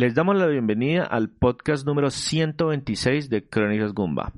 Les 0.00 0.14
damos 0.14 0.34
la 0.34 0.46
bienvenida 0.46 1.04
al 1.04 1.28
podcast 1.28 1.84
número 1.84 2.10
126 2.10 3.28
de 3.28 3.46
Crónicas 3.46 3.92
Gumba. 3.92 4.32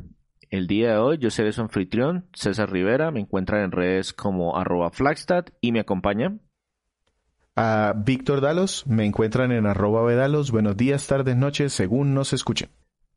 El 0.51 0.67
día 0.67 0.91
de 0.91 0.99
hoy 0.99 1.19
yo 1.19 1.31
seré 1.31 1.53
su 1.53 1.61
anfitrión, 1.61 2.27
César 2.33 2.73
Rivera, 2.73 3.13
me 3.13 3.21
encuentran 3.21 3.63
en 3.63 3.71
redes 3.71 4.13
como 4.13 4.59
arroba 4.59 4.91
Flagstad 4.91 5.45
y 5.61 5.71
me 5.71 5.79
acompaña. 5.79 6.37
A 7.55 7.95
Víctor 7.97 8.41
Dalos, 8.41 8.89
me 8.89 9.07
encuentran 9.07 9.53
en 9.53 9.67
arroba 9.67 10.03
Vedalos. 10.03 10.51
Buenos 10.51 10.77
días, 10.77 11.07
tardes, 11.07 11.37
noches, 11.37 11.73
según 11.73 12.13
nos 12.13 12.33
escuchen. 12.33 12.71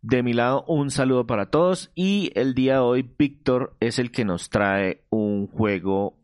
De 0.03 0.21
mi 0.21 0.33
lado, 0.33 0.65
un 0.67 0.91
saludo 0.91 1.25
para 1.25 1.49
todos 1.49 1.91
y 1.95 2.31
el 2.35 2.53
día 2.53 2.73
de 2.73 2.79
hoy 2.81 3.11
Víctor 3.17 3.75
es 3.79 3.97
el 3.97 4.11
que 4.11 4.23
nos 4.23 4.51
trae 4.51 5.03
un 5.09 5.47
juego 5.47 6.19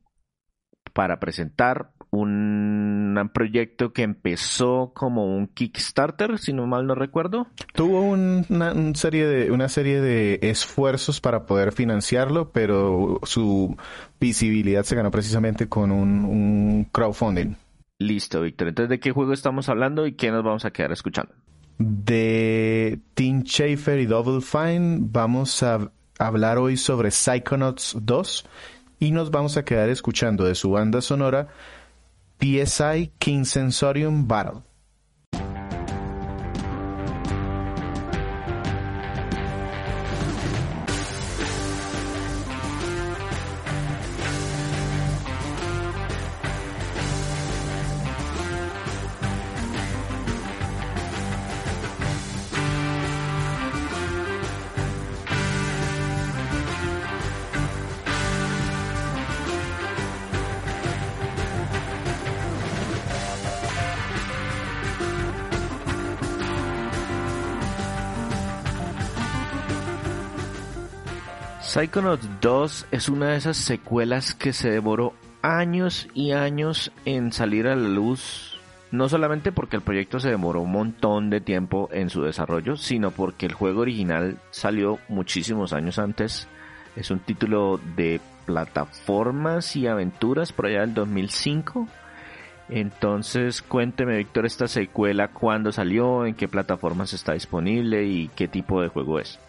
para 0.94 1.20
presentar, 1.20 1.94
un 2.12 3.30
proyecto 3.34 3.94
que 3.94 4.04
empezó 4.04 4.92
como 4.94 5.26
un 5.26 5.48
Kickstarter, 5.48 6.38
si 6.38 6.54
no 6.54 6.68
mal 6.68 6.86
no 6.86 6.96
recuerdo. 6.96 7.48
Tuvo 7.74 8.02
una, 8.02 8.74
serie 8.96 9.26
de, 9.26 9.52
una 9.52 9.70
serie 9.70 10.02
de 10.02 10.40
esfuerzos 10.42 11.22
para 11.22 11.46
poder 11.46 11.72
financiarlo, 11.72 12.52
pero 12.52 13.20
su 13.24 13.78
visibilidad 14.20 14.84
se 14.84 14.96
ganó 14.96 15.10
precisamente 15.12 15.68
con 15.70 15.92
un, 15.92 16.88
crowdfunding. 16.92 17.56
Listo, 18.00 18.42
Víctor. 18.42 18.70
Entonces, 18.70 18.90
¿de 18.90 19.00
qué 19.00 19.12
juego 19.12 19.34
estamos 19.34 19.70
hablando 19.70 20.06
y 20.08 20.14
qué 20.14 20.32
nos 20.32 20.44
vamos 20.44 20.66
a 20.66 20.72
quedar 20.72 20.92
escuchando? 20.92 21.34
De 21.78 23.00
Team 23.14 23.44
Schafer 23.44 24.00
y 24.00 24.06
Double 24.06 24.42
Fine 24.42 25.00
vamos 25.02 25.64
a 25.64 25.92
hablar 26.20 26.58
hoy 26.58 26.78
sobre 26.78 27.10
Psychonauts 27.10 27.98
2 28.02 28.46
y 29.00 29.12
nos 29.12 29.32
vamos 29.32 29.58
a 29.58 29.66
quedar 29.66 29.90
escuchando 29.90 30.44
de 30.44 30.56
su 30.56 30.72
banda 30.72 31.02
sonora 31.02 31.48
PSI 32.42 33.12
King 33.20 33.46
Sensorium 33.46 34.26
Battle. 34.26 34.64
Psychonauts 71.62 72.28
2 72.42 72.88
es 72.90 73.08
una 73.08 73.30
de 73.30 73.38
esas 73.38 73.56
secuelas 73.56 74.34
que 74.34 74.52
se 74.52 74.72
devoró 74.72 75.14
años 75.44 76.08
y 76.16 76.32
años 76.32 76.92
en 77.06 77.32
salir 77.32 77.68
a 77.68 77.76
la 77.76 77.88
luz, 77.88 78.60
no 78.90 79.08
solamente 79.08 79.52
porque 79.52 79.76
el 79.76 79.84
proyecto 79.84 80.20
se 80.20 80.32
demoró 80.32 80.62
un 80.62 80.72
montón 80.72 81.30
de 81.30 81.40
tiempo 81.40 81.88
en 81.92 82.10
su 82.10 82.24
desarrollo, 82.24 82.78
sino 82.78 83.12
porque 83.12 83.46
el 83.46 83.54
juego 83.54 83.82
original 83.82 84.40
salió 84.50 84.98
muchísimos 85.08 85.72
años 85.72 86.00
antes. 86.00 86.48
Es 86.96 87.12
un 87.12 87.20
título 87.20 87.80
de 87.96 88.20
plataformas 88.48 89.76
y 89.76 89.86
aventuras 89.86 90.52
por 90.52 90.66
allá 90.66 90.82
del 90.82 90.96
2005. 90.96 91.88
Entonces, 92.70 93.62
cuénteme, 93.62 94.18
Víctor, 94.18 94.48
esta 94.48 94.68
secuela, 94.68 95.28
cuándo 95.28 95.72
salió, 95.72 96.26
en 96.26 96.34
qué 96.34 96.48
plataformas 96.48 97.14
está 97.14 97.34
disponible 97.34 98.04
y 98.04 98.30
qué 98.30 98.48
tipo 98.48 98.82
de 98.82 98.88
juego 98.88 99.20
es. 99.20 99.40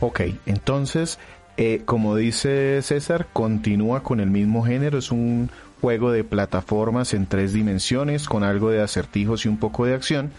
Ok, 0.00 0.20
entonces 0.44 1.18
eh, 1.56 1.82
como 1.84 2.16
dice 2.16 2.80
César, 2.82 3.28
continúa 3.32 4.02
con 4.02 4.20
el 4.20 4.30
mismo 4.30 4.64
género, 4.64 4.98
es 4.98 5.10
un 5.10 5.50
juego 5.80 6.10
de 6.10 6.24
plataformas 6.24 7.14
en 7.14 7.26
tres 7.26 7.52
dimensiones 7.52 8.28
con 8.28 8.44
algo 8.44 8.70
de 8.70 8.82
acertijos 8.82 9.44
y 9.44 9.48
un 9.48 9.58
poco 9.58 9.86
de 9.86 9.94
acción. 9.94 10.30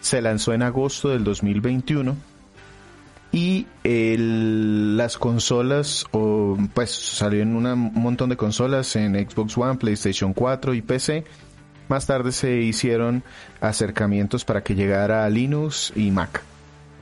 Se 0.00 0.22
lanzó 0.22 0.52
en 0.52 0.62
agosto 0.62 1.10
del 1.10 1.24
2021 1.24 2.16
y 3.32 3.66
las 3.84 5.18
consolas, 5.18 6.04
pues 6.74 6.90
salió 6.90 7.42
en 7.42 7.54
un 7.54 7.92
montón 7.94 8.30
de 8.30 8.36
consolas 8.36 8.96
en 8.96 9.14
Xbox 9.14 9.56
One, 9.56 9.76
PlayStation 9.76 10.32
4 10.32 10.74
y 10.74 10.82
PC. 10.82 11.24
Más 11.88 12.06
tarde 12.06 12.32
se 12.32 12.56
hicieron 12.56 13.22
acercamientos 13.60 14.44
para 14.44 14.62
que 14.62 14.74
llegara 14.74 15.24
a 15.24 15.30
Linux 15.30 15.92
y 15.94 16.10
Mac. 16.10 16.42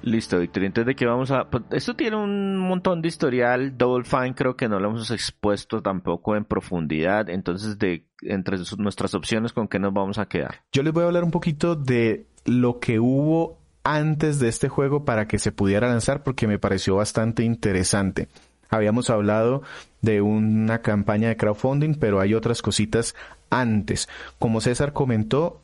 Listo, 0.02 0.38
Victor. 0.38 0.64
Entonces, 0.64 0.86
¿de 0.86 0.94
qué 0.94 1.06
vamos 1.06 1.30
a...? 1.30 1.50
Pues, 1.50 1.64
esto 1.70 1.94
tiene 1.94 2.16
un 2.16 2.56
montón 2.56 3.02
de 3.02 3.08
historial. 3.08 3.76
Double 3.76 4.04
Fine 4.04 4.34
creo 4.34 4.56
que 4.56 4.68
no 4.68 4.78
lo 4.80 4.90
hemos 4.90 5.10
expuesto 5.10 5.82
tampoco 5.82 6.36
en 6.36 6.44
profundidad. 6.44 7.28
Entonces, 7.28 7.78
de 7.78 8.06
entre 8.22 8.58
nuestras 8.78 9.14
opciones, 9.14 9.52
¿con 9.52 9.68
qué 9.68 9.78
nos 9.78 9.92
vamos 9.92 10.18
a 10.18 10.26
quedar? 10.26 10.62
Yo 10.72 10.82
les 10.82 10.92
voy 10.92 11.04
a 11.04 11.06
hablar 11.06 11.24
un 11.24 11.30
poquito 11.30 11.76
de 11.76 12.26
lo 12.44 12.80
que 12.80 12.98
hubo 13.00 13.58
antes 13.84 14.38
de 14.38 14.48
este 14.48 14.68
juego 14.68 15.04
para 15.04 15.26
que 15.26 15.38
se 15.38 15.52
pudiera 15.52 15.88
lanzar 15.88 16.22
porque 16.22 16.46
me 16.46 16.58
pareció 16.58 16.96
bastante 16.96 17.42
interesante. 17.42 18.28
Habíamos 18.70 19.08
hablado 19.08 19.62
de 20.02 20.20
una 20.20 20.82
campaña 20.82 21.28
de 21.28 21.36
crowdfunding, 21.36 21.94
pero 21.94 22.20
hay 22.20 22.34
otras 22.34 22.60
cositas 22.60 23.14
antes. 23.50 24.08
Como 24.38 24.60
César 24.60 24.92
comentó, 24.92 25.62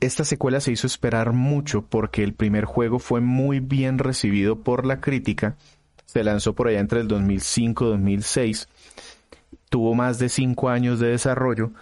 esta 0.00 0.24
secuela 0.24 0.60
se 0.60 0.72
hizo 0.72 0.86
esperar 0.86 1.32
mucho 1.32 1.82
porque 1.82 2.22
el 2.22 2.34
primer 2.34 2.64
juego 2.64 2.98
fue 2.98 3.20
muy 3.20 3.60
bien 3.60 3.98
recibido 3.98 4.60
por 4.60 4.86
la 4.86 5.00
crítica. 5.00 5.56
Se 6.04 6.24
lanzó 6.24 6.54
por 6.54 6.68
allá 6.68 6.80
entre 6.80 7.00
el 7.00 7.08
2005 7.08 7.84
y 7.84 7.88
2006. 7.88 8.68
Tuvo 9.68 9.94
más 9.94 10.18
de 10.18 10.28
cinco 10.28 10.68
años 10.68 11.00
de 11.00 11.08
desarrollo. 11.08 11.72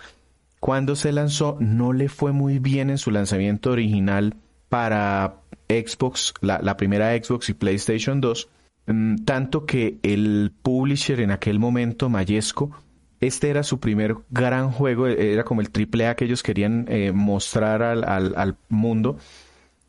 Cuando 0.61 0.97
se 0.97 1.13
lanzó 1.13 1.57
no 1.61 1.93
le 1.93 2.09
fue 2.09 2.33
muy 2.33 2.59
bien 2.59 2.91
en 2.91 2.99
su 2.99 3.11
lanzamiento 3.11 3.71
original 3.71 4.35
para 4.69 5.37
Xbox, 5.69 6.35
la, 6.41 6.61
la 6.63 6.77
primera 6.77 7.15
Xbox 7.17 7.51
y 7.51 7.55
PlayStation 7.55 8.21
2. 8.21 8.49
Mm, 8.87 9.17
tanto 9.25 9.67
que 9.67 9.99
el 10.03 10.53
publisher 10.63 11.21
en 11.21 11.31
aquel 11.31 11.59
momento, 11.59 12.09
Mayesco, 12.09 12.71
este 13.27 13.51
era 13.51 13.63
su 13.63 13.81
primer 13.81 14.17
gran 14.31 14.71
juego, 14.71 15.07
era 15.07 15.45
como 15.45 15.61
el 15.61 15.71
triple 15.71 16.07
A 16.07 16.17
que 16.17 16.25
ellos 16.25 16.43
querían 16.43 16.87
eh, 16.89 17.13
mostrar 17.13 17.83
al, 17.83 18.57
mundo. 18.69 19.19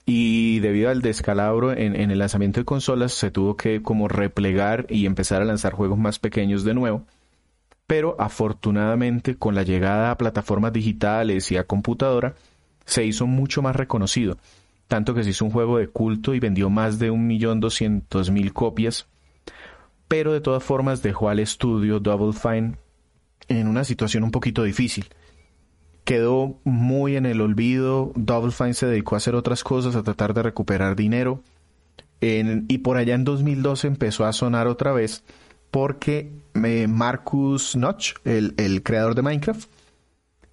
Y 0.06 0.59
debido 0.59 0.90
al 0.90 1.01
descalabro 1.01 1.72
en, 1.72 1.96
en, 1.96 2.12
el 2.12 2.19
lanzamiento 2.19 2.59
de 2.59 2.66
consolas, 2.66 3.13
se 3.13 3.31
tuvo 3.31 3.57
que 3.57 3.81
como 3.81 4.07
replegar 4.07 4.85
y 4.90 5.07
empezar 5.07 5.41
a 5.41 5.46
lanzar 5.46 5.73
juegos 5.73 5.97
más 5.97 6.19
pequeños 6.19 6.63
de 6.63 6.75
nuevo. 6.75 7.06
Pero 7.88 8.16
afortunadamente, 8.19 9.35
con 9.35 9.56
la 9.56 9.63
llegada 9.63 10.12
a 10.12 10.17
plataformas 10.17 10.73
digitales 10.73 11.52
y 11.52 11.57
a 11.57 11.66
computadora, 11.66 12.35
se 12.85 13.06
hizo 13.06 13.28
mucho 13.28 13.62
más 13.62 13.75
reconocido. 13.75 14.38
Tanto 14.88 15.13
que 15.13 15.23
se 15.23 15.31
hizo 15.31 15.46
un 15.46 15.52
juego 15.52 15.78
de 15.78 15.88
culto 15.88 16.34
y 16.35 16.40
vendió 16.40 16.69
más 16.69 17.00
de 17.00 17.09
un 17.09 17.25
millón 17.25 17.59
doscientos 17.59 18.29
mil 18.29 18.53
copias. 18.53 19.07
Pero 20.07 20.34
de 20.34 20.41
todas 20.41 20.63
formas 20.63 21.02
dejó 21.02 21.29
al 21.29 21.40
estudio 21.40 22.00
Double 22.00 22.34
Fine 22.34 22.78
en 23.47 23.67
una 23.67 23.83
situación 23.83 24.23
un 24.23 24.31
poquito 24.31 24.63
difícil. 24.63 25.06
Quedó 26.03 26.59
muy 26.63 27.16
en 27.16 27.25
el 27.25 27.41
olvido, 27.41 28.11
Double 28.16 28.51
Fine 28.51 28.73
se 28.73 28.85
dedicó 28.85 29.16
a 29.16 29.17
hacer 29.17 29.35
otras 29.35 29.63
cosas, 29.63 29.95
a 29.95 30.03
tratar 30.03 30.33
de 30.33 30.44
recuperar 30.44 30.95
dinero. 30.95 31.41
y 32.22 32.78
por 32.79 32.97
allá 32.97 33.16
en 33.16 33.23
2012 33.23 33.88
empezó 33.88 34.25
a 34.25 34.34
sonar 34.34 34.67
otra 34.67 34.94
vez 34.94 35.23
porque 35.72 36.31
eh, 36.63 36.88
Marcus 36.88 37.75
Notch, 37.75 38.13
el, 38.23 38.53
el, 38.57 38.81
creador 38.81 39.13
de 39.13 39.22
Minecraft, 39.22 39.69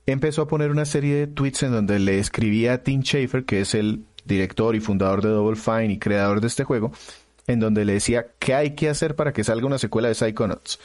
empezó 0.07 0.43
a 0.43 0.49
poner 0.49 0.71
una 0.71 0.85
serie 0.85 1.15
de 1.15 1.27
tweets 1.29 1.63
en 1.63 1.73
donde 1.73 1.99
le 1.99 2.19
escribía 2.19 2.73
a 2.73 2.79
Tim 2.79 3.03
Schafer, 3.03 3.45
que 3.45 3.61
es 3.61 3.75
el 3.75 4.05
director 4.25 4.75
y 4.75 4.81
fundador 4.81 5.23
de 5.23 5.29
Double 5.29 5.57
Fine 5.57 5.93
y 5.93 5.99
creador 5.99 6.41
de 6.41 6.49
este 6.49 6.65
juego, 6.65 6.93
en 7.47 7.61
donde 7.61 7.85
le 7.85 7.95
decía 7.95 8.27
qué 8.39 8.55
hay 8.55 8.75
que 8.75 8.89
hacer 8.89 9.15
para 9.17 9.33
que 9.33 9.45
salga 9.45 9.67
una 9.67 9.79
secuela 9.79 10.09
de 10.09 10.15
Psychonauts. 10.15 10.81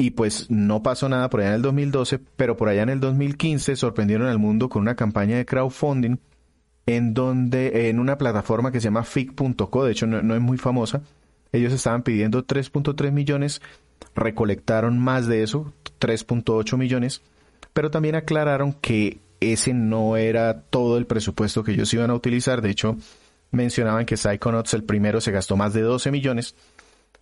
Y 0.00 0.12
pues 0.12 0.48
no 0.48 0.80
pasó 0.84 1.08
nada 1.08 1.28
por 1.28 1.40
allá 1.40 1.48
en 1.48 1.56
el 1.56 1.62
2012, 1.62 2.20
pero 2.36 2.56
por 2.56 2.68
allá 2.68 2.84
en 2.84 2.88
el 2.88 3.00
2015 3.00 3.74
sorprendieron 3.74 4.28
al 4.28 4.38
mundo 4.38 4.68
con 4.68 4.82
una 4.82 4.94
campaña 4.94 5.36
de 5.36 5.44
crowdfunding 5.44 6.18
en 6.86 7.14
donde, 7.14 7.90
en 7.90 7.98
una 7.98 8.16
plataforma 8.16 8.70
que 8.70 8.80
se 8.80 8.84
llama 8.84 9.02
FIC.co, 9.02 9.84
de 9.84 9.90
hecho 9.90 10.06
no, 10.06 10.36
es 10.36 10.40
muy 10.40 10.56
famosa, 10.56 11.02
ellos 11.50 11.72
estaban 11.72 12.04
pidiendo 12.04 12.46
3.3 12.46 13.10
millones, 13.10 13.60
recolectaron 14.14 15.00
más 15.00 15.26
de 15.26 15.42
eso, 15.42 15.72
3.8 15.98 16.78
millones, 16.78 17.20
pero 17.72 17.90
también 17.90 18.14
aclararon 18.14 18.74
que 18.74 19.18
ese 19.40 19.74
no 19.74 20.16
era 20.16 20.62
todo 20.62 20.96
el 20.96 21.06
presupuesto 21.06 21.64
que 21.64 21.72
ellos 21.72 21.92
iban 21.92 22.10
a 22.10 22.14
utilizar, 22.14 22.62
de 22.62 22.70
hecho 22.70 22.96
mencionaban 23.50 24.06
que 24.06 24.16
Psychonauts 24.16 24.74
el 24.74 24.84
primero 24.84 25.20
se 25.20 25.32
gastó 25.32 25.56
más 25.56 25.74
de 25.74 25.82
12 25.82 26.12
millones, 26.12 26.54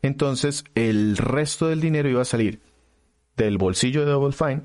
entonces 0.03 0.65
el 0.75 1.17
resto 1.17 1.69
del 1.69 1.81
dinero 1.81 2.09
iba 2.09 2.23
a 2.23 2.27
salir 2.27 2.61
del 3.37 3.59
bolsillo 3.59 4.05
de 4.05 4.13
Double 4.13 4.33
Fine 4.33 4.63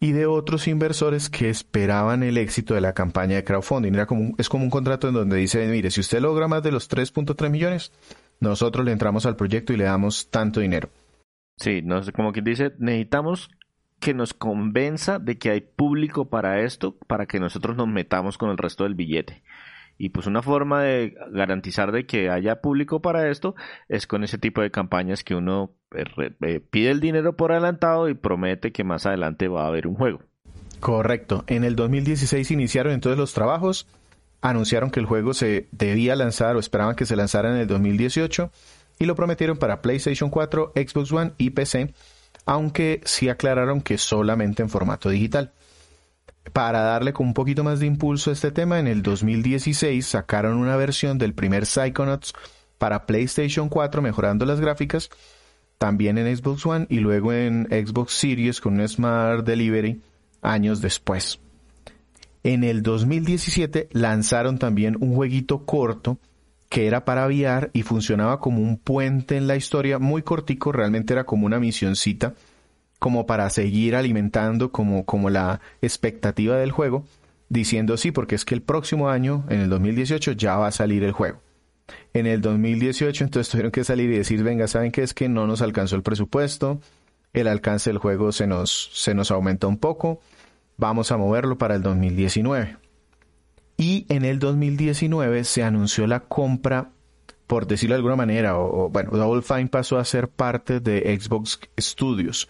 y 0.00 0.12
de 0.12 0.26
otros 0.26 0.66
inversores 0.66 1.30
que 1.30 1.48
esperaban 1.48 2.24
el 2.24 2.36
éxito 2.36 2.74
de 2.74 2.80
la 2.80 2.92
campaña 2.92 3.36
de 3.36 3.44
crowdfunding. 3.44 3.94
Es 4.36 4.48
como 4.48 4.64
un 4.64 4.70
contrato 4.70 5.08
en 5.08 5.14
donde 5.14 5.36
dice, 5.36 5.64
mire, 5.68 5.92
si 5.92 6.00
usted 6.00 6.20
logra 6.20 6.48
más 6.48 6.62
de 6.64 6.72
los 6.72 6.90
3.3 6.90 7.50
millones, 7.50 7.92
nosotros 8.40 8.84
le 8.84 8.90
entramos 8.90 9.26
al 9.26 9.36
proyecto 9.36 9.72
y 9.72 9.76
le 9.76 9.84
damos 9.84 10.28
tanto 10.28 10.58
dinero. 10.58 10.90
Sí, 11.56 11.82
no 11.82 12.00
como 12.12 12.32
quien 12.32 12.44
dice, 12.44 12.72
necesitamos 12.78 13.50
que 14.00 14.14
nos 14.14 14.34
convenza 14.34 15.20
de 15.20 15.38
que 15.38 15.50
hay 15.50 15.60
público 15.60 16.28
para 16.28 16.62
esto, 16.62 16.96
para 17.06 17.26
que 17.26 17.38
nosotros 17.38 17.76
nos 17.76 17.86
metamos 17.86 18.36
con 18.36 18.50
el 18.50 18.58
resto 18.58 18.82
del 18.82 18.96
billete. 18.96 19.44
Y 19.98 20.08
pues 20.08 20.26
una 20.26 20.42
forma 20.42 20.82
de 20.82 21.14
garantizar 21.30 21.92
de 21.92 22.06
que 22.06 22.30
haya 22.30 22.60
público 22.60 23.00
para 23.00 23.30
esto 23.30 23.54
es 23.88 24.06
con 24.06 24.24
ese 24.24 24.38
tipo 24.38 24.60
de 24.60 24.70
campañas 24.70 25.22
que 25.22 25.34
uno 25.34 25.72
eh, 25.94 26.04
eh, 26.40 26.60
pide 26.60 26.90
el 26.90 27.00
dinero 27.00 27.36
por 27.36 27.52
adelantado 27.52 28.08
y 28.08 28.14
promete 28.14 28.72
que 28.72 28.84
más 28.84 29.06
adelante 29.06 29.48
va 29.48 29.64
a 29.64 29.68
haber 29.68 29.86
un 29.86 29.94
juego. 29.94 30.20
Correcto. 30.80 31.44
En 31.46 31.62
el 31.62 31.76
2016 31.76 32.50
iniciaron 32.50 32.92
entonces 32.92 33.18
los 33.18 33.34
trabajos, 33.34 33.86
anunciaron 34.40 34.90
que 34.90 34.98
el 34.98 35.06
juego 35.06 35.34
se 35.34 35.68
debía 35.70 36.16
lanzar 36.16 36.56
o 36.56 36.58
esperaban 36.58 36.96
que 36.96 37.06
se 37.06 37.14
lanzara 37.14 37.50
en 37.50 37.58
el 37.58 37.68
2018 37.68 38.50
y 38.98 39.04
lo 39.04 39.14
prometieron 39.14 39.58
para 39.58 39.82
PlayStation 39.82 40.30
4, 40.30 40.72
Xbox 40.74 41.12
One 41.12 41.32
y 41.38 41.50
PC 41.50 41.94
aunque 42.44 43.00
sí 43.04 43.28
aclararon 43.28 43.80
que 43.80 43.98
solamente 43.98 44.62
en 44.62 44.68
formato 44.68 45.08
digital. 45.08 45.52
Para 46.52 46.80
darle 46.80 47.12
con 47.12 47.28
un 47.28 47.34
poquito 47.34 47.64
más 47.64 47.80
de 47.80 47.86
impulso 47.86 48.30
a 48.30 48.32
este 48.32 48.50
tema, 48.50 48.78
en 48.78 48.86
el 48.86 49.02
2016 49.02 50.04
sacaron 50.04 50.58
una 50.58 50.76
versión 50.76 51.16
del 51.18 51.34
primer 51.34 51.66
Psychonauts 51.66 52.32
para 52.78 53.06
PlayStation 53.06 53.68
4 53.68 54.02
mejorando 54.02 54.44
las 54.44 54.60
gráficas, 54.60 55.08
también 55.78 56.18
en 56.18 56.36
Xbox 56.36 56.66
One 56.66 56.86
y 56.90 56.98
luego 56.98 57.32
en 57.32 57.66
Xbox 57.70 58.12
Series 58.14 58.60
con 58.60 58.78
un 58.78 58.88
Smart 58.88 59.46
Delivery 59.46 60.02
años 60.42 60.80
después. 60.80 61.38
En 62.42 62.64
el 62.64 62.82
2017 62.82 63.88
lanzaron 63.92 64.58
también 64.58 64.96
un 65.00 65.14
jueguito 65.14 65.64
corto 65.64 66.18
que 66.68 66.86
era 66.86 67.04
para 67.04 67.24
aviar 67.24 67.70
y 67.72 67.82
funcionaba 67.82 68.40
como 68.40 68.62
un 68.62 68.78
puente 68.78 69.36
en 69.36 69.46
la 69.46 69.56
historia, 69.56 69.98
muy 69.98 70.22
cortico, 70.22 70.72
realmente 70.72 71.12
era 71.12 71.24
como 71.24 71.46
una 71.46 71.60
misioncita, 71.60 72.34
como 73.02 73.26
para 73.26 73.50
seguir 73.50 73.96
alimentando 73.96 74.70
como, 74.70 75.04
como 75.04 75.28
la 75.28 75.60
expectativa 75.80 76.56
del 76.56 76.70
juego, 76.70 77.04
diciendo 77.48 77.96
sí, 77.96 78.12
porque 78.12 78.36
es 78.36 78.44
que 78.44 78.54
el 78.54 78.62
próximo 78.62 79.10
año, 79.10 79.44
en 79.48 79.60
el 79.60 79.68
2018, 79.70 80.30
ya 80.30 80.56
va 80.56 80.68
a 80.68 80.70
salir 80.70 81.02
el 81.02 81.10
juego. 81.10 81.40
En 82.14 82.28
el 82.28 82.40
2018 82.40 83.24
entonces 83.24 83.50
tuvieron 83.50 83.72
que 83.72 83.82
salir 83.82 84.08
y 84.08 84.18
decir, 84.18 84.44
venga, 84.44 84.68
¿saben 84.68 84.92
qué 84.92 85.02
es 85.02 85.14
que 85.14 85.28
no 85.28 85.48
nos 85.48 85.62
alcanzó 85.62 85.96
el 85.96 86.04
presupuesto? 86.04 86.80
El 87.32 87.48
alcance 87.48 87.90
del 87.90 87.98
juego 87.98 88.30
se 88.30 88.46
nos, 88.46 88.90
se 88.92 89.16
nos 89.16 89.32
aumenta 89.32 89.66
un 89.66 89.78
poco, 89.78 90.20
vamos 90.76 91.10
a 91.10 91.16
moverlo 91.16 91.58
para 91.58 91.74
el 91.74 91.82
2019. 91.82 92.76
Y 93.78 94.06
en 94.10 94.24
el 94.24 94.38
2019 94.38 95.42
se 95.42 95.64
anunció 95.64 96.06
la 96.06 96.20
compra, 96.20 96.90
por 97.48 97.66
decirlo 97.66 97.94
de 97.94 97.98
alguna 97.98 98.14
manera, 98.14 98.56
o, 98.56 98.90
bueno, 98.90 99.10
Double 99.10 99.42
Fine 99.42 99.66
pasó 99.66 99.98
a 99.98 100.04
ser 100.04 100.28
parte 100.28 100.78
de 100.78 101.18
Xbox 101.20 101.58
Studios. 101.80 102.48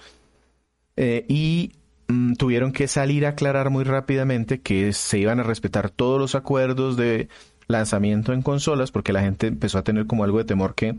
Eh, 0.97 1.25
y 1.29 1.73
mm, 2.09 2.35
tuvieron 2.35 2.73
que 2.73 2.89
salir 2.89 3.27
a 3.27 3.31
aclarar 3.31 3.71
muy 3.71 3.85
rápidamente 3.85 4.61
que 4.61 4.93
se 4.93 5.19
iban 5.19 5.41
a 5.41 5.43
respetar 5.43 5.91
todos 5.91 6.21
los 6.21 6.35
acuerdos 6.35 6.97
de 6.97 7.29
lanzamiento 7.67 8.33
en 8.33 8.43
consolas, 8.43 8.91
porque 8.91 9.13
la 9.13 9.23
gente 9.23 9.47
empezó 9.47 9.79
a 9.79 9.85
tener 9.85 10.07
como 10.07 10.25
algo 10.25 10.39
de 10.39 10.45
temor 10.45 10.75
que 10.75 10.97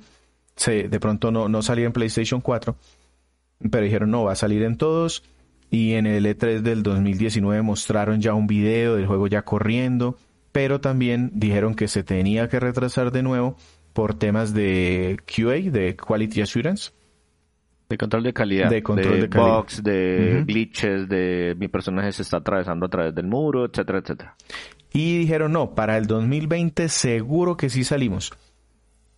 se, 0.56 0.88
de 0.88 1.00
pronto 1.00 1.32
no, 1.32 1.50
no 1.50 1.62
salía 1.62 1.86
en 1.86 1.94
PlayStation 1.94 2.42
4. 2.42 2.76
Pero 3.72 3.84
dijeron, 3.84 4.12
no, 4.12 4.24
va 4.24 4.34
a 4.34 4.36
salir 4.36 4.64
en 4.64 4.78
todos 4.78 5.24
y 5.74 5.94
en 5.94 6.06
el 6.06 6.26
E3 6.26 6.62
del 6.62 6.84
2019 6.84 7.64
mostraron 7.64 8.22
ya 8.22 8.36
un 8.36 8.46
video 8.46 8.96
del 8.96 9.08
juego 9.08 9.26
ya 9.26 9.42
corriendo, 9.42 10.18
pero 10.52 10.80
también 10.80 11.32
dijeron 11.34 11.74
que 11.74 11.88
se 11.88 12.04
tenía 12.04 12.48
que 12.48 12.60
retrasar 12.60 13.12
de 13.12 13.24
nuevo 13.24 13.58
por 13.94 14.14
temas 14.14 14.54
de 14.54 15.20
QA, 15.26 15.72
de 15.72 15.96
Quality 15.96 16.42
Assurance. 16.42 16.92
De 17.94 17.98
control 18.00 18.24
de 18.24 18.34
calidad. 18.34 18.70
De 18.72 18.82
control 18.82 19.22
de, 19.22 19.30
calidad. 19.30 19.58
bugs, 19.58 19.84
de 19.84 20.44
glitches, 20.48 21.08
de 21.08 21.56
mi 21.60 21.68
personaje 21.68 22.12
se 22.12 22.24
está 22.24 22.38
atravesando 22.38 22.88
a 22.88 22.90
través 22.90 23.14
del 23.14 23.28
muro, 23.28 23.66
etcétera, 23.66 24.00
etcétera. 24.00 24.36
Y 24.92 25.20
dijeron, 25.20 25.52
no, 25.52 25.76
para 25.76 25.96
el 25.98 26.08
2020 26.08 26.90
seguro 26.90 27.56
que 27.56 27.70
sí 27.70 27.84
salimos. 27.84 28.34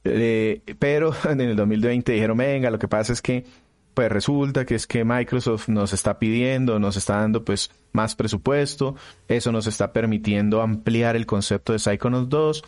Eh, 0.03 0.61
pero 0.77 1.13
en 1.29 1.39
el 1.39 1.55
2020 1.55 2.11
dijeron, 2.11 2.35
venga, 2.35 2.69
lo 2.69 2.77
que 2.79 2.89
pasa 2.89 3.13
es 3.13 3.21
que 3.21 3.45
pues 3.93 4.11
resulta 4.11 4.65
que 4.65 4.75
es 4.75 4.87
que 4.87 5.05
Microsoft 5.05 5.69
nos 5.69 5.93
está 5.93 6.19
pidiendo, 6.19 6.79
nos 6.79 6.97
está 6.97 7.15
dando 7.21 7.45
pues 7.45 7.71
más 7.93 8.13
presupuesto, 8.13 8.95
eso 9.29 9.53
nos 9.53 9.67
está 9.67 9.93
permitiendo 9.93 10.61
ampliar 10.61 11.15
el 11.15 11.25
concepto 11.25 11.71
de 11.71 11.79
Psychonauts 11.79 12.27
2, 12.27 12.63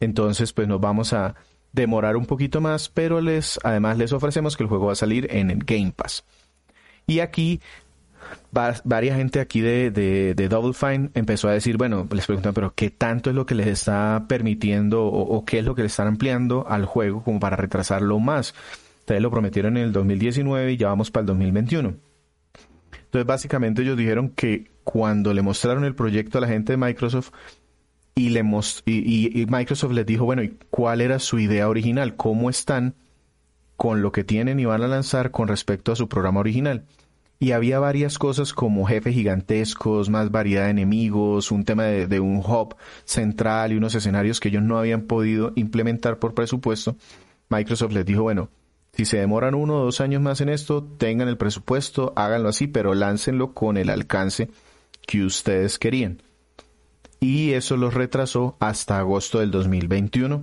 entonces 0.00 0.54
pues 0.54 0.66
nos 0.66 0.80
vamos 0.80 1.12
a 1.12 1.34
demorar 1.72 2.16
un 2.16 2.26
poquito 2.26 2.60
más, 2.60 2.88
pero 2.88 3.20
les 3.20 3.58
además 3.62 3.98
les 3.98 4.12
ofrecemos 4.12 4.56
que 4.56 4.62
el 4.62 4.68
juego 4.68 4.86
va 4.86 4.92
a 4.92 4.96
salir 4.96 5.28
en 5.30 5.50
el 5.50 5.64
Game 5.64 5.92
Pass. 5.94 6.24
Y 7.06 7.20
aquí 7.20 7.60
varias 8.84 9.16
gente 9.16 9.40
aquí 9.40 9.60
de, 9.60 9.90
de, 9.90 10.48
Double 10.48 10.74
Fine 10.74 11.10
empezó 11.14 11.48
a 11.48 11.52
decir, 11.52 11.76
bueno, 11.76 12.06
les 12.10 12.26
preguntan, 12.26 12.54
pero 12.54 12.74
¿qué 12.74 12.90
tanto 12.90 13.30
es 13.30 13.36
lo 13.36 13.46
que 13.46 13.54
les 13.54 13.66
está 13.66 14.26
permitiendo 14.28 15.04
o, 15.04 15.36
o 15.36 15.44
qué 15.44 15.58
es 15.58 15.64
lo 15.64 15.74
que 15.74 15.82
le 15.82 15.88
están 15.88 16.06
ampliando 16.06 16.66
al 16.68 16.84
juego 16.84 17.22
como 17.22 17.40
para 17.40 17.56
retrasarlo 17.56 18.18
más? 18.18 18.54
Ustedes 19.00 19.20
lo 19.20 19.30
prometieron 19.30 19.76
en 19.76 19.84
el 19.84 19.92
2019 19.92 20.72
y 20.72 20.76
ya 20.76 20.88
vamos 20.88 21.10
para 21.10 21.22
el 21.22 21.26
2021. 21.26 21.94
Entonces, 23.04 23.26
básicamente 23.26 23.82
ellos 23.82 23.96
dijeron 23.96 24.30
que 24.30 24.70
cuando 24.84 25.34
le 25.34 25.42
mostraron 25.42 25.84
el 25.84 25.94
proyecto 25.94 26.38
a 26.38 26.40
la 26.40 26.48
gente 26.48 26.72
de 26.72 26.76
Microsoft 26.76 27.30
y, 28.14 28.28
le 28.28 28.42
Microsoft 28.42 29.92
les 29.92 30.06
dijo, 30.06 30.24
bueno, 30.24 30.42
¿y 30.42 30.56
cuál 30.70 31.00
era 31.00 31.18
su 31.18 31.38
idea 31.38 31.68
original? 31.68 32.16
¿Cómo 32.16 32.50
están 32.50 32.94
con 33.76 34.02
lo 34.02 34.12
que 34.12 34.24
tienen 34.24 34.60
y 34.60 34.64
van 34.64 34.82
a 34.82 34.88
lanzar 34.88 35.30
con 35.30 35.48
respecto 35.48 35.92
a 35.92 35.96
su 35.96 36.08
programa 36.08 36.40
original? 36.40 36.84
Y 37.38 37.52
había 37.52 37.80
varias 37.80 38.18
cosas 38.18 38.52
como 38.52 38.86
jefes 38.86 39.14
gigantescos, 39.14 40.10
más 40.10 40.30
variedad 40.30 40.64
de 40.64 40.70
enemigos, 40.70 41.50
un 41.50 41.64
tema 41.64 41.84
de, 41.84 42.06
de 42.06 42.20
un 42.20 42.36
hub 42.36 42.76
central 43.04 43.72
y 43.72 43.76
unos 43.76 43.94
escenarios 43.94 44.38
que 44.38 44.48
ellos 44.48 44.62
no 44.62 44.78
habían 44.78 45.02
podido 45.02 45.52
implementar 45.56 46.18
por 46.18 46.34
presupuesto. 46.34 46.96
Microsoft 47.48 47.92
les 47.92 48.06
dijo, 48.06 48.22
bueno, 48.22 48.50
si 48.92 49.06
se 49.06 49.18
demoran 49.18 49.54
uno 49.54 49.76
o 49.76 49.84
dos 49.86 50.02
años 50.02 50.20
más 50.20 50.40
en 50.42 50.50
esto, 50.50 50.84
tengan 50.84 51.28
el 51.28 51.38
presupuesto, 51.38 52.12
háganlo 52.14 52.50
así, 52.50 52.66
pero 52.66 52.94
láncenlo 52.94 53.54
con 53.54 53.78
el 53.78 53.88
alcance 53.88 54.50
que 55.06 55.24
ustedes 55.24 55.78
querían. 55.78 56.22
Y 57.22 57.52
eso 57.52 57.76
los 57.76 57.94
retrasó 57.94 58.56
hasta 58.58 58.98
agosto 58.98 59.38
del 59.38 59.52
2021. 59.52 60.42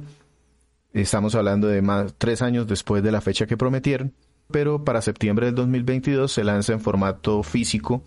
Estamos 0.93 1.35
hablando 1.35 1.67
de 1.67 1.81
más 1.81 2.15
tres 2.17 2.41
años 2.41 2.67
después 2.67 3.03
de 3.03 3.11
la 3.11 3.19
fecha 3.19 3.45
que 3.45 3.57
prometieron, 3.57 4.13
pero 4.49 4.85
para 4.85 5.01
septiembre 5.01 5.47
del 5.47 5.55
2022 5.55 6.31
se 6.31 6.45
lanza 6.45 6.71
en 6.71 6.79
formato 6.79 7.43
físico 7.43 8.01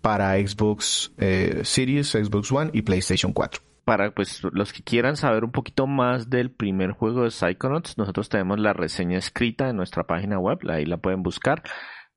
para 0.00 0.34
Xbox 0.34 1.12
eh, 1.18 1.62
Series, 1.64 2.10
Xbox 2.10 2.52
One 2.52 2.70
y 2.72 2.82
PlayStation 2.82 3.32
4 3.32 3.60
para 3.84 4.12
pues 4.12 4.42
los 4.52 4.72
que 4.72 4.82
quieran 4.82 5.16
saber 5.16 5.44
un 5.44 5.52
poquito 5.52 5.86
más 5.86 6.30
del 6.30 6.50
primer 6.50 6.92
juego 6.92 7.24
de 7.24 7.30
Psychonauts, 7.30 7.98
nosotros 7.98 8.30
tenemos 8.30 8.58
la 8.58 8.72
reseña 8.72 9.18
escrita 9.18 9.68
en 9.68 9.76
nuestra 9.76 10.04
página 10.04 10.38
web, 10.38 10.58
ahí 10.70 10.86
la 10.86 10.96
pueden 10.96 11.22
buscar. 11.22 11.62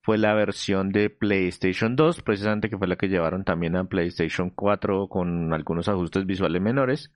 Fue 0.08 0.18
la 0.18 0.34
versión 0.34 0.94
de 0.94 1.10
PlayStation 1.10 1.98
2, 1.98 2.22
precisamente 2.22 2.70
que 2.70 2.78
fue 2.78 2.88
la 2.88 2.96
que 2.96 3.10
llevaron 3.10 3.44
también 3.44 3.76
a 3.76 3.84
PlayStation 3.84 4.50
4 4.50 5.10
con 5.10 5.54
algunos 5.54 5.90
ajustes 5.90 6.26
visuales 6.26 6.62
menores. 6.62 7.14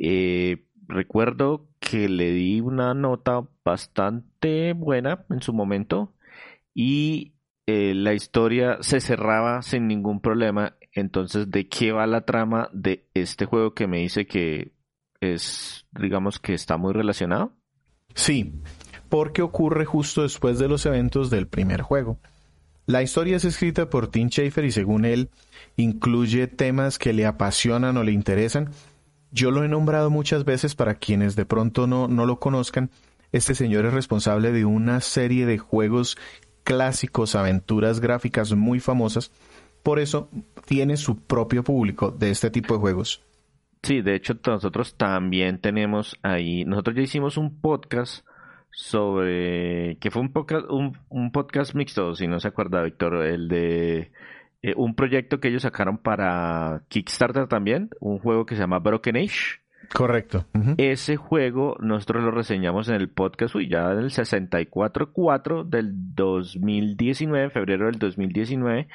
Eh, 0.00 0.64
recuerdo 0.86 1.68
que 1.80 2.08
le 2.08 2.30
di 2.30 2.60
una 2.60 2.94
nota 2.94 3.42
bastante 3.64 4.72
buena 4.72 5.26
en 5.30 5.42
su 5.42 5.52
momento 5.52 6.14
y 6.72 7.34
eh, 7.66 7.94
la 7.94 8.14
historia 8.14 8.78
se 8.82 9.00
cerraba 9.00 9.60
sin 9.62 9.88
ningún 9.88 10.20
problema 10.20 10.76
entonces, 10.92 11.50
¿de 11.50 11.68
qué 11.68 11.92
va 11.92 12.06
la 12.06 12.24
trama 12.24 12.68
de 12.72 13.08
este 13.14 13.46
juego 13.46 13.74
que 13.74 13.86
me 13.86 13.98
dice 13.98 14.26
que 14.26 14.72
es, 15.20 15.86
digamos, 15.92 16.38
que 16.38 16.54
está 16.54 16.76
muy 16.76 16.92
relacionado? 16.92 17.52
Sí, 18.14 18.52
porque 19.10 19.42
ocurre 19.42 19.84
justo 19.84 20.22
después 20.22 20.58
de 20.58 20.68
los 20.68 20.86
eventos 20.86 21.28
del 21.28 21.46
primer 21.46 21.82
juego. 21.82 22.16
La 22.86 23.02
historia 23.02 23.36
es 23.36 23.44
escrita 23.44 23.90
por 23.90 24.08
Tim 24.08 24.30
Schafer 24.30 24.64
y 24.64 24.72
según 24.72 25.04
él 25.04 25.28
incluye 25.76 26.46
temas 26.46 26.98
que 26.98 27.12
le 27.12 27.26
apasionan 27.26 27.98
o 27.98 28.02
le 28.02 28.12
interesan. 28.12 28.70
Yo 29.30 29.50
lo 29.50 29.62
he 29.62 29.68
nombrado 29.68 30.08
muchas 30.08 30.46
veces 30.46 30.74
para 30.74 30.94
quienes 30.94 31.36
de 31.36 31.44
pronto 31.44 31.86
no, 31.86 32.08
no 32.08 32.24
lo 32.24 32.40
conozcan. 32.40 32.90
Este 33.30 33.54
señor 33.54 33.84
es 33.84 33.92
responsable 33.92 34.50
de 34.50 34.64
una 34.64 35.02
serie 35.02 35.44
de 35.44 35.58
juegos 35.58 36.16
clásicos, 36.64 37.34
aventuras 37.34 38.00
gráficas 38.00 38.54
muy 38.54 38.80
famosas 38.80 39.30
por 39.82 39.98
eso 39.98 40.28
tiene 40.66 40.96
su 40.96 41.16
propio 41.16 41.64
público 41.64 42.10
de 42.10 42.30
este 42.30 42.50
tipo 42.50 42.74
de 42.74 42.80
juegos. 42.80 43.22
Sí, 43.82 44.02
de 44.02 44.14
hecho 44.14 44.34
nosotros 44.46 44.94
también 44.94 45.58
tenemos 45.58 46.18
ahí, 46.22 46.64
nosotros 46.64 46.96
ya 46.96 47.02
hicimos 47.02 47.38
un 47.38 47.60
podcast 47.60 48.26
sobre, 48.72 49.96
que 49.98 50.10
fue 50.10 50.22
un 50.22 50.32
podcast, 50.32 50.66
un, 50.68 51.32
podcast 51.32 51.74
mixto, 51.74 52.14
si 52.14 52.26
no 52.26 52.40
se 52.40 52.48
acuerda 52.48 52.82
Víctor, 52.82 53.24
el 53.26 53.48
de 53.48 54.12
eh, 54.62 54.74
un 54.76 54.94
proyecto 54.94 55.40
que 55.40 55.48
ellos 55.48 55.62
sacaron 55.62 55.98
para 55.98 56.82
Kickstarter 56.88 57.48
también, 57.48 57.90
un 58.00 58.18
juego 58.18 58.46
que 58.46 58.54
se 58.54 58.60
llama 58.60 58.78
Broken 58.78 59.16
Age. 59.16 59.60
Correcto. 59.92 60.46
Ese 60.76 61.16
juego 61.16 61.76
nosotros 61.80 62.22
lo 62.22 62.30
reseñamos 62.30 62.88
en 62.88 62.94
el 62.94 63.08
podcast, 63.08 63.56
uy, 63.56 63.68
ya 63.68 63.90
en 63.90 63.98
el 63.98 64.10
64.4 64.10 65.64
del 65.64 66.14
2019, 66.14 67.50
febrero 67.50 67.86
del 67.86 67.98
2019. 67.98 68.86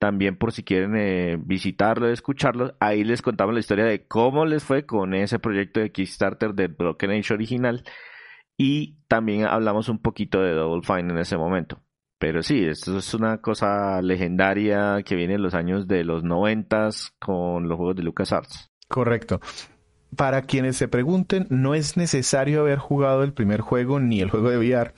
También 0.00 0.36
por 0.36 0.50
si 0.52 0.64
quieren 0.64 0.96
eh, 0.96 1.38
visitarlo, 1.38 2.08
escucharlo, 2.08 2.74
ahí 2.80 3.04
les 3.04 3.20
contamos 3.20 3.52
la 3.54 3.60
historia 3.60 3.84
de 3.84 4.06
cómo 4.06 4.46
les 4.46 4.64
fue 4.64 4.86
con 4.86 5.14
ese 5.14 5.38
proyecto 5.38 5.78
de 5.78 5.92
Kickstarter 5.92 6.54
del 6.54 6.68
Broken 6.68 7.10
Age 7.10 7.34
original. 7.34 7.84
Y 8.62 8.98
también 9.08 9.46
hablamos 9.46 9.88
un 9.88 9.98
poquito 9.98 10.42
de 10.42 10.52
Double 10.52 10.82
Fine 10.82 11.14
en 11.14 11.16
ese 11.16 11.38
momento. 11.38 11.80
Pero 12.18 12.42
sí, 12.42 12.62
esto 12.66 12.98
es 12.98 13.14
una 13.14 13.38
cosa 13.38 14.02
legendaria 14.02 15.02
que 15.02 15.16
viene 15.16 15.36
en 15.36 15.42
los 15.42 15.54
años 15.54 15.88
de 15.88 16.04
los 16.04 16.24
noventas 16.24 17.14
con 17.18 17.70
los 17.70 17.78
juegos 17.78 17.96
de 17.96 18.02
LucasArts. 18.02 18.70
Correcto. 18.86 19.40
Para 20.14 20.42
quienes 20.42 20.76
se 20.76 20.88
pregunten, 20.88 21.46
no 21.48 21.74
es 21.74 21.96
necesario 21.96 22.60
haber 22.60 22.78
jugado 22.78 23.22
el 23.22 23.32
primer 23.32 23.62
juego 23.62 23.98
ni 23.98 24.20
el 24.20 24.28
juego 24.28 24.50
de 24.50 24.58
VR. 24.58 24.92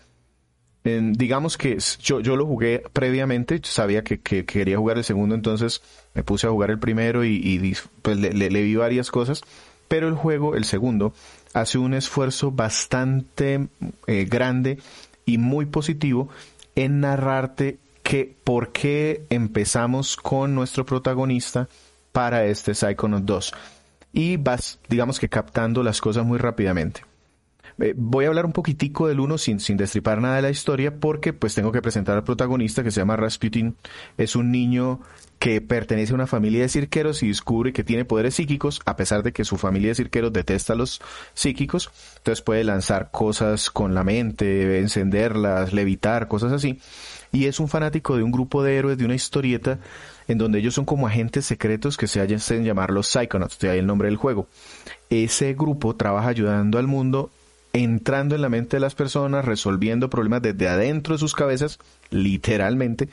digamos 0.82 1.56
que 1.56 1.78
yo, 2.00 2.18
yo 2.18 2.34
lo 2.34 2.46
jugué 2.46 2.82
previamente, 2.92 3.60
sabía 3.62 4.02
que, 4.02 4.18
quería 4.20 4.76
jugar 4.76 4.98
el 4.98 5.04
segundo, 5.04 5.36
entonces 5.36 5.82
me 6.14 6.24
puse 6.24 6.48
a 6.48 6.50
jugar 6.50 6.72
el 6.72 6.80
primero 6.80 7.24
y, 7.24 7.76
pues 8.02 8.18
le, 8.18 8.48
vi 8.48 8.74
varias 8.74 9.12
cosas. 9.12 9.42
Pero 9.86 10.08
el 10.08 10.14
juego, 10.14 10.56
el 10.56 10.64
segundo, 10.64 11.14
hace 11.52 11.78
un 11.78 11.94
esfuerzo 11.94 12.50
bastante 12.50 13.68
eh, 14.06 14.24
grande 14.24 14.78
y 15.24 15.38
muy 15.38 15.66
positivo 15.66 16.28
en 16.74 17.00
narrarte 17.00 17.78
que 18.02 18.34
por 18.44 18.72
qué 18.72 19.24
empezamos 19.30 20.16
con 20.16 20.54
nuestro 20.54 20.84
protagonista 20.84 21.68
para 22.12 22.44
este 22.44 22.74
Psychonaut 22.74 23.24
2. 23.24 23.52
Y 24.12 24.36
vas, 24.36 24.78
digamos 24.88 25.18
que 25.18 25.28
captando 25.28 25.82
las 25.82 26.00
cosas 26.00 26.24
muy 26.24 26.38
rápidamente. 26.38 27.02
Eh, 27.78 27.94
voy 27.96 28.24
a 28.24 28.28
hablar 28.28 28.46
un 28.46 28.52
poquitico 28.52 29.08
del 29.08 29.20
uno 29.20 29.38
sin, 29.38 29.60
sin 29.60 29.76
destripar 29.76 30.20
nada 30.20 30.36
de 30.36 30.42
la 30.42 30.50
historia 30.50 30.96
porque 30.98 31.32
pues 31.32 31.54
tengo 31.54 31.72
que 31.72 31.82
presentar 31.82 32.16
al 32.16 32.24
protagonista 32.24 32.82
que 32.82 32.90
se 32.90 33.00
llama 33.00 33.16
Rasputin. 33.16 33.76
Es 34.18 34.36
un 34.36 34.50
niño 34.50 35.00
que 35.42 35.60
pertenece 35.60 36.12
a 36.12 36.14
una 36.14 36.28
familia 36.28 36.62
de 36.62 36.68
cirqueros 36.68 37.24
y 37.24 37.28
descubre 37.28 37.72
que 37.72 37.82
tiene 37.82 38.04
poderes 38.04 38.36
psíquicos, 38.36 38.80
a 38.84 38.94
pesar 38.94 39.24
de 39.24 39.32
que 39.32 39.44
su 39.44 39.56
familia 39.56 39.88
de 39.88 39.96
cirqueros 39.96 40.32
detesta 40.32 40.74
a 40.74 40.76
los 40.76 41.00
psíquicos, 41.34 41.90
entonces 42.18 42.42
puede 42.42 42.62
lanzar 42.62 43.10
cosas 43.10 43.68
con 43.68 43.92
la 43.92 44.04
mente, 44.04 44.78
encenderlas, 44.78 45.72
levitar, 45.72 46.28
cosas 46.28 46.52
así. 46.52 46.78
Y 47.32 47.46
es 47.46 47.58
un 47.58 47.66
fanático 47.66 48.16
de 48.16 48.22
un 48.22 48.30
grupo 48.30 48.62
de 48.62 48.76
héroes, 48.76 48.98
de 48.98 49.04
una 49.04 49.16
historieta, 49.16 49.80
en 50.28 50.38
donde 50.38 50.60
ellos 50.60 50.74
son 50.74 50.84
como 50.84 51.08
agentes 51.08 51.44
secretos 51.44 51.96
que 51.96 52.06
se 52.06 52.20
hacen 52.20 52.64
llamar 52.64 52.92
los 52.92 53.08
Psychonauts, 53.08 53.58
de 53.58 53.70
ahí 53.70 53.80
el 53.80 53.86
nombre 53.86 54.06
del 54.06 54.18
juego. 54.18 54.46
Ese 55.10 55.54
grupo 55.54 55.96
trabaja 55.96 56.28
ayudando 56.28 56.78
al 56.78 56.86
mundo, 56.86 57.32
entrando 57.72 58.34
en 58.34 58.42
la 58.42 58.48
mente 58.48 58.76
de 58.76 58.80
las 58.80 58.94
personas, 58.94 59.44
resolviendo 59.44 60.10
problemas 60.10 60.42
desde 60.42 60.68
adentro 60.68 61.14
de 61.14 61.18
sus 61.18 61.34
cabezas, 61.34 61.78
literalmente, 62.10 63.08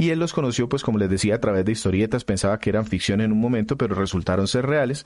y 0.00 0.08
él 0.08 0.18
los 0.18 0.32
conoció, 0.32 0.66
pues 0.66 0.82
como 0.82 0.96
les 0.96 1.10
decía, 1.10 1.34
a 1.34 1.40
través 1.40 1.66
de 1.66 1.72
historietas, 1.72 2.24
pensaba 2.24 2.58
que 2.58 2.70
eran 2.70 2.86
ficción 2.86 3.20
en 3.20 3.32
un 3.32 3.38
momento, 3.38 3.76
pero 3.76 3.94
resultaron 3.94 4.48
ser 4.48 4.64
reales. 4.64 5.04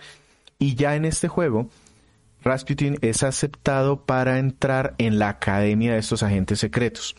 Y 0.60 0.76
ya 0.76 0.94
en 0.94 1.04
este 1.04 1.26
juego, 1.26 1.68
Rasputin 2.44 2.98
es 3.00 3.24
aceptado 3.24 4.04
para 4.04 4.38
entrar 4.38 4.94
en 4.98 5.18
la 5.18 5.30
academia 5.30 5.94
de 5.94 5.98
estos 5.98 6.22
agentes 6.22 6.60
secretos. 6.60 7.16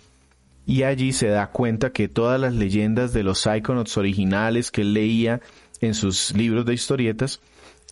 Y 0.65 0.84
allí 0.84 1.12
se 1.12 1.27
da 1.27 1.48
cuenta 1.48 1.91
que 1.91 2.07
todas 2.07 2.39
las 2.39 2.53
leyendas 2.53 3.12
de 3.12 3.24
los 3.24 3.39
Psychonauts 3.39 3.98
originales 3.98 4.72
que 4.72 4.79
él 4.79 4.93
leía 4.93 5.41
en 5.81 5.95
sus 5.95 6.34
libros 6.34 6.65
de 6.65 6.75
historietas 6.75 7.41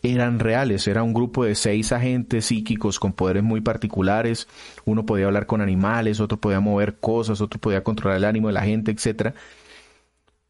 eran 0.04 0.40
reales. 0.40 0.88
Era 0.88 1.02
un 1.02 1.14
grupo 1.14 1.46
de 1.46 1.56
seis 1.56 1.92
agentes 1.92 2.46
psíquicos 2.46 3.00
con 3.00 3.14
poderes 3.14 3.44
muy 3.44 3.62
particulares. 3.62 4.48
Uno 4.86 5.06
podía 5.06 5.26
hablar 5.26 5.48
con 5.48 5.62
animales, 5.62 6.20
otro 6.20 6.40
podía 6.40 6.60
mover 6.60 7.00
cosas, 7.00 7.42
otro 7.42 7.60
podía 7.60 7.84
controlar 7.84 8.18
el 8.18 8.26
ánimo 8.26 8.48
de 8.48 8.54
la 8.54 8.64
gente, 8.64 8.92
etcétera 8.92 9.34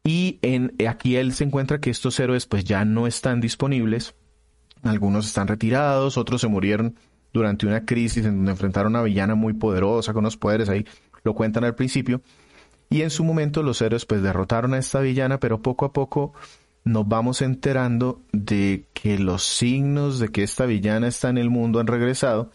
y 0.06 0.38
en, 0.42 0.74
aquí 0.86 1.16
él 1.16 1.32
se 1.32 1.44
encuentra 1.44 1.80
que 1.80 1.88
estos 1.88 2.20
héroes 2.20 2.44
pues 2.44 2.64
ya 2.64 2.84
no 2.84 3.06
están 3.06 3.40
disponibles. 3.40 4.14
Algunos 4.82 5.26
están 5.26 5.48
retirados, 5.48 6.18
otros 6.18 6.42
se 6.42 6.48
murieron 6.48 6.96
durante 7.32 7.66
una 7.66 7.86
crisis 7.86 8.26
en 8.26 8.36
donde 8.36 8.50
enfrentaron 8.50 8.94
a 8.94 8.98
una 8.98 9.06
villana 9.06 9.34
muy 9.34 9.54
poderosa 9.54 10.12
con 10.12 10.24
los 10.24 10.36
poderes, 10.36 10.68
ahí 10.68 10.84
lo 11.24 11.34
cuentan 11.34 11.64
al 11.64 11.74
principio. 11.74 12.20
Y 12.90 13.00
en 13.00 13.08
su 13.08 13.24
momento 13.24 13.62
los 13.62 13.80
héroes 13.80 14.04
pues 14.04 14.22
derrotaron 14.22 14.74
a 14.74 14.78
esta 14.78 15.00
villana, 15.00 15.40
pero 15.40 15.62
poco 15.62 15.86
a 15.86 15.92
poco 15.94 16.34
nos 16.84 17.08
vamos 17.08 17.40
enterando 17.40 18.22
de 18.32 18.86
que 18.92 19.18
los 19.18 19.42
signos 19.42 20.18
de 20.18 20.28
que 20.28 20.42
esta 20.42 20.66
villana 20.66 21.08
está 21.08 21.30
en 21.30 21.38
el 21.38 21.50
mundo 21.50 21.80
han 21.80 21.86
regresado. 21.86 22.50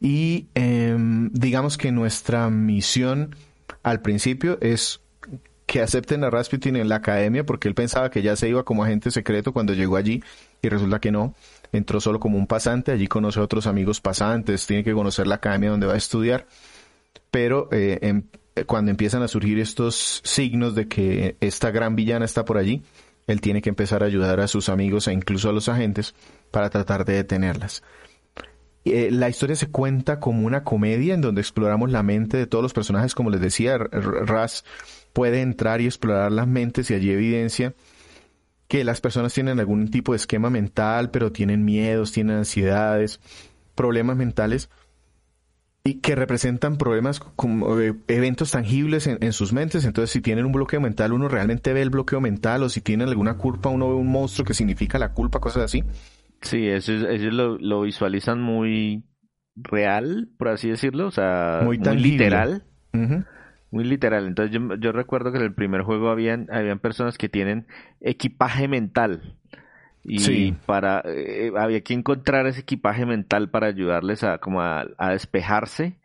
Y 0.00 0.48
em, 0.54 1.30
digamos 1.32 1.78
que 1.78 1.90
nuestra 1.90 2.48
misión 2.50 3.34
al 3.82 4.00
principio 4.02 4.58
es 4.60 5.00
que 5.66 5.80
acepten 5.80 6.24
a 6.24 6.30
Rasputin 6.30 6.76
en 6.76 6.88
la 6.88 6.96
academia 6.96 7.46
porque 7.46 7.68
él 7.68 7.74
pensaba 7.74 8.10
que 8.10 8.22
ya 8.22 8.34
se 8.36 8.48
iba 8.48 8.64
como 8.64 8.82
agente 8.84 9.10
secreto 9.10 9.52
cuando 9.52 9.72
llegó 9.72 9.96
allí 9.96 10.22
y 10.62 10.68
resulta 10.68 10.98
que 10.98 11.12
no. 11.12 11.34
Entró 11.72 12.00
solo 12.00 12.18
como 12.18 12.36
un 12.36 12.46
pasante, 12.46 12.92
allí 12.92 13.06
conoce 13.06 13.38
a 13.38 13.44
otros 13.44 13.66
amigos 13.66 14.00
pasantes, 14.00 14.66
tiene 14.66 14.82
que 14.82 14.92
conocer 14.92 15.26
la 15.26 15.36
academia 15.36 15.70
donde 15.70 15.86
va 15.86 15.94
a 15.94 15.98
estudiar. 15.98 16.46
Pero 17.30 17.68
eh, 17.70 18.00
em, 18.02 18.24
cuando 18.66 18.90
empiezan 18.90 19.22
a 19.22 19.28
surgir 19.28 19.58
estos 19.60 20.20
signos 20.24 20.74
de 20.74 20.88
que 20.88 21.36
esta 21.40 21.70
gran 21.70 21.94
villana 21.94 22.24
está 22.24 22.44
por 22.44 22.58
allí, 22.58 22.82
él 23.32 23.40
tiene 23.40 23.62
que 23.62 23.68
empezar 23.68 24.02
a 24.02 24.06
ayudar 24.06 24.40
a 24.40 24.48
sus 24.48 24.68
amigos 24.68 25.08
e 25.08 25.12
incluso 25.12 25.48
a 25.48 25.52
los 25.52 25.68
agentes 25.68 26.14
para 26.50 26.70
tratar 26.70 27.04
de 27.04 27.14
detenerlas. 27.14 27.82
Eh, 28.84 29.10
la 29.10 29.28
historia 29.28 29.56
se 29.56 29.70
cuenta 29.70 30.20
como 30.20 30.46
una 30.46 30.64
comedia 30.64 31.14
en 31.14 31.20
donde 31.20 31.42
exploramos 31.42 31.90
la 31.90 32.02
mente 32.02 32.36
de 32.36 32.46
todos 32.46 32.62
los 32.62 32.72
personajes, 32.72 33.14
como 33.14 33.30
les 33.30 33.40
decía, 33.40 33.76
Ras 33.78 34.64
puede 35.12 35.42
entrar 35.42 35.80
y 35.80 35.86
explorar 35.86 36.32
las 36.32 36.46
mentes 36.46 36.90
y 36.90 36.94
allí 36.94 37.10
evidencia 37.10 37.74
que 38.68 38.84
las 38.84 39.00
personas 39.00 39.34
tienen 39.34 39.58
algún 39.58 39.90
tipo 39.90 40.12
de 40.12 40.16
esquema 40.16 40.48
mental, 40.48 41.10
pero 41.10 41.32
tienen 41.32 41.64
miedos, 41.64 42.12
tienen 42.12 42.36
ansiedades, 42.36 43.20
problemas 43.74 44.16
mentales 44.16 44.70
y 45.82 46.00
que 46.00 46.14
representan 46.14 46.76
problemas 46.76 47.20
como 47.20 47.80
eh, 47.80 47.94
eventos 48.08 48.50
tangibles 48.50 49.06
en, 49.06 49.32
sus 49.32 49.52
mentes. 49.52 49.84
Entonces, 49.84 50.10
si 50.10 50.20
tienen 50.20 50.44
un 50.44 50.52
bloqueo 50.52 50.80
mental, 50.80 51.12
uno 51.12 51.28
realmente 51.28 51.72
ve 51.72 51.82
el 51.82 51.90
bloqueo 51.90 52.20
mental, 52.20 52.62
o 52.62 52.68
si 52.68 52.80
tienen 52.80 53.08
alguna 53.08 53.38
culpa, 53.38 53.70
uno 53.70 53.88
ve 53.88 53.94
un 53.94 54.10
monstruo 54.10 54.44
que 54.44 54.54
significa 54.54 54.98
la 54.98 55.12
culpa, 55.12 55.40
cosas 55.40 55.64
así. 55.64 55.82
Sí, 56.42 56.68
eso, 56.68 56.92
ellos 56.92 57.32
lo, 57.60 57.82
visualizan 57.82 58.40
muy 58.40 59.04
real, 59.56 60.28
por 60.38 60.48
así 60.48 60.68
decirlo, 60.68 61.06
o 61.06 61.10
sea, 61.10 61.60
muy, 61.64 61.78
literal 61.78 62.64
muy 63.70 63.84
literal. 63.84 64.26
Entonces 64.26 64.52
yo, 64.54 64.74
yo, 64.76 64.92
recuerdo 64.92 65.32
que 65.32 65.38
en 65.38 65.44
el 65.44 65.54
primer 65.54 65.82
juego 65.82 66.10
habían, 66.10 66.48
habían 66.50 66.78
personas 66.78 67.18
que 67.18 67.28
tienen 67.28 67.66
equipaje 68.00 68.68
mental. 68.68 69.38
Y 70.02 70.52
para 70.52 71.02
eh, 71.04 71.52
había 71.56 71.82
que 71.82 71.94
encontrar 71.94 72.46
ese 72.46 72.60
equipaje 72.60 73.04
mental 73.04 73.50
para 73.50 73.66
ayudarles 73.66 74.24
a 74.24 74.38
como 74.38 74.62
a 74.62 75.10
despejarse 75.10 76.00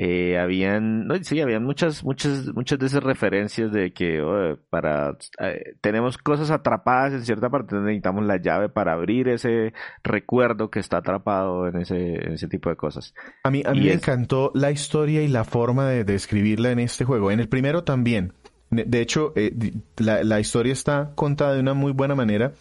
eh, 0.00 0.38
habían, 0.38 1.08
no, 1.08 1.16
sí, 1.24 1.40
habían 1.40 1.64
muchas, 1.64 2.04
muchas, 2.04 2.54
muchas 2.54 2.78
de 2.78 2.86
esas 2.86 3.02
referencias 3.02 3.72
de 3.72 3.92
que 3.92 4.22
oh, 4.22 4.56
para, 4.70 5.16
eh, 5.40 5.74
tenemos 5.80 6.16
cosas 6.18 6.52
atrapadas 6.52 7.14
en 7.14 7.24
cierta 7.24 7.50
parte, 7.50 7.74
necesitamos 7.74 8.24
la 8.24 8.36
llave 8.36 8.68
para 8.68 8.92
abrir 8.92 9.26
ese 9.26 9.72
recuerdo 10.04 10.70
que 10.70 10.78
está 10.78 10.98
atrapado 10.98 11.66
en 11.66 11.78
ese, 11.78 12.32
ese 12.32 12.46
tipo 12.46 12.70
de 12.70 12.76
cosas. 12.76 13.12
A 13.42 13.50
mí, 13.50 13.64
a 13.66 13.72
mí 13.72 13.80
me 13.80 13.92
encantó 13.92 14.52
la 14.54 14.70
historia 14.70 15.20
y 15.22 15.26
la 15.26 15.42
forma 15.42 15.88
de 15.88 16.04
describirla 16.04 16.70
en 16.70 16.78
este 16.78 17.04
juego. 17.04 17.32
En 17.32 17.40
el 17.40 17.48
primero 17.48 17.82
también. 17.82 18.34
De 18.70 19.00
hecho, 19.00 19.32
eh, 19.34 19.52
la, 19.96 20.22
la 20.22 20.38
historia 20.38 20.74
está 20.74 21.10
contada 21.16 21.54
de 21.54 21.60
una 21.60 21.74
muy 21.74 21.90
buena 21.90 22.14
manera. 22.14 22.52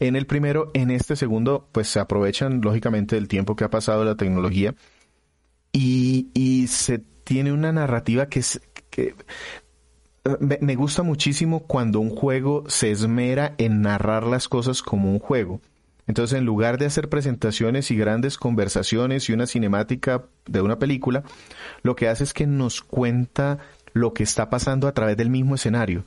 En 0.00 0.16
el 0.16 0.26
primero, 0.26 0.70
en 0.74 0.90
este 0.90 1.16
segundo, 1.16 1.68
pues 1.72 1.88
se 1.88 2.00
aprovechan 2.00 2.60
lógicamente 2.60 3.16
del 3.16 3.28
tiempo 3.28 3.56
que 3.56 3.64
ha 3.64 3.70
pasado 3.70 4.04
la 4.04 4.16
tecnología 4.16 4.74
y, 5.72 6.66
se 6.68 6.98
tiene 6.98 7.52
una 7.52 7.72
narrativa 7.72 8.28
que, 8.28 8.40
es, 8.40 8.60
que 8.90 9.14
me, 10.40 10.58
me, 10.60 10.76
gusta 10.76 11.02
muchísimo 11.02 11.60
cuando 11.60 12.00
un 12.00 12.10
juego 12.10 12.64
se 12.68 12.90
esmera 12.90 13.54
en 13.58 13.82
narrar 13.82 14.24
las 14.24 14.48
cosas 14.48 14.82
como 14.82 15.10
un 15.10 15.18
juego. 15.18 15.60
Entonces, 16.06 16.38
en 16.38 16.44
lugar 16.44 16.78
de 16.78 16.86
hacer 16.86 17.08
presentaciones 17.08 17.90
y 17.90 17.96
grandes 17.96 18.36
conversaciones 18.36 19.28
y 19.28 19.32
una 19.32 19.46
cinemática 19.46 20.24
de 20.46 20.60
una 20.60 20.78
película, 20.78 21.24
lo 21.82 21.96
que 21.96 22.08
hace 22.08 22.24
es 22.24 22.34
que 22.34 22.46
nos 22.46 22.82
cuenta 22.82 23.58
lo 23.94 24.12
que 24.12 24.22
está 24.22 24.50
pasando 24.50 24.86
a 24.86 24.92
través 24.92 25.16
del 25.16 25.30
mismo 25.30 25.54
escenario. 25.54 26.04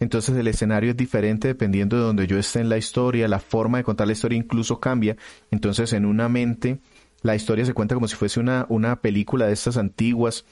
Entonces 0.00 0.36
el 0.36 0.46
escenario 0.46 0.90
es 0.90 0.96
diferente 0.96 1.48
dependiendo 1.48 1.96
de 1.96 2.02
donde 2.02 2.26
yo 2.26 2.38
esté 2.38 2.60
en 2.60 2.68
la 2.68 2.78
historia, 2.78 3.28
la 3.28 3.40
forma 3.40 3.78
de 3.78 3.84
contar 3.84 4.06
la 4.06 4.12
historia 4.12 4.38
incluso 4.38 4.80
cambia. 4.80 5.16
Entonces 5.50 5.92
en 5.92 6.04
una 6.04 6.28
mente 6.28 6.78
La 7.20 7.34
historia 7.34 7.64
se 7.64 7.74
cuenta 7.74 7.96
como 7.96 8.06
si 8.06 8.14
fuese 8.14 8.38
una, 8.38 8.64
una 8.68 9.00
película 9.00 9.46
de 9.46 9.52
estas 9.52 9.76
antiguas 9.76 10.44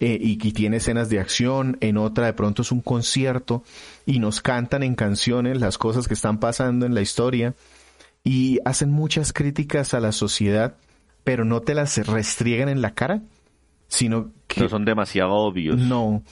eh, 0.00 0.18
y, 0.18 0.32
y, 0.42 0.52
tiene 0.52 0.78
escenas 0.78 1.10
de 1.10 1.20
acción. 1.20 1.76
En 1.80 1.98
otra 1.98 2.24
de 2.24 2.32
pronto 2.32 2.62
es 2.62 2.72
un 2.72 2.80
concierto 2.80 3.62
y 4.06 4.20
nos 4.20 4.40
cantan 4.40 4.82
en 4.82 4.94
canciones 4.94 5.60
las 5.60 5.76
cosas 5.76 6.08
que 6.08 6.14
están 6.14 6.38
pasando 6.40 6.86
en 6.86 6.94
la 6.94 7.02
historia 7.02 7.54
y 8.24 8.58
hacen 8.64 8.90
muchas 8.90 9.34
críticas 9.34 9.92
a 9.92 10.00
la 10.00 10.12
sociedad, 10.12 10.76
pero 11.24 11.44
no 11.44 11.60
te 11.60 11.74
las 11.74 12.04
restriegan 12.06 12.70
en 12.70 12.80
la 12.80 12.94
cara, 12.94 13.20
sino 13.86 14.32
que... 14.48 14.62
No 14.62 14.68
son 14.70 14.86
demasiado 14.86 15.30
obvios. 15.32 15.78
No. 15.78 16.22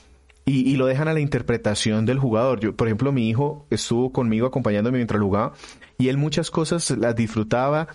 Y, 0.44 0.74
lo 0.74 0.86
dejan 0.86 1.06
a 1.06 1.12
la 1.12 1.20
interpretación 1.20 2.04
del 2.04 2.18
jugador. 2.18 2.58
Yo, 2.58 2.74
por 2.74 2.88
ejemplo, 2.88 3.12
mi 3.12 3.28
hijo 3.28 3.64
estuvo 3.70 4.12
conmigo 4.12 4.46
acompañándome 4.46 4.98
mientras 4.98 5.22
jugaba 5.22 5.52
y 5.98 6.08
él 6.08 6.16
muchas 6.16 6.50
cosas 6.50 6.90
las 6.90 7.14
disfrutaba 7.14 7.86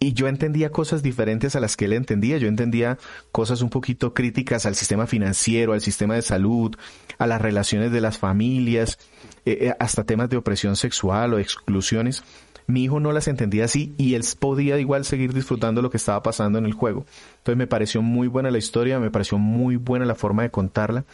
y 0.00 0.12
yo 0.12 0.26
entendía 0.26 0.70
cosas 0.70 1.04
diferentes 1.04 1.54
a 1.54 1.60
las 1.60 1.76
que 1.76 1.84
él 1.84 1.92
entendía. 1.92 2.36
Yo 2.38 2.48
entendía 2.48 2.98
cosas 3.30 3.62
un 3.62 3.70
poquito 3.70 4.12
críticas 4.12 4.66
al 4.66 4.74
sistema 4.74 5.06
financiero, 5.06 5.72
al 5.72 5.80
sistema 5.80 6.14
de 6.16 6.22
salud, 6.22 6.76
a 7.16 7.28
las 7.28 7.40
relaciones 7.40 7.92
de 7.92 8.00
las 8.00 8.18
familias, 8.18 8.98
eh, 9.46 9.58
eh, 9.60 9.74
hasta 9.78 10.04
temas 10.04 10.28
de 10.28 10.36
opresión 10.36 10.74
sexual 10.74 11.34
o 11.34 11.38
exclusiones. 11.38 12.24
Mi 12.66 12.82
hijo 12.84 12.98
no 12.98 13.12
las 13.12 13.28
entendía 13.28 13.66
así 13.66 13.94
y 13.98 14.14
él 14.14 14.24
podía 14.38 14.78
igual 14.78 15.04
seguir 15.04 15.32
disfrutando 15.32 15.80
lo 15.80 15.90
que 15.90 15.98
estaba 15.98 16.22
pasando 16.22 16.58
en 16.58 16.66
el 16.66 16.72
juego. 16.72 17.06
Entonces 17.38 17.56
me 17.56 17.66
pareció 17.66 18.02
muy 18.02 18.26
buena 18.26 18.50
la 18.50 18.58
historia, 18.58 18.98
me 18.98 19.10
pareció 19.10 19.38
muy 19.38 19.76
buena 19.76 20.06
la 20.06 20.14
forma 20.16 20.42
de 20.42 20.50
contarla 20.50 21.04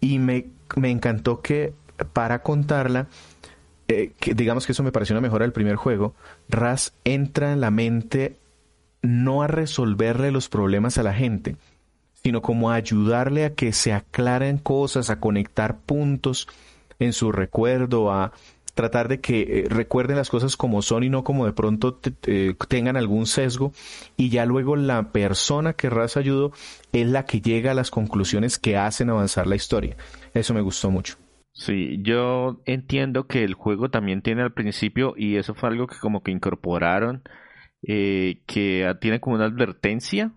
y 0.00 0.18
me, 0.18 0.46
me 0.76 0.90
encantó 0.90 1.40
que 1.40 1.72
para 2.12 2.42
contarla 2.42 3.06
eh, 3.90 4.12
digamos 4.36 4.66
que 4.66 4.72
eso 4.72 4.84
me 4.84 4.92
pareció 4.92 5.14
una 5.14 5.20
mejora 5.20 5.44
del 5.44 5.52
primer 5.52 5.74
juego, 5.74 6.14
Raz 6.48 6.92
entra 7.02 7.52
en 7.52 7.60
la 7.60 7.72
mente 7.72 8.36
no 9.02 9.42
a 9.42 9.48
resolverle 9.48 10.30
los 10.30 10.48
problemas 10.48 10.96
a 10.96 11.02
la 11.02 11.12
gente, 11.12 11.56
sino 12.22 12.40
como 12.40 12.70
a 12.70 12.74
ayudarle 12.74 13.44
a 13.44 13.54
que 13.54 13.72
se 13.72 13.92
aclaren 13.92 14.58
cosas, 14.58 15.10
a 15.10 15.18
conectar 15.18 15.78
puntos 15.78 16.46
en 17.00 17.12
su 17.12 17.32
recuerdo, 17.32 18.12
a 18.12 18.32
tratar 18.80 19.08
de 19.08 19.20
que 19.20 19.40
eh, 19.40 19.64
recuerden 19.68 20.16
las 20.16 20.30
cosas 20.30 20.56
como 20.56 20.80
son 20.80 21.04
y 21.04 21.10
no 21.10 21.22
como 21.22 21.44
de 21.44 21.52
pronto 21.52 22.00
tengan 22.68 22.96
algún 22.96 23.26
sesgo 23.26 23.72
y 24.16 24.30
ya 24.30 24.46
luego 24.46 24.74
la 24.76 25.12
persona 25.12 25.74
que 25.74 25.90
Raz 25.90 26.16
ayudó 26.16 26.52
es 26.92 27.06
la 27.06 27.26
que 27.26 27.42
llega 27.42 27.72
a 27.72 27.74
las 27.74 27.90
conclusiones 27.90 28.58
que 28.58 28.76
hacen 28.76 29.10
avanzar 29.10 29.46
la 29.46 29.56
historia. 29.56 29.96
Eso 30.32 30.54
me 30.54 30.62
gustó 30.62 30.90
mucho. 30.90 31.16
Sí, 31.52 31.98
yo 32.02 32.62
entiendo 32.64 33.26
que 33.26 33.44
el 33.44 33.52
juego 33.52 33.90
también 33.90 34.22
tiene 34.22 34.40
al 34.40 34.54
principio, 34.54 35.12
y 35.14 35.36
eso 35.36 35.54
fue 35.54 35.68
algo 35.68 35.86
que 35.86 35.98
como 35.98 36.22
que 36.22 36.30
incorporaron, 36.30 37.22
eh, 37.86 38.42
que 38.46 38.90
tiene 39.00 39.20
como 39.20 39.36
una 39.36 39.44
advertencia, 39.44 40.32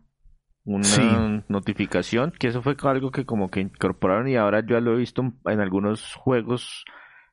una 0.66 1.46
notificación, 1.48 2.34
que 2.38 2.48
eso 2.48 2.62
fue 2.62 2.76
algo 2.84 3.12
que 3.12 3.26
como 3.26 3.50
que 3.50 3.62
incorporaron 3.62 4.28
y 4.28 4.36
ahora 4.36 4.66
yo 4.66 4.80
lo 4.82 4.94
he 4.94 4.98
visto 4.98 5.34
en 5.46 5.60
algunos 5.62 6.14
juegos, 6.16 6.84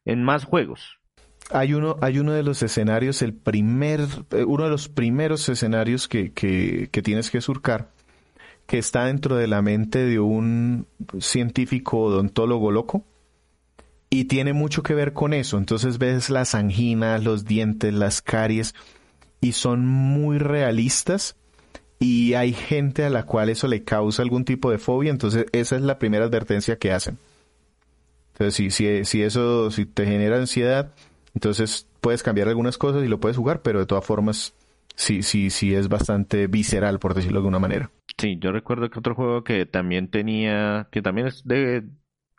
en 0.04 0.22
más 0.22 0.44
juegos. 0.44 0.99
Hay 1.52 1.74
uno, 1.74 1.96
hay 2.00 2.18
uno 2.18 2.32
de 2.32 2.42
los 2.42 2.62
escenarios, 2.62 3.22
el 3.22 3.34
primer, 3.34 4.06
eh, 4.30 4.44
uno 4.44 4.64
de 4.64 4.70
los 4.70 4.88
primeros 4.88 5.48
escenarios 5.48 6.08
que, 6.08 6.32
que, 6.32 6.88
que 6.92 7.02
tienes 7.02 7.30
que 7.30 7.40
surcar, 7.40 7.90
que 8.66 8.78
está 8.78 9.06
dentro 9.06 9.36
de 9.36 9.48
la 9.48 9.62
mente 9.62 9.98
de 9.98 10.20
un 10.20 10.86
científico 11.18 11.98
odontólogo 11.98 12.70
loco 12.70 13.04
y 14.10 14.24
tiene 14.24 14.52
mucho 14.52 14.82
que 14.82 14.94
ver 14.94 15.12
con 15.12 15.32
eso. 15.32 15.56
Entonces 15.56 15.98
ves 15.98 16.30
las 16.30 16.54
anginas, 16.54 17.22
los 17.24 17.44
dientes, 17.44 17.94
las 17.94 18.20
caries 18.20 18.74
y 19.40 19.52
son 19.52 19.86
muy 19.86 20.38
realistas 20.38 21.36
y 21.98 22.34
hay 22.34 22.52
gente 22.52 23.04
a 23.04 23.10
la 23.10 23.24
cual 23.24 23.50
eso 23.50 23.68
le 23.68 23.84
causa 23.84 24.22
algún 24.22 24.44
tipo 24.44 24.70
de 24.70 24.78
fobia, 24.78 25.10
entonces 25.10 25.46
esa 25.52 25.76
es 25.76 25.82
la 25.82 25.98
primera 25.98 26.24
advertencia 26.24 26.78
que 26.78 26.92
hacen. 26.92 27.18
Entonces 28.32 28.54
si, 28.54 28.70
si, 28.70 29.04
si 29.04 29.22
eso 29.22 29.70
si 29.70 29.84
te 29.84 30.06
genera 30.06 30.36
ansiedad, 30.36 30.92
entonces 31.34 31.88
puedes 32.00 32.22
cambiar 32.22 32.48
algunas 32.48 32.78
cosas 32.78 33.04
y 33.04 33.08
lo 33.08 33.20
puedes 33.20 33.36
jugar, 33.36 33.62
pero 33.62 33.78
de 33.78 33.86
todas 33.86 34.04
formas 34.04 34.54
sí, 34.94 35.22
sí, 35.22 35.50
sí 35.50 35.74
es 35.74 35.88
bastante 35.88 36.46
visceral, 36.46 36.98
por 36.98 37.14
decirlo 37.14 37.38
de 37.38 37.42
alguna 37.42 37.58
manera. 37.58 37.90
Sí, 38.18 38.38
yo 38.40 38.52
recuerdo 38.52 38.90
que 38.90 38.98
otro 38.98 39.14
juego 39.14 39.44
que 39.44 39.66
también 39.66 40.10
tenía, 40.10 40.88
que 40.90 41.02
también 41.02 41.28
es 41.28 41.42
de, 41.44 41.84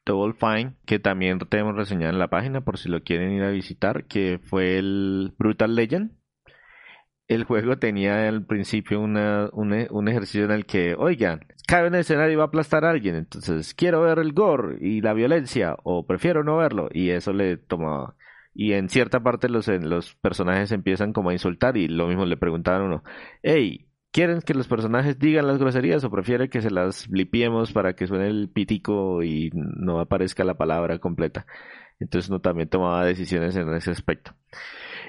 Double 0.06 0.34
Fine, 0.34 0.76
que 0.86 1.00
también 1.00 1.40
tenemos 1.40 1.76
reseñado 1.76 2.12
en 2.12 2.20
la 2.20 2.30
página 2.30 2.62
por 2.62 2.78
si 2.78 2.90
lo 2.90 3.04
quieren 3.04 3.32
ir 3.34 3.44
a 3.44 3.52
visitar, 3.52 4.06
que 4.06 4.40
fue 4.44 4.78
el 4.78 5.34
Brutal 5.38 5.76
Legend. 5.76 6.12
El 7.28 7.46
juego 7.46 7.78
tenía 7.78 8.28
al 8.28 8.46
principio 8.46 9.00
una, 9.00 9.50
un, 9.54 10.08
ejercicio 10.08 10.44
en 10.44 10.52
el 10.52 10.66
que, 10.66 10.96
oigan, 10.96 11.46
cae 11.66 11.88
en 11.88 11.96
el 11.96 12.02
escenario 12.02 12.34
y 12.34 12.36
va 12.36 12.44
a 12.44 12.48
aplastar 12.48 12.84
a 12.84 12.90
alguien, 12.90 13.16
entonces 13.16 13.74
quiero 13.74 14.02
ver 14.02 14.20
el 14.20 14.34
gore 14.34 14.78
y 14.82 15.02
la 15.02 15.14
violencia, 15.14 15.78
o 15.84 16.06
prefiero 16.06 16.44
no 16.44 16.58
verlo, 16.58 16.90
y 16.92 17.12
eso 17.12 17.32
le 17.32 17.56
tomaba. 17.58 18.16
Y 18.54 18.74
en 18.74 18.90
cierta 18.90 19.22
parte 19.22 19.50
los, 19.50 19.68
los 19.68 20.16
personajes 20.16 20.72
empiezan 20.72 21.14
como 21.14 21.30
a 21.30 21.34
insultar 21.34 21.78
y 21.78 21.88
lo 21.88 22.08
mismo 22.08 22.26
le 22.26 22.38
preguntaban 22.38 22.82
a 22.82 22.86
uno, 22.86 23.04
hey, 23.44 23.88
¿Quieren 24.14 24.42
que 24.42 24.54
los 24.54 24.68
personajes 24.68 25.18
digan 25.20 25.48
las 25.48 25.58
groserías 25.58 26.04
o 26.04 26.12
prefieren 26.12 26.50
que 26.50 26.62
se 26.62 26.70
las 26.70 27.08
blipiemos 27.08 27.72
para 27.72 27.94
que 27.94 28.08
suene 28.08 28.28
el 28.28 28.50
pitico 28.50 29.24
y 29.24 29.52
no 29.54 30.02
aparezca 30.02 30.44
la 30.44 30.56
palabra 30.56 31.00
completa? 31.00 31.46
Entonces 31.98 32.30
uno 32.30 32.42
también 32.42 32.68
tomaba 32.68 33.06
decisiones 33.06 33.56
en 33.56 33.74
ese 33.74 33.92
aspecto. 33.92 34.34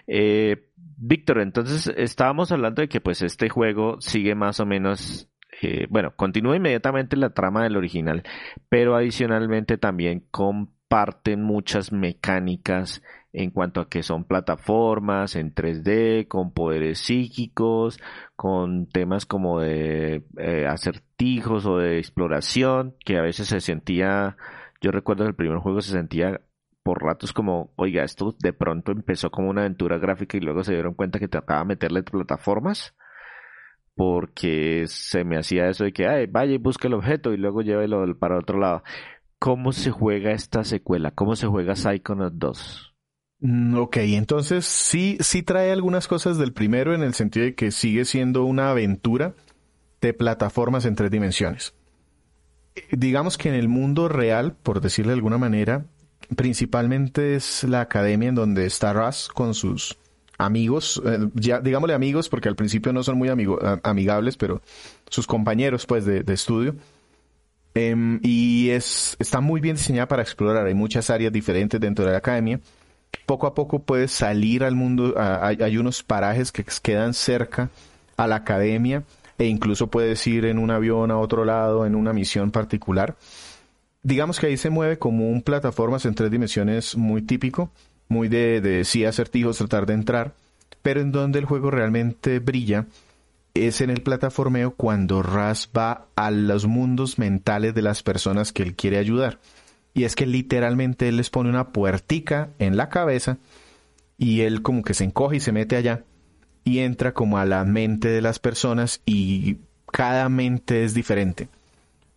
Eh, 0.06 0.68
Víctor, 0.76 1.40
entonces 1.40 1.92
estábamos 1.96 2.52
hablando 2.52 2.80
de 2.80 2.88
que 2.88 3.00
pues 3.00 3.22
este 3.22 3.48
juego 3.48 4.00
sigue 4.00 4.36
más 4.36 4.60
o 4.60 4.66
menos, 4.66 5.28
eh, 5.62 5.86
bueno, 5.90 6.14
continúa 6.14 6.54
inmediatamente 6.54 7.16
la 7.16 7.30
trama 7.30 7.64
del 7.64 7.76
original, 7.76 8.22
pero 8.68 8.94
adicionalmente 8.94 9.78
también 9.78 10.28
comparten 10.30 11.42
muchas 11.42 11.90
mecánicas 11.90 13.02
en 13.32 13.50
cuanto 13.50 13.80
a 13.80 13.88
que 13.88 14.02
son 14.02 14.24
plataformas 14.24 15.36
en 15.36 15.54
3D, 15.54 16.28
con 16.28 16.52
poderes 16.52 16.98
psíquicos, 16.98 17.98
con 18.36 18.86
temas 18.86 19.26
como 19.26 19.60
de 19.60 20.24
eh, 20.38 20.66
acertijos 20.66 21.66
o 21.66 21.78
de 21.78 21.98
exploración, 21.98 22.94
que 23.04 23.16
a 23.18 23.22
veces 23.22 23.48
se 23.48 23.60
sentía, 23.60 24.36
yo 24.80 24.90
recuerdo 24.90 25.24
que 25.24 25.30
el 25.30 25.36
primer 25.36 25.58
juego 25.58 25.80
se 25.80 25.92
sentía 25.92 26.40
por 26.82 27.02
ratos 27.02 27.32
como, 27.32 27.72
oiga, 27.76 28.04
esto 28.04 28.34
de 28.40 28.52
pronto 28.52 28.92
empezó 28.92 29.30
como 29.30 29.48
una 29.50 29.62
aventura 29.62 29.98
gráfica 29.98 30.36
y 30.36 30.40
luego 30.40 30.64
se 30.64 30.74
dieron 30.74 30.94
cuenta 30.94 31.18
que 31.18 31.28
trataba 31.28 31.60
de 31.60 31.66
meterle 31.66 32.02
plataformas 32.02 32.94
porque 33.94 34.84
se 34.86 35.24
me 35.24 35.38
hacía 35.38 35.68
eso 35.68 35.84
de 35.84 35.92
que, 35.92 36.06
ay, 36.06 36.26
vaya 36.26 36.54
y 36.54 36.58
busque 36.58 36.88
el 36.88 36.94
objeto 36.94 37.32
y 37.32 37.36
luego 37.36 37.62
llévelo 37.62 38.18
para 38.18 38.38
otro 38.38 38.58
lado. 38.58 38.82
¿Cómo 39.38 39.72
se 39.72 39.90
juega 39.90 40.32
esta 40.32 40.64
secuela? 40.64 41.10
¿Cómo 41.10 41.36
se 41.36 41.46
juega 41.46 41.76
Psychonauts 41.76 42.38
2? 42.38 42.91
Mm, 43.42 43.76
ok, 43.76 43.96
entonces 43.98 44.64
sí, 44.64 45.18
sí 45.20 45.42
trae 45.42 45.72
algunas 45.72 46.06
cosas 46.06 46.38
del 46.38 46.52
primero 46.52 46.94
en 46.94 47.02
el 47.02 47.12
sentido 47.12 47.44
de 47.44 47.56
que 47.56 47.72
sigue 47.72 48.04
siendo 48.04 48.44
una 48.44 48.70
aventura 48.70 49.34
de 50.00 50.14
plataformas 50.14 50.84
en 50.84 50.94
tres 50.94 51.10
dimensiones. 51.10 51.74
Digamos 52.92 53.36
que 53.38 53.48
en 53.48 53.56
el 53.56 53.68
mundo 53.68 54.08
real, 54.08 54.54
por 54.62 54.80
decirle 54.80 55.10
de 55.10 55.16
alguna 55.16 55.38
manera, 55.38 55.84
principalmente 56.36 57.34
es 57.34 57.64
la 57.64 57.80
academia 57.80 58.28
en 58.28 58.36
donde 58.36 58.64
está 58.64 58.92
Russ 58.92 59.28
con 59.28 59.54
sus 59.54 59.98
amigos, 60.38 61.02
eh, 61.04 61.18
digámosle 61.34 61.94
amigos 61.94 62.28
porque 62.28 62.48
al 62.48 62.56
principio 62.56 62.92
no 62.92 63.02
son 63.02 63.18
muy 63.18 63.28
amigables, 63.28 64.36
pero 64.36 64.62
sus 65.08 65.26
compañeros 65.26 65.84
pues 65.84 66.04
de, 66.04 66.22
estudio. 66.32 66.76
Em, 67.74 68.20
y 68.22 68.70
es, 68.70 69.16
está 69.18 69.40
muy 69.40 69.60
bien 69.60 69.74
diseñada 69.76 70.06
para 70.06 70.22
explorar, 70.22 70.64
hay 70.64 70.74
muchas 70.74 71.10
áreas 71.10 71.32
diferentes 71.32 71.80
dentro 71.80 72.04
de 72.04 72.12
la 72.12 72.18
academia 72.18 72.60
poco 73.26 73.46
a 73.46 73.54
poco 73.54 73.80
puedes 73.80 74.12
salir 74.12 74.64
al 74.64 74.74
mundo, 74.74 75.14
hay, 75.16 75.76
unos 75.76 76.02
parajes 76.02 76.52
que 76.52 76.64
quedan 76.82 77.14
cerca 77.14 77.70
a 78.16 78.26
la 78.26 78.36
academia 78.36 79.04
e 79.38 79.46
incluso 79.46 79.88
puedes 79.88 80.26
ir 80.26 80.44
en 80.44 80.58
un 80.58 80.70
avión 80.70 81.10
a 81.10 81.18
otro 81.18 81.44
lado 81.44 81.86
en 81.86 81.94
una 81.94 82.12
misión 82.12 82.50
particular. 82.50 83.16
Digamos 84.02 84.38
que 84.38 84.46
ahí 84.46 84.56
se 84.56 84.70
mueve 84.70 84.98
como 84.98 85.30
un 85.30 85.42
plataformas 85.42 86.04
en 86.04 86.14
tres 86.14 86.30
dimensiones 86.30 86.96
muy 86.96 87.22
típico, 87.22 87.70
muy 88.08 88.28
de, 88.28 88.60
de 88.60 88.84
sí 88.84 89.04
acertijos, 89.04 89.58
tratar 89.58 89.86
de 89.86 89.94
entrar, 89.94 90.34
pero 90.82 91.00
en 91.00 91.12
donde 91.12 91.38
el 91.38 91.44
juego 91.44 91.70
realmente 91.70 92.38
brilla 92.38 92.86
es 93.54 93.80
en 93.80 93.90
el 93.90 94.02
plataformeo 94.02 94.74
cuando 94.74 95.22
Raz 95.22 95.68
va 95.76 96.06
a 96.16 96.30
los 96.30 96.66
mundos 96.66 97.18
mentales 97.18 97.74
de 97.74 97.82
las 97.82 98.02
personas 98.02 98.52
que 98.52 98.62
él 98.62 98.74
quiere 98.74 98.98
ayudar. 98.98 99.38
Y 99.94 100.04
es 100.04 100.16
que 100.16 100.26
literalmente 100.26 101.08
él 101.08 101.16
les 101.16 101.30
pone 101.30 101.50
una 101.50 101.68
puertica 101.72 102.50
en 102.58 102.76
la 102.76 102.88
cabeza 102.88 103.38
y 104.16 104.42
él 104.42 104.62
como 104.62 104.82
que 104.82 104.94
se 104.94 105.04
encoge 105.04 105.36
y 105.36 105.40
se 105.40 105.52
mete 105.52 105.76
allá 105.76 106.04
y 106.64 106.78
entra 106.80 107.12
como 107.12 107.38
a 107.38 107.44
la 107.44 107.64
mente 107.64 108.08
de 108.08 108.22
las 108.22 108.38
personas 108.38 109.02
y 109.04 109.58
cada 109.90 110.28
mente 110.28 110.84
es 110.84 110.94
diferente. 110.94 111.48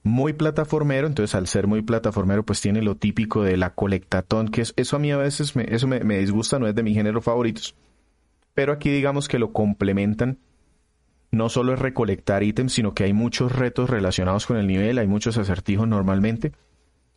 Muy 0.03 0.33
plataformero, 0.33 1.07
entonces 1.07 1.33
al 1.33 1.47
ser 1.47 1.67
muy 1.67 1.81
plataformero 1.81 2.45
pues 2.45 2.61
tiene 2.61 2.81
lo 2.81 2.95
típico 2.95 3.43
de 3.43 3.57
la 3.57 3.73
colectatón, 3.73 4.49
que 4.49 4.61
es, 4.61 4.73
eso 4.77 4.95
a 4.95 4.99
mí 4.99 5.11
a 5.11 5.17
veces 5.17 5.55
me, 5.55 5.65
eso 5.69 5.87
me, 5.87 6.19
disgusta, 6.19 6.59
no 6.59 6.67
es 6.67 6.75
de 6.75 6.83
mis 6.83 6.95
géneros 6.95 7.23
favoritos. 7.23 7.75
Pero 8.53 8.71
aquí 8.71 8.89
digamos 8.89 9.27
que 9.27 9.39
lo 9.39 9.51
complementan 9.51 10.37
no 11.31 11.49
solo 11.49 11.73
es 11.73 11.79
recolectar 11.79 12.43
ítems, 12.43 12.73
sino 12.73 12.93
que 12.93 13.03
hay 13.03 13.13
muchos 13.13 13.51
retos 13.51 13.89
relacionados 13.89 14.45
con 14.45 14.57
el 14.57 14.67
nivel, 14.67 14.99
hay 14.99 15.07
muchos 15.07 15.37
acertijos 15.37 15.87
normalmente. 15.87 16.53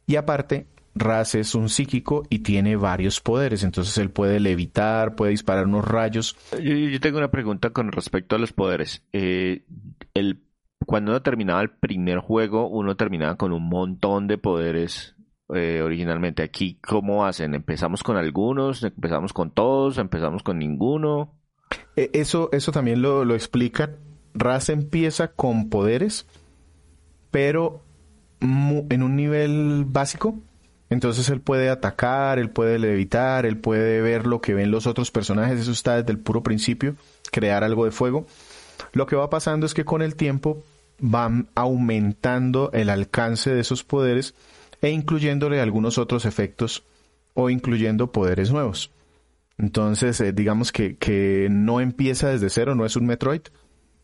Y 0.09 0.17
aparte, 0.17 0.67
Raz 0.95 1.35
es 1.35 1.55
un 1.55 1.69
psíquico 1.69 2.25
y 2.31 2.39
tiene 2.39 2.77
varios 2.77 3.21
poderes, 3.21 3.63
entonces 3.63 3.97
él 3.99 4.11
puede 4.11 4.41
levitar, 4.41 5.15
puede 5.15 5.33
disparar 5.33 5.67
unos 5.67 5.87
rayos. 5.87 6.35
Yo, 6.61 6.99
tengo 6.99 7.19
una 7.19 7.31
pregunta 7.31 7.71
con 7.71 7.93
respecto 7.93 8.35
a 8.35 8.39
los 8.39 8.55
poderes. 8.55 9.05
Eh, 9.13 9.67
el, 10.15 10.43
cuando 10.87 11.11
uno 11.11 11.21
terminaba 11.21 11.61
el 11.61 11.69
primer 11.69 12.21
juego, 12.21 12.69
uno 12.69 12.97
terminaba 12.97 13.37
con 13.37 13.53
un 13.53 13.69
montón 13.69 14.29
de 14.29 14.39
poderes 14.39 15.15
eh, 15.55 15.83
originalmente. 15.85 16.43
Aquí, 16.43 16.79
¿cómo 16.81 17.27
hacen? 17.27 17.55
¿Empezamos 17.55 18.03
con 18.03 18.17
algunos? 18.17 18.83
¿Empezamos 18.85 19.35
con 19.35 19.51
todos? 19.51 19.99
¿Empezamos 19.99 20.43
con 20.43 20.59
ninguno? 20.59 21.35
E, 21.97 22.09
eso, 22.15 22.49
eso 22.53 22.73
también 22.73 23.03
lo, 23.03 23.27
lo 23.27 23.35
explica. 23.35 23.91
Raz 24.33 24.71
empieza 24.71 25.33
con 25.33 25.69
poderes, 25.69 26.27
pero 27.31 27.85
en 28.41 29.03
un 29.03 29.17
nivel 29.17 29.85
básico 29.87 30.39
entonces 30.91 31.29
él 31.29 31.41
puede 31.41 31.69
atacar, 31.69 32.39
él 32.39 32.51
puede 32.51 32.79
levitar, 32.79 33.45
él 33.45 33.59
puede 33.59 34.01
ver 34.01 34.27
lo 34.27 34.41
que 34.41 34.55
ven 34.55 34.71
los 34.71 34.87
otros 34.87 35.11
personajes, 35.11 35.61
eso 35.61 35.73
está 35.73 35.97
desde 35.97 36.13
el 36.13 36.19
puro 36.19 36.43
principio, 36.43 36.97
crear 37.31 37.63
algo 37.63 37.85
de 37.85 37.91
fuego. 37.91 38.27
Lo 38.93 39.07
que 39.07 39.17
va 39.17 39.29
pasando 39.29 39.67
es 39.67 39.75
que 39.75 39.85
con 39.85 40.01
el 40.01 40.17
tiempo 40.17 40.63
van 40.99 41.49
aumentando 41.55 42.71
el 42.73 42.89
alcance 42.89 43.53
de 43.53 43.61
esos 43.61 43.85
poderes 43.85 44.35
e 44.81 44.91
incluyéndole 44.91 45.61
algunos 45.61 45.99
otros 45.99 46.25
efectos 46.25 46.85
o 47.35 47.51
incluyendo 47.51 48.11
poderes 48.11 48.51
nuevos. 48.51 48.91
Entonces, 49.59 50.21
eh, 50.21 50.33
digamos 50.33 50.73
que, 50.73 50.97
que, 50.97 51.49
no 51.51 51.81
empieza 51.81 52.29
desde 52.29 52.49
cero, 52.49 52.75
no 52.75 52.87
es 52.87 52.97
un 52.97 53.07
Metroid, 53.07 53.43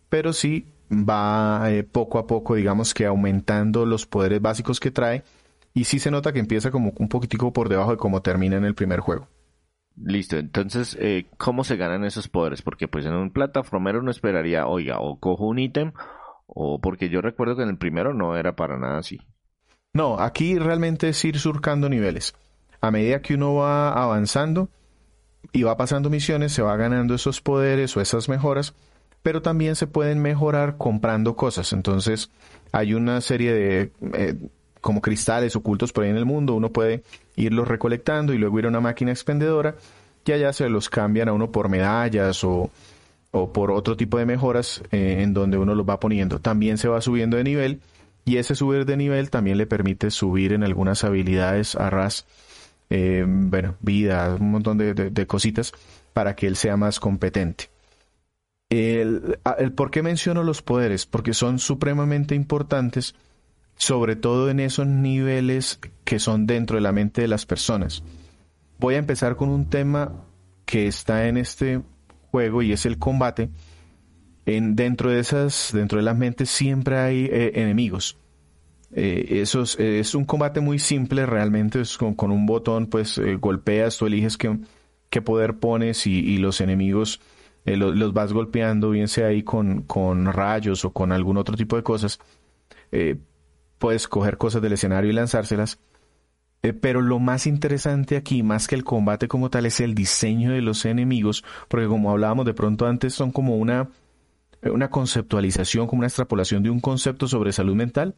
pero 0.08 0.32
sí 0.32 0.66
va 0.94 1.70
eh, 1.70 1.82
poco 1.82 2.18
a 2.18 2.26
poco, 2.26 2.54
digamos 2.54 2.94
que 2.94 3.06
aumentando 3.06 3.86
los 3.86 4.06
poderes 4.06 4.40
básicos 4.40 4.80
que 4.80 4.90
trae 4.90 5.24
y 5.74 5.84
sí 5.84 5.98
se 5.98 6.10
nota 6.10 6.32
que 6.32 6.38
empieza 6.38 6.70
como 6.70 6.92
un 6.96 7.08
poquitico 7.08 7.52
por 7.52 7.68
debajo 7.68 7.90
de 7.90 7.96
cómo 7.96 8.22
termina 8.22 8.56
en 8.56 8.64
el 8.64 8.74
primer 8.74 9.00
juego. 9.00 9.28
Listo, 9.96 10.36
entonces, 10.36 10.96
eh, 11.00 11.26
¿cómo 11.36 11.62
se 11.62 11.76
ganan 11.76 12.04
esos 12.04 12.28
poderes? 12.28 12.62
Porque 12.62 12.88
pues 12.88 13.06
en 13.06 13.14
un 13.14 13.30
plataformero 13.30 14.00
uno 14.00 14.10
esperaría, 14.10 14.66
oiga, 14.66 14.98
o 14.98 15.18
cojo 15.20 15.46
un 15.46 15.58
ítem, 15.58 15.92
o 16.46 16.80
porque 16.80 17.08
yo 17.08 17.20
recuerdo 17.20 17.56
que 17.56 17.62
en 17.62 17.68
el 17.68 17.78
primero 17.78 18.12
no 18.12 18.36
era 18.36 18.56
para 18.56 18.78
nada 18.78 18.98
así. 18.98 19.20
No, 19.92 20.18
aquí 20.18 20.58
realmente 20.58 21.08
es 21.08 21.24
ir 21.24 21.38
surcando 21.38 21.88
niveles. 21.88 22.34
A 22.80 22.90
medida 22.90 23.22
que 23.22 23.34
uno 23.34 23.54
va 23.54 23.92
avanzando 23.92 24.68
y 25.52 25.62
va 25.62 25.76
pasando 25.76 26.10
misiones, 26.10 26.52
se 26.52 26.62
va 26.62 26.76
ganando 26.76 27.14
esos 27.14 27.40
poderes 27.40 27.96
o 27.96 28.00
esas 28.00 28.28
mejoras, 28.28 28.74
pero 29.24 29.42
también 29.42 29.74
se 29.74 29.88
pueden 29.88 30.20
mejorar 30.20 30.76
comprando 30.76 31.34
cosas. 31.34 31.72
Entonces, 31.72 32.30
hay 32.70 32.94
una 32.94 33.20
serie 33.20 33.52
de... 33.52 33.90
Eh, 34.12 34.36
como 34.80 35.00
cristales 35.00 35.56
ocultos 35.56 35.94
por 35.94 36.04
ahí 36.04 36.10
en 36.10 36.18
el 36.18 36.26
mundo, 36.26 36.54
uno 36.54 36.70
puede 36.70 37.02
irlos 37.36 37.66
recolectando 37.66 38.34
y 38.34 38.38
luego 38.38 38.58
ir 38.58 38.66
a 38.66 38.68
una 38.68 38.82
máquina 38.82 39.12
expendedora 39.12 39.76
y 40.26 40.32
allá 40.32 40.52
se 40.52 40.68
los 40.68 40.90
cambian 40.90 41.30
a 41.30 41.32
uno 41.32 41.50
por 41.50 41.70
medallas 41.70 42.44
o, 42.44 42.70
por 43.30 43.70
otro 43.70 43.96
tipo 43.96 44.18
de 44.18 44.26
mejoras 44.26 44.82
eh, 44.92 45.22
en 45.22 45.32
donde 45.32 45.56
uno 45.56 45.74
los 45.74 45.88
va 45.88 45.98
poniendo. 45.98 46.38
También 46.38 46.76
se 46.76 46.88
va 46.88 47.00
subiendo 47.00 47.38
de 47.38 47.44
nivel 47.44 47.80
y 48.26 48.36
ese 48.36 48.54
subir 48.54 48.84
de 48.84 48.98
nivel 48.98 49.30
también 49.30 49.56
le 49.56 49.66
permite 49.66 50.10
subir 50.10 50.52
en 50.52 50.62
algunas 50.62 51.02
habilidades 51.02 51.76
a 51.76 51.88
RAS, 51.88 52.26
eh, 52.90 53.24
bueno, 53.26 53.76
vida, 53.80 54.36
un 54.38 54.50
montón 54.50 54.76
de, 54.76 55.26
cositas 55.26 55.72
para 56.12 56.36
que 56.36 56.46
él 56.46 56.56
sea 56.56 56.76
más 56.76 57.00
competente. 57.00 57.73
El, 58.70 59.38
el, 59.58 59.72
¿Por 59.72 59.90
qué 59.90 60.02
menciono 60.02 60.42
los 60.42 60.62
poderes? 60.62 61.06
Porque 61.06 61.34
son 61.34 61.58
supremamente 61.58 62.34
importantes 62.34 63.14
sobre 63.76 64.16
todo 64.16 64.50
en 64.50 64.60
esos 64.60 64.86
niveles 64.86 65.80
que 66.04 66.18
son 66.18 66.46
dentro 66.46 66.76
de 66.76 66.82
la 66.82 66.92
mente 66.92 67.22
de 67.22 67.28
las 67.28 67.46
personas. 67.46 68.02
Voy 68.78 68.94
a 68.94 68.98
empezar 68.98 69.36
con 69.36 69.48
un 69.48 69.68
tema 69.68 70.12
que 70.64 70.86
está 70.86 71.28
en 71.28 71.36
este 71.36 71.82
juego 72.30 72.62
y 72.62 72.72
es 72.72 72.86
el 72.86 72.98
combate. 72.98 73.50
En, 74.46 74.76
dentro 74.76 75.10
de 75.10 75.20
esas, 75.20 75.70
dentro 75.72 75.98
de 75.98 76.04
las 76.04 76.16
mentes 76.16 76.50
siempre 76.50 76.98
hay 76.98 77.24
eh, 77.26 77.52
enemigos. 77.54 78.18
Eh, 78.92 79.40
eso 79.40 79.62
es, 79.62 80.14
un 80.14 80.24
combate 80.24 80.60
muy 80.60 80.78
simple 80.78 81.26
realmente, 81.26 81.80
es 81.80 81.98
con, 81.98 82.30
un 82.30 82.46
botón 82.46 82.86
pues 82.86 83.18
eh, 83.18 83.34
golpeas, 83.36 83.98
tú 83.98 84.06
eliges 84.06 84.36
qué, 84.36 84.56
qué 85.10 85.20
poder 85.20 85.58
pones 85.58 86.06
y, 86.06 86.36
los 86.38 86.60
enemigos 86.60 87.20
los, 87.64 88.12
vas 88.12 88.32
golpeando, 88.32 88.90
bien 88.90 89.08
sea 89.08 89.28
ahí 89.28 89.42
con, 89.42 89.82
con 89.82 90.26
rayos 90.32 90.84
o 90.84 90.92
con 90.92 91.12
algún 91.12 91.36
otro 91.36 91.56
tipo 91.56 91.76
de 91.76 91.82
cosas 91.82 92.18
puedes 93.84 94.08
coger 94.08 94.38
cosas 94.38 94.62
del 94.62 94.72
escenario 94.72 95.10
y 95.10 95.12
lanzárselas. 95.12 95.78
Eh, 96.62 96.72
pero 96.72 97.02
lo 97.02 97.18
más 97.18 97.46
interesante 97.46 98.16
aquí, 98.16 98.42
más 98.42 98.66
que 98.66 98.74
el 98.74 98.82
combate 98.82 99.28
como 99.28 99.50
tal, 99.50 99.66
es 99.66 99.78
el 99.80 99.94
diseño 99.94 100.52
de 100.52 100.62
los 100.62 100.86
enemigos, 100.86 101.44
porque 101.68 101.86
como 101.86 102.10
hablábamos 102.10 102.46
de 102.46 102.54
pronto 102.54 102.86
antes, 102.86 103.12
son 103.12 103.30
como 103.30 103.56
una, 103.56 103.90
eh, 104.62 104.70
una 104.70 104.88
conceptualización, 104.88 105.86
como 105.86 106.00
una 106.00 106.06
extrapolación 106.06 106.62
de 106.62 106.70
un 106.70 106.80
concepto 106.80 107.28
sobre 107.28 107.52
salud 107.52 107.74
mental. 107.74 108.14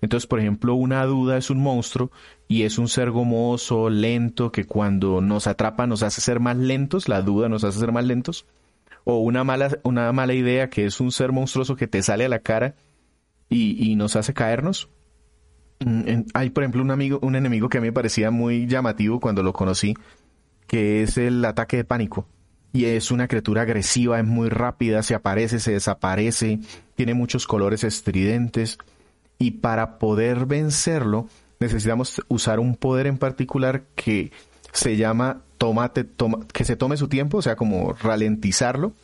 Entonces, 0.00 0.28
por 0.28 0.38
ejemplo, 0.38 0.74
una 0.74 1.04
duda 1.04 1.36
es 1.36 1.50
un 1.50 1.60
monstruo 1.60 2.12
y 2.46 2.62
es 2.62 2.78
un 2.78 2.86
ser 2.86 3.10
gomoso, 3.10 3.90
lento, 3.90 4.52
que 4.52 4.66
cuando 4.66 5.20
nos 5.20 5.48
atrapa 5.48 5.88
nos 5.88 6.04
hace 6.04 6.20
ser 6.20 6.38
más 6.38 6.56
lentos, 6.56 7.08
la 7.08 7.22
duda 7.22 7.48
nos 7.48 7.64
hace 7.64 7.80
ser 7.80 7.90
más 7.90 8.04
lentos. 8.04 8.46
O 9.10 9.20
una 9.20 9.42
mala, 9.42 9.70
una 9.84 10.12
mala 10.12 10.34
idea 10.34 10.68
que 10.68 10.84
es 10.84 11.00
un 11.00 11.12
ser 11.12 11.32
monstruoso 11.32 11.76
que 11.76 11.86
te 11.86 12.02
sale 12.02 12.26
a 12.26 12.28
la 12.28 12.40
cara 12.40 12.74
y, 13.48 13.90
y 13.90 13.96
nos 13.96 14.16
hace 14.16 14.34
caernos. 14.34 14.90
Mm, 15.80 16.24
hay, 16.34 16.50
por 16.50 16.62
ejemplo, 16.62 16.82
un 16.82 16.90
amigo, 16.90 17.18
un 17.22 17.34
enemigo 17.34 17.70
que 17.70 17.78
a 17.78 17.80
mí 17.80 17.86
me 17.86 17.92
parecía 17.94 18.30
muy 18.30 18.66
llamativo 18.66 19.18
cuando 19.18 19.42
lo 19.42 19.54
conocí, 19.54 19.94
que 20.66 21.02
es 21.02 21.16
el 21.16 21.42
ataque 21.46 21.78
de 21.78 21.84
pánico. 21.84 22.26
Y 22.74 22.84
es 22.84 23.10
una 23.10 23.28
criatura 23.28 23.62
agresiva, 23.62 24.20
es 24.20 24.26
muy 24.26 24.50
rápida, 24.50 25.02
se 25.02 25.14
aparece, 25.14 25.58
se 25.58 25.72
desaparece, 25.72 26.58
tiene 26.94 27.14
muchos 27.14 27.46
colores 27.46 27.84
estridentes. 27.84 28.76
Y 29.38 29.52
para 29.52 29.98
poder 29.98 30.44
vencerlo, 30.44 31.28
necesitamos 31.60 32.20
usar 32.28 32.60
un 32.60 32.76
poder 32.76 33.06
en 33.06 33.16
particular 33.16 33.84
que 33.94 34.32
se 34.72 34.98
llama 34.98 35.40
tomate, 35.58 36.04
toma, 36.04 36.38
que 36.52 36.64
se 36.64 36.76
tome 36.76 36.96
su 36.96 37.08
tiempo, 37.08 37.38
o 37.38 37.42
sea, 37.42 37.56
como 37.56 37.92
ralentizarlo 37.92 38.94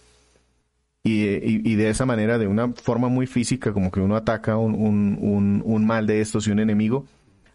y, 1.07 1.75
de 1.77 1.91
esa 1.91 2.07
manera, 2.07 2.39
de 2.39 2.47
una 2.47 2.73
forma 2.73 3.09
muy 3.09 3.27
física, 3.27 3.75
como 3.75 3.91
que 3.91 4.01
uno 4.01 4.17
ataca 4.17 4.57
un, 4.57 5.85
mal 5.87 6.07
de 6.07 6.23
estos 6.23 6.47
y 6.47 6.51
un 6.51 6.61
enemigo, 6.61 7.05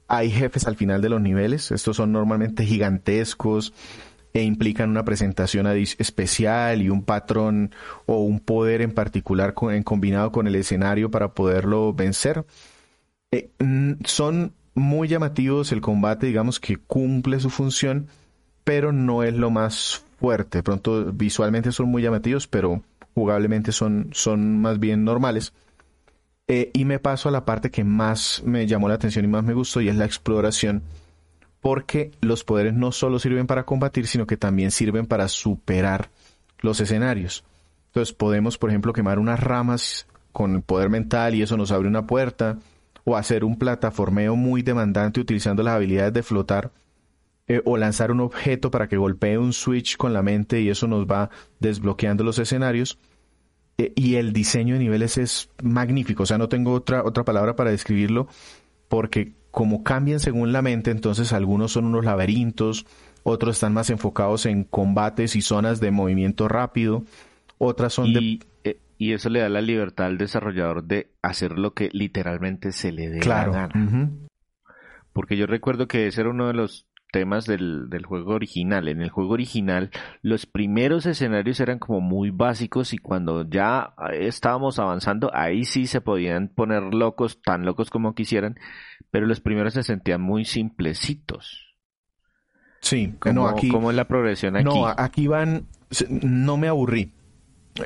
hay 0.08 0.30
jefes 0.30 0.68
al 0.68 0.76
final 0.76 1.02
de 1.02 1.10
los 1.10 1.20
niveles. 1.20 1.72
Estos 1.72 1.98
son 1.98 2.12
normalmente 2.12 2.64
gigantescos 2.64 3.74
e 4.34 4.44
implican 4.44 4.92
una 4.92 5.04
presentación 5.04 5.66
especial 5.66 6.84
y 6.84 6.90
un 6.90 7.04
patrón 7.04 7.72
o 8.06 8.20
un 8.20 8.40
poder 8.40 8.84
en 8.84 8.92
particular 8.92 9.56
en 9.72 9.82
combinado 9.82 10.32
con 10.32 10.46
el 10.46 10.54
escenario 10.54 11.10
para 11.10 11.34
poderlo 11.34 11.92
vencer. 11.92 12.46
Eh, 13.32 13.50
son 14.06 14.54
muy 14.76 15.08
llamativos 15.08 15.72
el 15.72 15.82
combate, 15.82 16.28
digamos 16.28 16.60
que 16.60 16.78
cumple 16.78 17.40
su 17.40 17.50
función, 17.50 18.10
pero 18.70 18.92
no 18.92 19.24
es 19.24 19.34
lo 19.34 19.50
más 19.50 20.06
fuerte. 20.20 20.62
pronto 20.62 21.12
visualmente 21.12 21.72
son 21.72 21.90
muy 21.90 22.04
llamativos, 22.04 22.46
pero 22.46 22.84
jugablemente 23.16 23.72
son, 23.72 24.10
son 24.12 24.62
más 24.62 24.80
bien 24.80 25.04
normales. 25.04 25.54
Eh, 26.48 26.70
y 26.72 26.86
me 26.86 27.00
paso 27.00 27.30
a 27.30 27.32
la 27.32 27.46
parte 27.46 27.72
que 27.72 27.84
más 27.84 28.44
me 28.46 28.68
llamó 28.68 28.88
la 28.88 28.94
atención 28.94 29.26
y 29.26 29.28
más 29.28 29.44
me 29.44 29.56
gustó 29.56 29.82
y 29.82 29.90
es 29.90 29.96
la 29.96 30.06
exploración, 30.06 30.84
porque 31.62 32.12
los 32.22 32.44
poderes 32.44 32.76
no 32.76 32.92
solo 32.92 33.18
sirven 33.18 33.48
para 33.48 33.66
combatir, 33.66 34.06
sino 34.06 34.28
que 34.28 34.38
también 34.38 34.70
sirven 34.70 35.08
para 35.08 35.30
superar 35.30 36.12
los 36.60 36.80
escenarios. 36.80 37.44
Entonces 37.88 38.14
podemos, 38.14 38.60
por 38.60 38.70
ejemplo, 38.70 38.94
quemar 38.94 39.18
unas 39.18 39.40
ramas 39.40 40.06
con 40.32 40.58
el 40.58 40.62
poder 40.62 40.92
mental 40.92 41.34
y 41.34 41.42
eso 41.42 41.58
nos 41.58 41.72
abre 41.72 41.88
una 41.88 42.06
puerta, 42.06 42.60
o 43.04 43.18
hacer 43.18 43.44
un 43.44 43.58
plataformeo 43.58 44.36
muy 44.36 44.62
demandante 44.62 45.20
utilizando 45.20 45.64
las 45.64 45.74
habilidades 45.74 46.14
de 46.14 46.22
flotar 46.22 46.70
eh, 47.50 47.64
o 47.66 47.78
lanzar 47.78 48.12
un 48.12 48.20
objeto 48.20 48.70
para 48.70 48.88
que 48.88 48.96
golpee 48.96 49.40
un 49.40 49.54
switch 49.54 49.98
con 49.98 50.14
la 50.14 50.22
mente 50.22 50.62
y 50.62 50.70
eso 50.70 50.88
nos 50.88 51.08
va 51.08 51.32
desbloqueando 51.60 52.24
los 52.24 52.38
escenarios. 52.38 53.00
Eh, 53.80 53.92
y 53.96 54.16
el 54.16 54.34
diseño 54.34 54.76
de 54.76 54.82
niveles 54.82 55.18
es 55.18 55.50
magnífico, 55.64 56.24
o 56.24 56.26
sea, 56.28 56.38
no 56.38 56.48
tengo 56.48 56.74
otra, 56.74 57.04
otra 57.04 57.26
palabra 57.26 57.56
para 57.56 57.72
describirlo, 57.72 58.28
porque 58.88 59.34
como 59.52 59.84
cambian 59.84 60.20
según 60.20 60.52
la 60.52 60.62
mente, 60.62 60.92
entonces 60.92 61.34
algunos 61.34 61.72
son 61.72 61.86
unos 61.86 62.06
laberintos, 62.06 62.86
otros 63.24 63.56
están 63.56 63.74
más 63.74 63.90
enfocados 63.90 64.46
en 64.46 64.64
combates 64.64 65.36
y 65.36 65.42
zonas 65.42 65.80
de 65.80 65.92
movimiento 65.92 66.48
rápido, 66.48 67.04
otras 67.58 67.94
son 67.94 68.14
de... 68.14 68.40
Eh, 68.64 68.78
y 69.00 69.14
eso 69.14 69.30
le 69.30 69.40
da 69.40 69.50
la 69.50 69.62
libertad 69.62 70.08
al 70.08 70.18
desarrollador 70.18 70.84
de 70.84 71.10
hacer 71.24 71.58
lo 71.58 71.74
que 71.74 71.90
literalmente 71.94 72.74
se 72.74 72.92
le 72.92 73.10
dé 73.10 73.20
claro. 73.20 73.54
la 73.54 73.68
gana. 73.68 74.12
Porque 75.14 75.38
yo 75.38 75.48
recuerdo 75.48 75.88
que 75.88 76.08
ese 76.08 76.22
era 76.22 76.30
uno 76.30 76.48
de 76.48 76.54
los 76.54 76.86
temas 77.12 77.46
del, 77.46 77.90
del, 77.90 78.06
juego 78.06 78.34
original. 78.34 78.88
En 78.88 79.02
el 79.02 79.10
juego 79.10 79.34
original 79.34 79.92
los 80.22 80.46
primeros 80.46 81.06
escenarios 81.06 81.60
eran 81.60 81.80
como 81.80 82.02
muy 82.02 82.32
básicos 82.32 82.94
y 82.94 82.98
cuando 82.98 83.48
ya 83.48 83.94
estábamos 84.14 84.80
avanzando 84.80 85.32
ahí 85.34 85.66
sí 85.66 85.88
se 85.88 86.02
podían 86.02 86.50
poner 86.50 86.94
locos, 86.94 87.42
tan 87.42 87.66
locos 87.66 87.90
como 87.90 88.16
quisieran, 88.16 88.58
pero 89.12 89.26
los 89.26 89.42
primeros 89.42 89.74
se 89.74 89.84
sentían 89.84 90.22
muy 90.22 90.46
simplecitos. 90.46 91.76
Sí, 92.82 93.16
¿Cómo, 93.20 93.48
aquí, 93.48 93.70
¿cómo 93.70 93.90
es 93.90 93.96
la 93.96 94.08
progresión 94.08 94.56
aquí? 94.56 94.64
No, 94.64 94.88
aquí 94.88 95.28
van, 95.28 95.68
no 96.10 96.58
me 96.58 96.68
aburrí. 96.68 97.14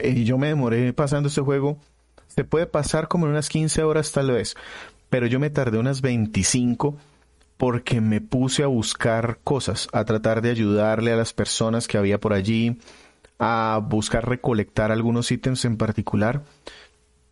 Eh, 0.01 0.23
yo 0.23 0.37
me 0.37 0.47
demoré 0.47 0.93
pasando 0.93 1.29
este 1.29 1.41
juego. 1.41 1.79
Se 2.27 2.43
puede 2.43 2.67
pasar 2.67 3.07
como 3.07 3.25
en 3.25 3.31
unas 3.31 3.49
15 3.49 3.83
horas 3.83 4.11
tal 4.11 4.31
vez, 4.31 4.55
pero 5.09 5.27
yo 5.27 5.39
me 5.39 5.49
tardé 5.49 5.77
unas 5.79 6.01
25 6.01 6.97
porque 7.63 8.01
me 8.01 8.19
puse 8.19 8.61
a 8.63 8.67
buscar 8.67 9.39
cosas, 9.41 9.87
a 9.93 10.03
tratar 10.03 10.41
de 10.41 10.49
ayudarle 10.49 11.13
a 11.13 11.15
las 11.15 11.31
personas 11.31 11.87
que 11.87 11.97
había 11.97 12.19
por 12.19 12.33
allí, 12.33 12.77
a 13.39 13.79
buscar 13.81 14.27
recolectar 14.27 14.91
algunos 14.91 15.31
ítems 15.31 15.63
en 15.63 15.77
particular, 15.77 16.43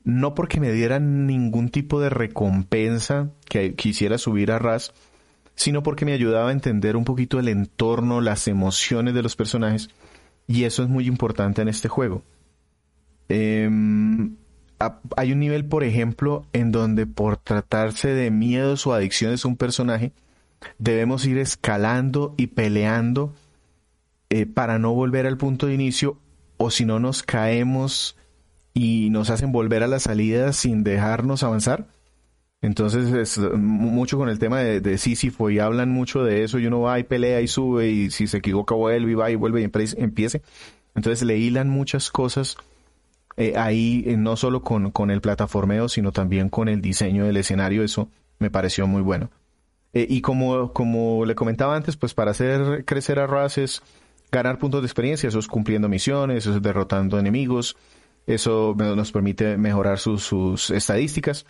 no 0.05 0.33
porque 0.33 0.61
me 0.61 0.71
dieran 0.71 1.27
ningún 1.27 1.67
tipo 1.67 1.99
de 1.99 2.09
recompensa 2.09 3.31
que 3.49 3.75
quisiera 3.75 4.17
subir 4.17 4.53
a 4.53 4.59
RAS, 4.59 4.93
sino 5.55 5.83
porque 5.83 6.05
me 6.05 6.13
ayudaba 6.13 6.47
a 6.47 6.53
entender 6.53 6.95
un 6.95 7.03
poquito 7.03 7.37
el 7.37 7.49
entorno, 7.49 8.21
las 8.21 8.47
emociones 8.47 9.13
de 9.13 9.23
los 9.23 9.35
personajes, 9.35 9.89
y 10.47 10.63
eso 10.63 10.81
es 10.83 10.87
muy 10.87 11.07
importante 11.07 11.61
en 11.61 11.67
este 11.67 11.89
juego. 11.89 12.23
Em, 13.27 14.37
hay 15.17 15.31
un 15.31 15.39
nivel, 15.39 15.65
por 15.65 15.83
ejemplo, 15.83 16.45
en 16.53 16.71
donde 16.71 17.05
por 17.05 17.37
tratarse 17.37 18.09
de 18.09 18.31
miedos 18.31 18.87
o 18.87 18.93
adicciones 18.93 19.43
a 19.43 19.47
un 19.47 19.57
personaje, 19.57 20.11
debemos 20.77 21.25
ir 21.25 21.37
escalando 21.37 22.33
y 22.37 22.47
peleando 22.47 23.33
eh, 24.29 24.45
para 24.45 24.79
no 24.79 24.93
volver 24.93 25.27
al 25.27 25.37
punto 25.37 25.67
de 25.67 25.73
inicio 25.73 26.17
o 26.57 26.71
si 26.71 26.85
no 26.85 26.99
nos 26.99 27.23
caemos 27.23 28.15
y 28.73 29.09
nos 29.09 29.29
hacen 29.29 29.51
volver 29.51 29.83
a 29.83 29.87
la 29.87 29.99
salida 29.99 30.53
sin 30.53 30.83
dejarnos 30.83 31.43
avanzar. 31.43 31.87
Entonces 32.61 33.11
es 33.11 33.37
mucho 33.39 34.17
con 34.17 34.29
el 34.29 34.37
tema 34.37 34.59
de, 34.59 34.81
de 34.81 34.97
Sísifo 34.99 35.49
y 35.49 35.59
hablan 35.59 35.89
mucho 35.89 36.23
de 36.23 36.43
eso 36.43 36.59
y 36.59 36.67
uno 36.67 36.81
va 36.81 36.99
y 36.99 37.03
pelea 37.03 37.41
y 37.41 37.47
sube 37.47 37.89
y 37.89 38.11
si 38.11 38.27
se 38.27 38.37
equivoca 38.37 38.75
vuelve 38.75 39.11
y 39.11 39.15
va 39.15 39.31
y 39.31 39.35
vuelve 39.35 39.61
y 39.61 39.69
empiece. 39.97 40.41
Entonces 40.93 41.23
le 41.23 41.37
hilan 41.37 41.69
muchas 41.69 42.11
cosas 42.11 42.57
eh, 43.37 43.53
ahí, 43.55 44.03
eh, 44.05 44.17
no 44.17 44.35
solo 44.35 44.61
con, 44.61 44.91
con, 44.91 45.09
el 45.11 45.21
plataformeo, 45.21 45.89
sino 45.89 46.11
también 46.11 46.49
con 46.49 46.67
el 46.67 46.81
diseño 46.81 47.25
del 47.25 47.37
escenario. 47.37 47.83
Eso 47.83 48.09
me 48.39 48.49
pareció 48.49 48.87
muy 48.87 49.01
bueno. 49.01 49.29
Eh, 49.93 50.05
y 50.09 50.21
como, 50.21 50.73
como 50.73 51.25
le 51.25 51.35
comentaba 51.35 51.75
antes, 51.75 51.97
pues 51.97 52.13
para 52.13 52.31
hacer 52.31 52.85
crecer 52.85 53.19
a 53.19 53.27
Raz 53.27 53.57
es 53.57 53.81
ganar 54.31 54.57
puntos 54.57 54.81
de 54.81 54.87
experiencia, 54.87 55.27
eso 55.27 55.39
es 55.39 55.47
cumpliendo 55.47 55.89
misiones, 55.89 56.45
eso 56.45 56.55
es 56.55 56.61
derrotando 56.61 57.19
enemigos, 57.19 57.75
eso 58.25 58.75
nos 58.77 59.11
permite 59.11 59.57
mejorar 59.57 59.99
sus, 59.99 60.23
sus 60.23 60.69
estadísticas 60.69 61.45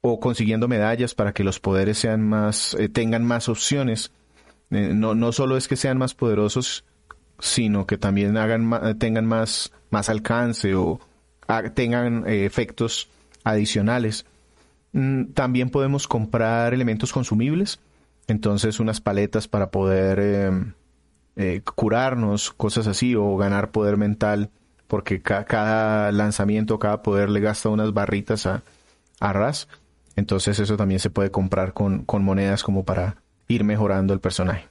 o 0.00 0.18
consiguiendo 0.18 0.66
medallas 0.66 1.14
para 1.14 1.32
que 1.32 1.44
los 1.44 1.60
poderes 1.60 1.98
sean 1.98 2.28
más, 2.28 2.76
tengan 2.92 3.24
más 3.24 3.48
opciones. 3.48 4.10
no, 4.70 5.14
no 5.14 5.32
solo 5.32 5.56
es 5.56 5.68
que 5.68 5.76
sean 5.76 5.98
más 5.98 6.14
poderosos, 6.14 6.84
sino 7.38 7.86
que 7.86 7.98
también 7.98 8.36
hagan, 8.36 8.98
tengan 8.98 9.26
más, 9.26 9.72
más 9.90 10.08
alcance 10.08 10.74
o, 10.74 10.98
tengan 11.74 12.26
eh, 12.26 12.44
efectos 12.44 13.08
adicionales. 13.44 14.26
Mm, 14.92 15.32
también 15.32 15.70
podemos 15.70 16.06
comprar 16.08 16.74
elementos 16.74 17.12
consumibles, 17.12 17.80
entonces 18.26 18.80
unas 18.80 19.00
paletas 19.00 19.48
para 19.48 19.70
poder 19.70 20.18
em, 20.18 20.72
eh, 21.36 21.62
curarnos, 21.62 22.50
cosas 22.50 22.86
así, 22.86 23.14
o 23.14 23.36
ganar 23.36 23.70
poder 23.70 23.96
mental, 23.96 24.50
porque 24.86 25.20
cada 25.20 26.12
lanzamiento, 26.12 26.78
cada 26.78 27.02
poder 27.02 27.28
le 27.28 27.40
gasta 27.40 27.68
unas 27.68 27.92
barritas 27.92 28.46
a, 28.46 28.62
a 29.20 29.32
Ras. 29.32 29.68
Entonces 30.16 30.58
eso 30.58 30.76
también 30.76 31.00
se 31.00 31.10
puede 31.10 31.30
comprar 31.30 31.74
con, 31.74 32.04
con 32.04 32.24
monedas 32.24 32.62
como 32.62 32.84
para 32.84 33.16
ir 33.48 33.64
mejorando 33.64 34.14
el 34.14 34.20
personaje. 34.20 34.67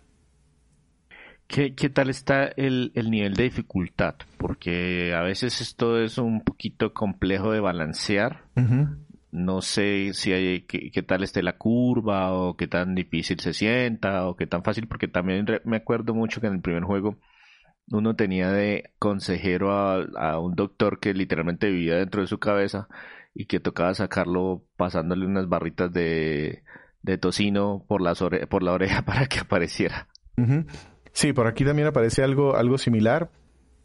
¿Qué, 1.47 1.73
¿Qué, 1.75 1.89
tal 1.89 2.09
está 2.09 2.45
el, 2.45 2.91
el, 2.95 3.09
nivel 3.09 3.33
de 3.33 3.43
dificultad? 3.43 4.15
Porque 4.37 5.13
a 5.15 5.21
veces 5.21 5.61
esto 5.61 5.99
es 6.01 6.17
un 6.17 6.41
poquito 6.41 6.93
complejo 6.93 7.51
de 7.51 7.61
balancear. 7.61 8.43
No 9.31 9.61
sé 9.61 10.13
si 10.13 10.33
hay 10.33 10.61
qué, 10.61 10.91
qué, 10.91 11.03
tal 11.03 11.23
esté 11.23 11.43
la 11.43 11.57
curva 11.57 12.33
o 12.33 12.57
qué 12.57 12.67
tan 12.67 12.95
difícil 12.95 13.39
se 13.39 13.53
sienta 13.53 14.27
o 14.27 14.35
qué 14.35 14.47
tan 14.47 14.63
fácil, 14.63 14.87
porque 14.87 15.07
también 15.07 15.45
me 15.63 15.77
acuerdo 15.77 16.13
mucho 16.13 16.41
que 16.41 16.47
en 16.47 16.53
el 16.53 16.61
primer 16.61 16.83
juego 16.83 17.17
uno 17.89 18.15
tenía 18.15 18.51
de 18.51 18.91
consejero 18.99 19.71
a, 19.71 20.03
a 20.17 20.39
un 20.39 20.55
doctor 20.55 20.99
que 20.99 21.13
literalmente 21.13 21.69
vivía 21.69 21.95
dentro 21.95 22.21
de 22.21 22.27
su 22.27 22.39
cabeza 22.39 22.87
y 23.33 23.45
que 23.45 23.59
tocaba 23.59 23.93
sacarlo 23.93 24.63
pasándole 24.75 25.25
unas 25.25 25.47
barritas 25.47 25.93
de, 25.93 26.63
de 27.03 27.17
tocino 27.17 27.85
por, 27.87 28.01
las 28.01 28.21
por 28.49 28.63
la 28.63 28.73
oreja 28.73 29.01
para 29.05 29.27
que 29.27 29.39
apareciera. 29.39 30.07
Sí, 31.17 31.33
por 31.33 31.47
aquí 31.47 31.65
también 31.65 31.87
aparece 31.87 32.21
algo, 32.21 32.55
algo 32.55 32.77
similar, 32.77 33.31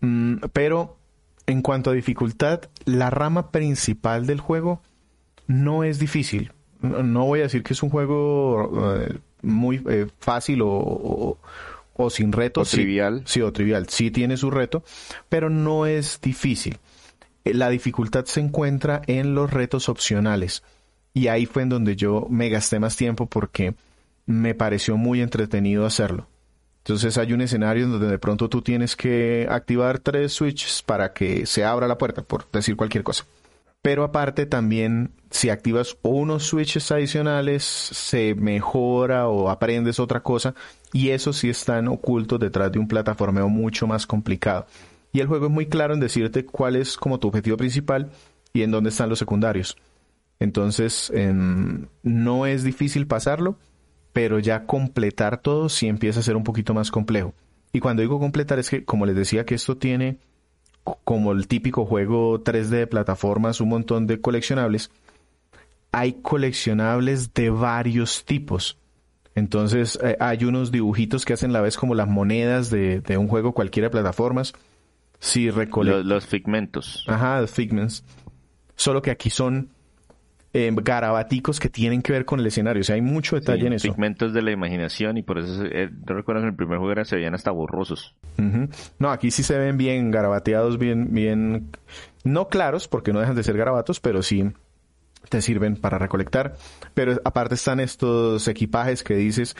mm, 0.02 0.34
pero 0.52 0.98
en 1.46 1.62
cuanto 1.62 1.88
a 1.88 1.94
dificultad, 1.94 2.60
la 2.84 3.08
rama 3.08 3.50
principal 3.50 4.26
del 4.26 4.38
juego 4.38 4.82
no 5.46 5.82
es 5.82 5.98
difícil. 5.98 6.52
No 6.82 7.24
voy 7.24 7.40
a 7.40 7.44
decir 7.44 7.62
que 7.62 7.72
es 7.72 7.82
un 7.82 7.88
juego 7.88 8.98
eh, 8.98 9.18
muy 9.40 9.82
eh, 9.88 10.08
fácil 10.18 10.60
o, 10.60 11.38
o, 11.94 12.10
sin 12.10 12.32
reto. 12.32 12.60
O 12.60 12.64
trivial. 12.66 13.22
Sí, 13.24 13.40
o 13.40 13.50
trivial. 13.50 13.88
Sí 13.88 14.10
tiene 14.10 14.36
su 14.36 14.50
reto, 14.50 14.84
pero 15.30 15.48
no 15.48 15.86
es 15.86 16.20
difícil. 16.20 16.76
Eh, 17.46 17.54
la 17.54 17.70
dificultad 17.70 18.26
se 18.26 18.40
encuentra 18.40 19.00
en 19.06 19.34
los 19.34 19.50
retos 19.50 19.88
opcionales. 19.88 20.64
Y 21.14 21.28
ahí 21.28 21.46
fue 21.46 21.62
en 21.62 21.70
donde 21.70 21.96
yo 21.96 22.26
me 22.28 22.50
gasté 22.50 22.78
más 22.78 22.94
tiempo 22.94 23.24
porque 23.24 23.72
me 24.26 24.54
pareció 24.54 24.98
muy 24.98 25.22
entretenido 25.22 25.86
hacerlo. 25.86 26.26
Entonces 26.84 27.16
hay 27.16 27.32
un 27.32 27.40
escenario 27.40 27.86
donde 27.86 28.08
de 28.08 28.18
pronto 28.18 28.48
tú 28.48 28.60
tienes 28.60 28.96
que 28.96 29.46
activar 29.48 30.00
tres 30.00 30.32
switches 30.32 30.82
para 30.82 31.12
que 31.12 31.46
se 31.46 31.64
abra 31.64 31.86
la 31.86 31.96
puerta, 31.96 32.22
por 32.22 32.50
decir 32.50 32.74
cualquier 32.76 33.04
cosa. 33.04 33.24
Pero 33.82 34.02
aparte 34.04 34.46
también, 34.46 35.12
si 35.30 35.48
activas 35.48 35.96
unos 36.02 36.44
switches 36.44 36.90
adicionales, 36.90 37.64
se 37.64 38.34
mejora 38.34 39.28
o 39.28 39.48
aprendes 39.48 40.00
otra 40.00 40.20
cosa. 40.20 40.54
Y 40.92 41.10
eso 41.10 41.32
sí 41.32 41.48
están 41.48 41.88
ocultos 41.88 42.38
detrás 42.38 42.70
de 42.70 42.78
un 42.78 42.88
plataformeo 42.88 43.48
mucho 43.48 43.86
más 43.86 44.06
complicado. 44.06 44.66
Y 45.12 45.20
el 45.20 45.26
juego 45.26 45.46
es 45.46 45.52
muy 45.52 45.66
claro 45.66 45.94
en 45.94 46.00
decirte 46.00 46.44
cuál 46.44 46.76
es 46.76 46.96
como 46.96 47.18
tu 47.18 47.28
objetivo 47.28 47.56
principal 47.56 48.10
y 48.52 48.62
en 48.62 48.70
dónde 48.70 48.90
están 48.90 49.08
los 49.08 49.18
secundarios. 49.18 49.76
Entonces, 50.38 51.12
no 52.02 52.46
es 52.46 52.64
difícil 52.64 53.06
pasarlo 53.06 53.56
pero 54.12 54.38
ya 54.38 54.66
completar 54.66 55.40
todo 55.40 55.68
sí 55.68 55.88
empieza 55.88 56.20
a 56.20 56.22
ser 56.22 56.36
un 56.36 56.44
poquito 56.44 56.74
más 56.74 56.90
complejo. 56.90 57.34
Y 57.72 57.80
cuando 57.80 58.02
digo 58.02 58.18
completar 58.18 58.58
es 58.58 58.68
que, 58.68 58.84
como 58.84 59.06
les 59.06 59.16
decía, 59.16 59.46
que 59.46 59.54
esto 59.54 59.76
tiene 59.76 60.18
como 61.04 61.32
el 61.32 61.46
típico 61.46 61.86
juego 61.86 62.42
3D 62.42 62.68
de 62.68 62.86
plataformas, 62.86 63.60
un 63.60 63.70
montón 63.70 64.06
de 64.06 64.20
coleccionables. 64.20 64.90
Hay 65.92 66.14
coleccionables 66.14 67.32
de 67.34 67.50
varios 67.50 68.24
tipos. 68.24 68.78
Entonces 69.34 69.98
eh, 70.02 70.16
hay 70.20 70.44
unos 70.44 70.70
dibujitos 70.72 71.24
que 71.24 71.32
hacen 71.32 71.52
la 71.52 71.62
vez 71.62 71.76
como 71.76 71.94
las 71.94 72.08
monedas 72.08 72.68
de, 72.68 73.00
de 73.00 73.16
un 73.16 73.28
juego 73.28 73.52
cualquiera 73.52 73.86
de 73.86 73.92
plataformas. 73.92 74.52
Sí, 75.20 75.48
los, 75.50 76.04
los 76.04 76.26
figmentos. 76.26 77.04
Ajá, 77.06 77.40
los 77.40 77.50
figments. 77.50 78.04
Solo 78.74 79.00
que 79.00 79.10
aquí 79.10 79.30
son 79.30 79.70
eh, 80.54 80.70
garabaticos 80.82 81.58
que 81.58 81.68
tienen 81.68 82.02
que 82.02 82.12
ver 82.12 82.24
con 82.24 82.40
el 82.40 82.46
escenario. 82.46 82.82
O 82.82 82.84
sea, 82.84 82.94
hay 82.94 83.00
mucho 83.00 83.36
detalle 83.36 83.66
en 83.66 83.72
eso. 83.72 83.88
Pigmentos 83.88 84.32
de 84.32 84.42
la 84.42 84.50
imaginación 84.50 85.16
y 85.16 85.22
por 85.22 85.38
eso 85.38 85.64
eh, 85.64 85.90
recuerdo 86.04 86.42
que 86.42 86.46
en 86.46 86.50
el 86.50 86.56
primer 86.56 86.78
juego 86.78 87.04
se 87.04 87.16
veían 87.16 87.34
hasta 87.34 87.50
borrosos. 87.50 88.14
No, 88.98 89.10
aquí 89.10 89.30
sí 89.30 89.42
se 89.42 89.56
ven 89.56 89.78
bien 89.78 90.10
garabateados, 90.10 90.78
bien, 90.78 91.08
bien, 91.12 91.70
no 92.24 92.48
claros 92.48 92.88
porque 92.88 93.12
no 93.12 93.20
dejan 93.20 93.36
de 93.36 93.42
ser 93.42 93.56
garabatos, 93.56 94.00
pero 94.00 94.22
sí 94.22 94.50
te 95.28 95.40
sirven 95.40 95.76
para 95.76 95.98
recolectar. 95.98 96.56
Pero 96.94 97.20
aparte 97.24 97.54
están 97.54 97.80
estos 97.80 98.46
equipajes 98.48 99.02
que 99.02 99.14
dices 99.14 99.56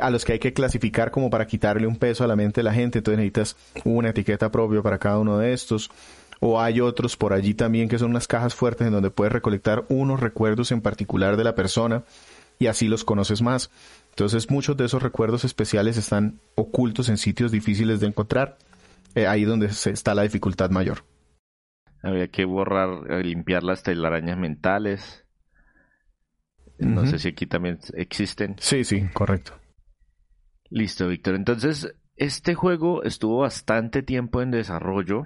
a 0.00 0.10
los 0.10 0.24
que 0.24 0.32
hay 0.32 0.38
que 0.38 0.52
clasificar 0.52 1.10
como 1.10 1.30
para 1.30 1.46
quitarle 1.46 1.86
un 1.86 1.96
peso 1.96 2.24
a 2.24 2.26
la 2.26 2.36
mente 2.36 2.60
de 2.60 2.64
la 2.64 2.72
gente. 2.72 2.98
Entonces 2.98 3.18
necesitas 3.18 3.56
una 3.84 4.10
etiqueta 4.10 4.50
propia 4.50 4.82
para 4.82 4.98
cada 4.98 5.18
uno 5.18 5.38
de 5.38 5.52
estos 5.52 5.90
o 6.46 6.60
hay 6.60 6.82
otros 6.82 7.16
por 7.16 7.32
allí 7.32 7.54
también 7.54 7.88
que 7.88 7.98
son 7.98 8.10
unas 8.10 8.28
cajas 8.28 8.54
fuertes 8.54 8.86
en 8.86 8.92
donde 8.92 9.08
puedes 9.08 9.32
recolectar 9.32 9.86
unos 9.88 10.20
recuerdos 10.20 10.72
en 10.72 10.82
particular 10.82 11.38
de 11.38 11.44
la 11.44 11.54
persona 11.54 12.04
y 12.58 12.66
así 12.66 12.86
los 12.86 13.02
conoces 13.02 13.40
más. 13.40 13.70
Entonces 14.10 14.50
muchos 14.50 14.76
de 14.76 14.84
esos 14.84 15.02
recuerdos 15.02 15.46
especiales 15.46 15.96
están 15.96 16.40
ocultos 16.54 17.08
en 17.08 17.16
sitios 17.16 17.50
difíciles 17.50 17.98
de 18.00 18.08
encontrar, 18.08 18.58
eh, 19.14 19.26
ahí 19.26 19.44
donde 19.44 19.68
está 19.68 20.14
la 20.14 20.20
dificultad 20.20 20.68
mayor. 20.68 21.04
Había 22.02 22.28
que 22.28 22.44
borrar, 22.44 23.10
eh, 23.10 23.24
limpiar 23.24 23.62
las 23.62 23.82
telarañas 23.82 24.36
mentales. 24.36 25.24
No 26.78 27.06
sé 27.06 27.20
si 27.20 27.28
aquí 27.28 27.46
también 27.46 27.78
existen. 27.94 28.56
Sí, 28.58 28.84
sí, 28.84 29.08
correcto. 29.14 29.54
Listo, 30.68 31.08
Víctor. 31.08 31.36
Entonces, 31.36 31.94
este 32.16 32.54
juego 32.54 33.02
estuvo 33.02 33.38
bastante 33.38 34.02
tiempo 34.02 34.42
en 34.42 34.50
desarrollo 34.50 35.24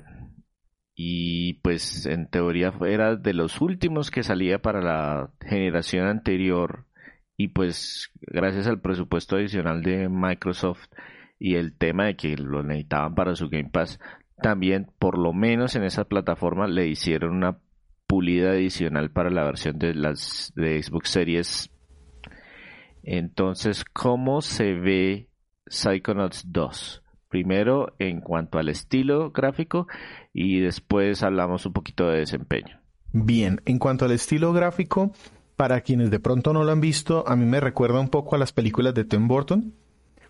y 1.01 1.55
pues 1.63 2.07
en 2.07 2.27
teoría 2.27 2.75
era 2.85 3.15
de 3.15 3.33
los 3.33 3.61
últimos 3.61 4.11
que 4.11 4.25
salía 4.25 4.61
para 4.61 4.83
la 4.83 5.31
generación 5.47 6.09
anterior 6.09 6.87
y 7.37 7.49
pues 7.49 8.11
gracias 8.21 8.67
al 8.67 8.81
presupuesto 8.81 9.37
adicional 9.37 9.85
de 9.85 10.09
Microsoft 10.09 10.89
y 11.39 11.55
el 11.55 11.79
tema 11.79 12.07
de 12.07 12.17
que 12.17 12.37
lo 12.37 12.65
necesitaban 12.65 13.15
para 13.15 13.37
su 13.37 13.49
Game 13.49 13.71
Pass, 13.71 14.01
también 14.43 14.91
por 14.99 15.19
lo 15.19 15.33
menos 15.33 15.77
en 15.77 15.85
esa 15.85 16.03
plataforma 16.03 16.67
le 16.67 16.89
hicieron 16.89 17.31
una 17.31 17.59
pulida 18.09 18.51
adicional 18.51 19.13
para 19.13 19.31
la 19.31 19.45
versión 19.45 19.79
de 19.79 19.95
las 19.95 20.53
de 20.57 20.83
Xbox 20.83 21.11
Series. 21.11 21.71
Entonces, 23.05 23.85
¿cómo 23.85 24.41
se 24.41 24.73
ve 24.73 25.29
Psychonauts 25.69 26.51
2? 26.51 27.05
Primero 27.29 27.95
en 27.99 28.21
cuanto 28.21 28.59
al 28.59 28.69
estilo 28.69 29.31
gráfico 29.31 29.87
y 30.33 30.61
después 30.61 31.23
hablamos 31.23 31.67
un 31.67 31.73
poquito 31.73 32.09
de 32.09 32.21
desempeño. 32.21 32.81
Bien, 33.12 33.61
en 33.64 33.79
cuanto 33.79 34.05
al 34.05 34.12
estilo 34.12 34.53
gráfico, 34.53 35.12
para 35.57 35.81
quienes 35.81 36.11
de 36.11 36.21
pronto 36.21 36.53
no 36.53 36.62
lo 36.64 36.73
han 36.73 36.81
visto, 36.81 37.25
a 37.27 37.35
mí 37.37 37.45
me 37.45 37.61
recuerda 37.61 38.01
un 38.01 38.09
poco 38.09 38.37
a 38.37 38.38
las 38.38 38.53
películas 38.53 38.95
de 38.95 39.05
Tim 39.05 39.29
Burton, 39.29 39.75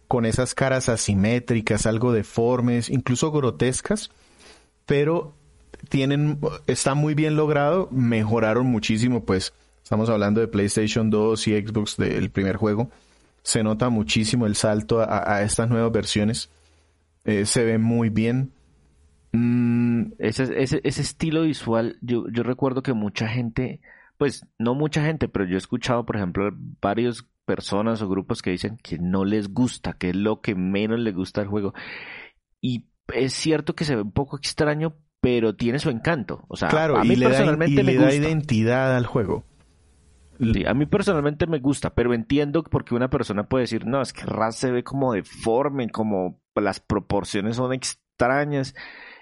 con 0.06 0.24
esas 0.24 0.54
caras 0.54 0.88
asimétricas, 0.88 1.87
algo 1.87 2.12
deformes, 2.12 2.88
incluso 2.88 3.30
grotescas, 3.30 4.11
pero 4.87 5.34
tienen, 5.88 6.38
está 6.66 6.94
muy 6.94 7.14
bien 7.14 7.37
logrado, 7.37 7.88
mejoraron 7.90 8.66
muchísimo, 8.66 9.24
pues 9.24 9.52
estamos 9.82 10.08
hablando 10.08 10.40
de 10.40 10.48
PlayStation 10.48 11.11
2 11.11 11.48
y 11.48 11.61
Xbox 11.61 11.96
del 11.96 12.30
primer 12.30 12.56
juego, 12.56 12.90
se 13.42 13.62
nota 13.62 13.88
muchísimo 13.88 14.46
el 14.46 14.56
salto 14.56 15.00
a 15.00 15.42
estas 15.42 15.68
nuevas 15.68 15.92
versiones 15.92 16.48
eh, 17.28 17.44
se 17.44 17.62
ve 17.62 17.76
muy 17.76 18.08
bien. 18.08 18.54
Mm, 19.32 20.12
ese, 20.18 20.44
ese, 20.62 20.80
ese, 20.82 21.02
estilo 21.02 21.42
visual, 21.42 21.98
yo, 22.00 22.24
yo 22.32 22.42
recuerdo 22.42 22.82
que 22.82 22.94
mucha 22.94 23.28
gente, 23.28 23.82
pues 24.16 24.46
no 24.58 24.74
mucha 24.74 25.04
gente, 25.04 25.28
pero 25.28 25.44
yo 25.44 25.56
he 25.56 25.58
escuchado, 25.58 26.06
por 26.06 26.16
ejemplo, 26.16 26.48
varias 26.80 27.26
personas 27.44 28.00
o 28.00 28.08
grupos 28.08 28.40
que 28.40 28.50
dicen 28.50 28.78
que 28.82 28.98
no 28.98 29.26
les 29.26 29.52
gusta, 29.52 29.92
que 29.92 30.08
es 30.08 30.16
lo 30.16 30.40
que 30.40 30.54
menos 30.54 31.00
les 31.00 31.14
gusta 31.14 31.42
del 31.42 31.50
juego. 31.50 31.74
Y 32.62 32.86
es 33.12 33.34
cierto 33.34 33.74
que 33.74 33.84
se 33.84 33.94
ve 33.94 34.00
un 34.00 34.12
poco 34.12 34.38
extraño, 34.38 34.94
pero 35.20 35.54
tiene 35.54 35.80
su 35.80 35.90
encanto. 35.90 36.46
O 36.48 36.56
sea, 36.56 36.68
claro, 36.68 36.96
a 36.96 37.04
mí 37.04 37.14
personalmente 37.14 37.82
me 37.82 37.96
da 37.96 38.14
identidad 38.14 38.96
al 38.96 39.04
juego. 39.04 39.44
A 40.66 40.74
mí 40.74 40.87
personalmente 40.87 41.46
me 41.46 41.59
gusta, 41.59 41.90
pero 41.90 42.14
entiendo 42.14 42.62
porque 42.62 42.94
una 42.94 43.11
persona 43.11 43.48
puede 43.48 43.64
decir, 43.64 43.87
no, 43.87 44.01
es 44.01 44.12
que 44.12 44.24
Raz 44.24 44.57
se 44.57 44.70
ve 44.70 44.85
como 44.85 45.12
deforme, 45.12 45.90
como 45.90 46.40
las 46.55 46.81
proporciones 46.81 47.57
son 47.57 47.72
extrañas. 47.72 48.74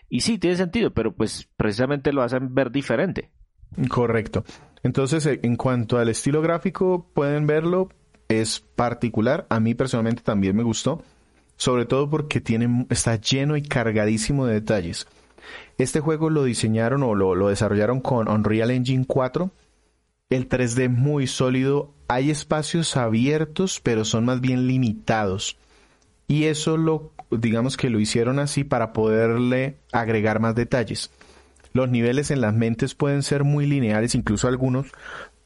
Y 0.09 0.21
sí, 0.21 0.39
tiene 0.39 0.57
sentido, 0.57 0.93
pero 0.93 1.15
pues 1.15 1.49
precisamente 1.57 2.13
lo 2.13 2.23
hacen 2.23 2.55
ver 2.55 2.71
diferente. 2.71 3.31
Correcto. 3.89 4.45
Entonces, 4.83 5.27
eh, 5.27 5.41
en 5.43 5.57
cuanto 5.57 5.99
al 5.99 6.09
estilo 6.09 6.43
gráfico, 6.43 7.11
pueden 7.13 7.47
verlo, 7.47 7.89
es 8.29 8.61
particular. 8.61 9.47
A 9.49 9.61
mí 9.61 9.75
personalmente 9.75 10.23
también 10.23 10.57
me 10.57 10.63
gustó, 10.63 11.03
sobre 11.57 11.87
todo 11.87 12.09
porque 12.09 12.41
tiene, 12.41 12.87
está 12.91 13.17
lleno 13.17 13.57
y 13.57 13.63
cargadísimo 13.63 14.47
de 14.47 14.55
detalles. 14.55 15.07
Este 15.79 16.01
juego 16.01 16.31
lo 16.31 16.45
diseñaron 16.45 17.03
o 17.03 17.15
lo, 17.15 17.35
lo 17.35 17.49
desarrollaron 17.49 18.01
con 18.01 18.29
Unreal 18.29 18.71
Engine 18.71 19.05
4. 19.07 19.51
El 20.29 20.49
3D 20.49 20.89
muy 20.89 21.27
sólido. 21.27 21.95
Hay 22.09 22.31
espacios 22.31 22.97
abiertos, 22.97 23.81
pero 23.83 24.05
son 24.05 24.25
más 24.25 24.41
bien 24.41 24.67
limitados. 24.67 25.57
Y 26.29 26.45
eso 26.45 26.77
lo 26.77 27.13
digamos 27.31 27.77
que 27.77 27.91
lo 27.91 28.01
hicieron 28.01 28.39
así 28.39 28.65
para 28.65 28.93
poderle 28.93 29.79
agregar 29.93 30.41
más 30.41 30.55
detalles. 30.55 31.11
Los 31.73 31.91
niveles 31.91 32.31
en 32.31 32.41
las 32.41 32.55
mentes 32.55 32.95
pueden 32.95 33.23
ser 33.23 33.45
muy 33.45 33.67
lineales, 33.67 34.15
incluso 34.15 34.49
algunos, 34.49 34.89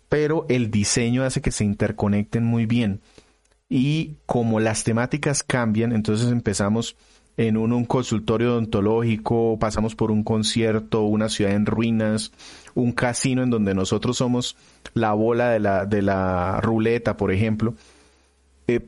pero 0.09 0.47
el 0.49 0.71
diseño 0.71 1.25
hace 1.25 1.40
que 1.40 1.51
se 1.51 1.64
interconecten 1.64 2.45
muy 2.45 2.66
bien. 2.66 3.01
Y 3.69 4.16
como 4.27 4.61
las 4.61 4.85
temáticas 4.85 5.43
cambian, 5.43 5.93
entonces 5.93 6.31
empezamos 6.31 6.97
en 7.37 7.57
un, 7.57 7.85
consultorio 7.85 8.53
odontológico, 8.53 9.59
pasamos 9.59 9.95
por 9.95 10.11
un 10.11 10.25
concierto, 10.25 11.03
una 11.03 11.29
ciudad 11.29 11.55
en 11.55 11.66
ruinas, 11.66 12.33
un 12.75 12.93
casino 12.93 13.43
en 13.43 13.51
donde 13.51 13.75
nosotros 13.75 14.19
somos 14.19 14.57
la 14.93 15.12
bola 15.12 15.51
de 15.51 15.61
la, 15.61 15.87
de 15.87 16.03
la 16.03 16.61
ruleta, 16.61 17.16
por 17.16 17.33
ejemplo. 17.33 17.75
Eh, 18.66 18.81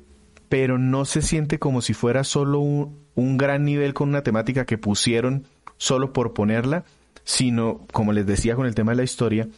pero 0.49 0.77
no 0.77 1.07
se 1.07 1.23
siente 1.23 1.59
como 1.59 1.81
si 1.81 1.95
fuera 1.95 2.25
solo 2.25 2.61
un, 2.61 3.39
gran 3.39 3.65
nivel 3.65 3.95
con 3.95 4.11
una 4.11 4.23
temática 4.23 4.67
que 4.67 4.77
pusieron 4.77 5.47
solo 5.79 6.13
por 6.13 6.35
ponerla, 6.35 6.85
sino, 7.25 7.87
como 7.91 8.13
les 8.13 8.27
decía 8.27 8.55
con 8.55 8.67
el 8.67 8.75
tema 8.75 8.93
de 8.93 8.97
la 8.97 9.03
historia, 9.05 9.49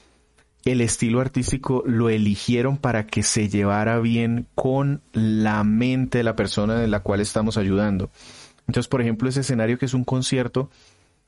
el 0.64 0.80
estilo 0.80 1.20
artístico 1.20 1.82
lo 1.84 2.10
eligieron 2.10 2.76
para 2.76 3.06
que 3.06 3.24
se 3.24 3.48
llevara 3.48 3.98
bien 3.98 4.46
con 4.54 5.02
la 5.12 5.64
mente 5.64 6.18
de 6.18 6.24
la 6.24 6.36
persona 6.36 6.76
de 6.76 6.86
la 6.86 7.00
cual 7.00 7.20
estamos 7.20 7.56
ayudando. 7.58 8.10
Entonces, 8.66 8.88
por 8.88 9.00
ejemplo, 9.00 9.28
ese 9.28 9.40
escenario 9.40 9.78
que 9.78 9.86
es 9.86 9.94
un 9.94 10.04
concierto, 10.04 10.70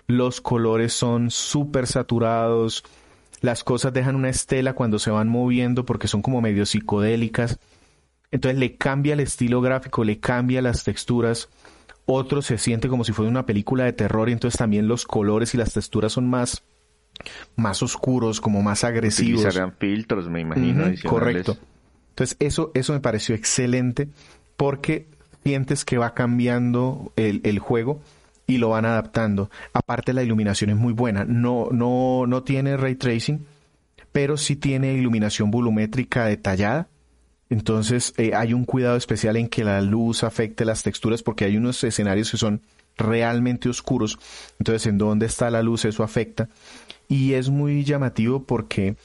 los 0.07 0.41
colores 0.41 0.93
son 0.93 1.31
súper 1.31 1.87
saturados, 1.87 2.85
las 3.41 3.65
cosas 3.65 3.93
dejan 3.93 4.17
una 4.17 4.31
estela 4.31 4.75
cuando 4.75 4.99
se 4.99 5.11
van 5.11 5.29
moviendo 5.29 5.85
porque 5.85 6.09
son 6.09 6.23
como 6.23 6.41
medio 6.41 6.65
psicodélicas. 6.67 7.59
Entonces 8.31 8.59
le 8.59 8.77
cambia 8.77 9.15
el 9.15 9.21
estilo 9.21 9.61
gráfico, 9.61 10.05
le 10.05 10.19
cambia 10.19 10.63
las 10.63 10.85
texturas. 10.85 11.49
Otro 12.07 12.43
se 12.43 12.59
siente 12.59 12.89
como 12.89 13.05
si 13.05 13.13
fuera 13.13 13.31
una 13.31 13.47
película 13.47 13.85
de 13.85 13.93
terror 13.93 14.29
y 14.29 14.33
entonces 14.33 14.59
también 14.59 14.89
los 14.89 15.05
colores 15.07 15.55
y 15.55 15.59
las 15.59 15.73
texturas 15.73 16.13
son 16.13 16.29
más, 16.29 16.63
más 17.57 17.83
oscuros, 17.83 18.41
como 18.41 18.63
más 18.63 18.85
agresivos. 18.85 19.41
Utilizarán 19.41 19.75
filtros, 19.79 20.29
me 20.29 20.41
imagino. 20.41 20.85
correcto. 21.05 21.57
Entonces 22.11 22.37
eso, 22.41 22.71
eso 22.75 22.93
me 22.93 23.01
pareció 23.01 23.35
excelente 23.35 24.09
porque 24.57 25.09
sientes 25.47 25.85
que 25.85 25.97
va 25.97 26.13
cambiando 26.13 27.13
el, 27.15 27.59
juego 27.61 28.01
y 28.49 28.59
lo 28.59 28.71
van 28.71 28.85
adaptando. 28.85 29.49
Aparte 29.73 30.13
la 30.13 30.25
iluminación 30.25 30.71
es 30.71 30.77
muy 30.77 30.93
buena. 30.93 31.25
No, 31.25 31.69
no, 31.71 32.27
no 32.27 32.43
tiene 32.43 32.77
ray 32.77 32.97
tracing, 32.97 33.47
pero 34.11 34.37
sí 34.37 34.57
tiene 34.57 34.95
iluminación 34.95 35.53
volumétrica 35.53 36.25
detallada 36.25 36.89
entonces 37.49 38.13
eh, 38.17 38.33
hay 38.35 38.53
un 38.53 38.65
cuidado 38.65 38.97
especial 38.97 39.37
en 39.37 39.49
que 39.49 39.63
la 39.63 39.81
luz 39.81 40.25
afecte 40.25 40.65
las 40.65 40.83
texturas 40.83 41.23
porque 41.23 41.45
hay 41.45 41.57
unos 41.57 41.85
escenarios 41.85 42.31
que 42.31 42.39
son 42.39 42.61
realmente 42.97 43.69
oscuros. 43.69 44.19
Entonces 44.59 44.87
en 44.87 44.99
dónde 44.99 45.27
está 45.27 45.49
la 45.51 45.63
luz 45.63 45.85
eso 45.85 46.03
afecta. 46.03 46.49
Y 47.09 47.35
es 47.35 47.49
muy 47.49 47.85
llamativo 47.85 48.43
porque 48.43 48.97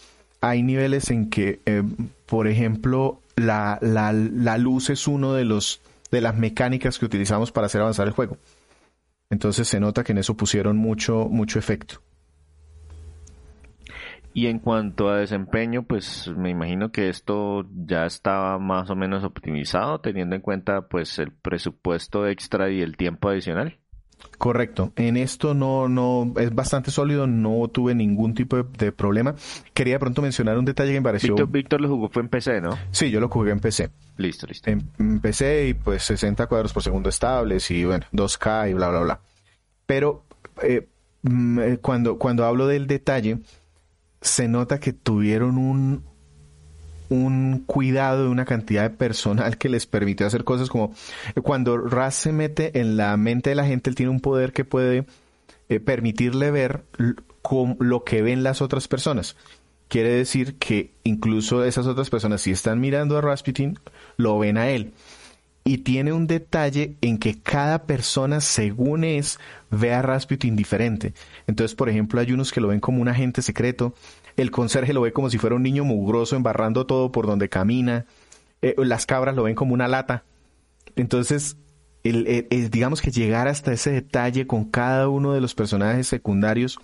hay 0.42 0.64
niveles 0.64 1.12
en 1.12 1.30
que, 1.30 1.60
eh, 1.68 1.84
por 2.26 2.48
ejemplo, 2.48 3.22
la, 3.36 3.78
la 3.82 4.58
luz 4.58 4.90
es 4.90 5.08
uno 5.08 5.34
de 5.34 5.46
los 5.46 5.82
de 6.12 6.22
las 6.22 6.38
mecánicas 6.38 7.00
que 7.00 7.06
utilizamos 7.06 7.52
para 7.52 7.68
hacer 7.68 7.82
avanzar 7.82 8.08
el 8.08 8.14
juego. 8.14 8.38
Entonces 9.30 9.68
se 9.68 9.80
nota 9.80 10.04
que 10.04 10.12
en 10.12 10.18
eso 10.18 10.36
pusieron 10.36 10.78
mucho, 10.78 11.28
mucho 11.30 11.58
efecto. 11.58 12.02
Y 14.34 14.48
en 14.48 14.60
cuanto 14.60 15.10
a 15.10 15.18
desempeño, 15.18 15.84
pues 15.84 16.30
me 16.38 16.50
imagino 16.50 16.92
que 16.92 17.10
esto 17.10 17.66
ya 17.86 18.06
estaba 18.06 18.60
más 18.60 18.90
o 18.90 18.96
menos 18.96 19.26
optimizado, 19.26 20.00
teniendo 20.00 20.36
en 20.36 20.42
cuenta 20.42 20.88
pues 20.88 21.20
el 21.20 21.34
presupuesto 21.34 22.28
extra 22.28 22.70
y 22.72 22.82
el 22.82 22.96
tiempo 22.96 23.30
adicional. 23.30 23.81
Correcto. 24.38 24.92
En 24.96 25.18
esto 25.18 25.54
no, 25.54 25.88
no, 25.88 26.34
es 26.38 26.54
bastante 26.54 26.90
sólido, 26.90 27.28
no 27.28 27.68
tuve 27.68 27.94
ningún 27.94 28.34
tipo 28.34 28.58
de, 28.64 28.92
problema. 28.92 29.36
Quería 29.74 29.96
de 29.96 30.00
pronto 30.00 30.22
mencionar 30.22 30.58
un 30.58 30.66
detalle 30.66 30.92
que 30.94 31.00
me 31.00 31.04
pareció. 31.04 31.36
Víctor, 31.36 31.52
Víctor 31.52 31.82
lo 31.82 31.90
jugó 31.90 32.10
fue 32.10 32.24
en 32.24 32.30
PC, 32.30 32.62
¿no? 32.62 32.78
Sí, 32.92 33.12
yo 33.12 33.20
lo 33.20 33.30
jugué 33.30 33.52
en 33.52 33.60
PC. 33.60 33.92
Listo, 34.18 34.48
listo. 34.48 34.70
En, 34.70 35.20
PC 35.20 35.68
y 35.68 35.74
pues 35.76 36.04
60 36.04 36.48
cuadros 36.48 36.74
por 36.74 36.82
segundo 36.82 37.10
estables 37.10 37.70
y 37.72 37.86
bueno, 37.86 38.06
2K 38.14 38.72
y 38.72 38.74
bla, 38.74 38.90
bla, 38.90 39.00
bla. 39.02 39.20
Pero 39.86 40.24
eh, 40.64 40.88
mm, 41.22 41.60
eh, 41.60 41.78
cuando, 41.80 42.18
cuando 42.18 42.46
hablo 42.46 42.68
del 42.68 42.88
detalle, 42.88 43.40
se 44.22 44.48
nota 44.48 44.80
que 44.80 44.94
tuvieron 44.94 45.58
un, 45.58 46.04
un 47.12 47.64
cuidado 47.66 48.24
de 48.24 48.30
una 48.30 48.46
cantidad 48.46 48.84
de 48.84 48.90
personal 48.90 49.58
que 49.58 49.68
les 49.68 49.86
permitió 49.86 50.26
hacer 50.26 50.46
cosas 50.46 50.70
como 50.70 50.94
cuando 51.44 51.78
Raz 51.78 52.16
se 52.16 52.32
mete 52.32 52.80
en 52.80 52.96
la 52.96 53.18
mente 53.18 53.50
de 53.50 53.58
la 53.58 53.66
gente, 53.66 53.90
él 53.90 53.98
tiene 53.98 54.12
un 54.12 54.22
poder 54.22 54.54
que 54.54 54.64
puede 54.64 55.06
eh, 55.68 55.82
permitirle 55.82 56.52
ver 56.52 56.86
lo 57.80 58.04
que 58.06 58.22
ven 58.22 58.44
las 58.44 58.62
otras 58.62 58.88
personas. 58.88 59.36
Quiere 59.90 60.10
decir 60.10 60.56
que 60.56 60.94
incluso 61.04 61.66
esas 61.66 61.86
otras 61.86 62.10
personas, 62.10 62.42
si 62.42 62.52
están 62.52 62.80
mirando 62.80 63.18
a 63.18 63.22
Rasputin, 63.22 63.78
lo 64.16 64.40
ven 64.40 64.58
a 64.58 64.70
él. 64.70 64.94
Y 65.66 65.80
tiene 65.80 66.14
un 66.14 66.28
detalle 66.28 66.96
en 67.02 67.18
que 67.18 67.42
cada 67.42 67.84
persona, 67.84 68.40
según 68.40 69.04
es, 69.04 69.38
ve 69.70 69.94
a 69.94 70.02
Rasputin 70.02 70.56
diferente. 70.56 71.14
Entonces, 71.46 71.76
por 71.76 71.90
ejemplo, 71.90 72.22
hay 72.22 72.32
unos 72.32 72.54
que 72.54 72.62
lo 72.62 72.70
ven 72.70 72.80
como 72.80 73.02
un 73.02 73.10
agente 73.10 73.42
secreto, 73.42 73.94
el 74.42 74.52
conserje 74.52 74.94
lo 74.94 75.02
ve 75.02 75.14
como 75.14 75.30
si 75.30 75.38
fuera 75.38 75.56
un 75.56 75.64
niño 75.64 75.84
mugroso 75.84 76.36
embarrando 76.36 76.86
todo 76.86 77.12
por 77.12 77.28
donde 77.28 77.50
camina, 77.50 78.06
eh, 78.62 78.76
las 78.78 79.06
cabras 79.06 79.36
lo 79.36 79.44
ven 79.44 79.56
como 79.56 79.74
una 79.74 79.88
lata. 79.88 80.24
Entonces, 80.96 81.58
el, 82.04 82.48
digamos 82.72 83.02
que 83.02 83.12
llegar 83.12 83.48
hasta 83.48 83.74
ese 83.74 83.92
detalle 83.92 84.48
con 84.48 84.66
cada 84.66 85.08
uno 85.08 85.34
de 85.34 85.42
los 85.42 85.54
personajes 85.54 86.08
secundarios 86.08 86.80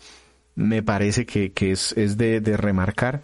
me 0.55 0.83
parece 0.83 1.25
que, 1.25 1.53
es, 1.71 2.17
de, 2.17 2.57
remarcar. 2.57 3.21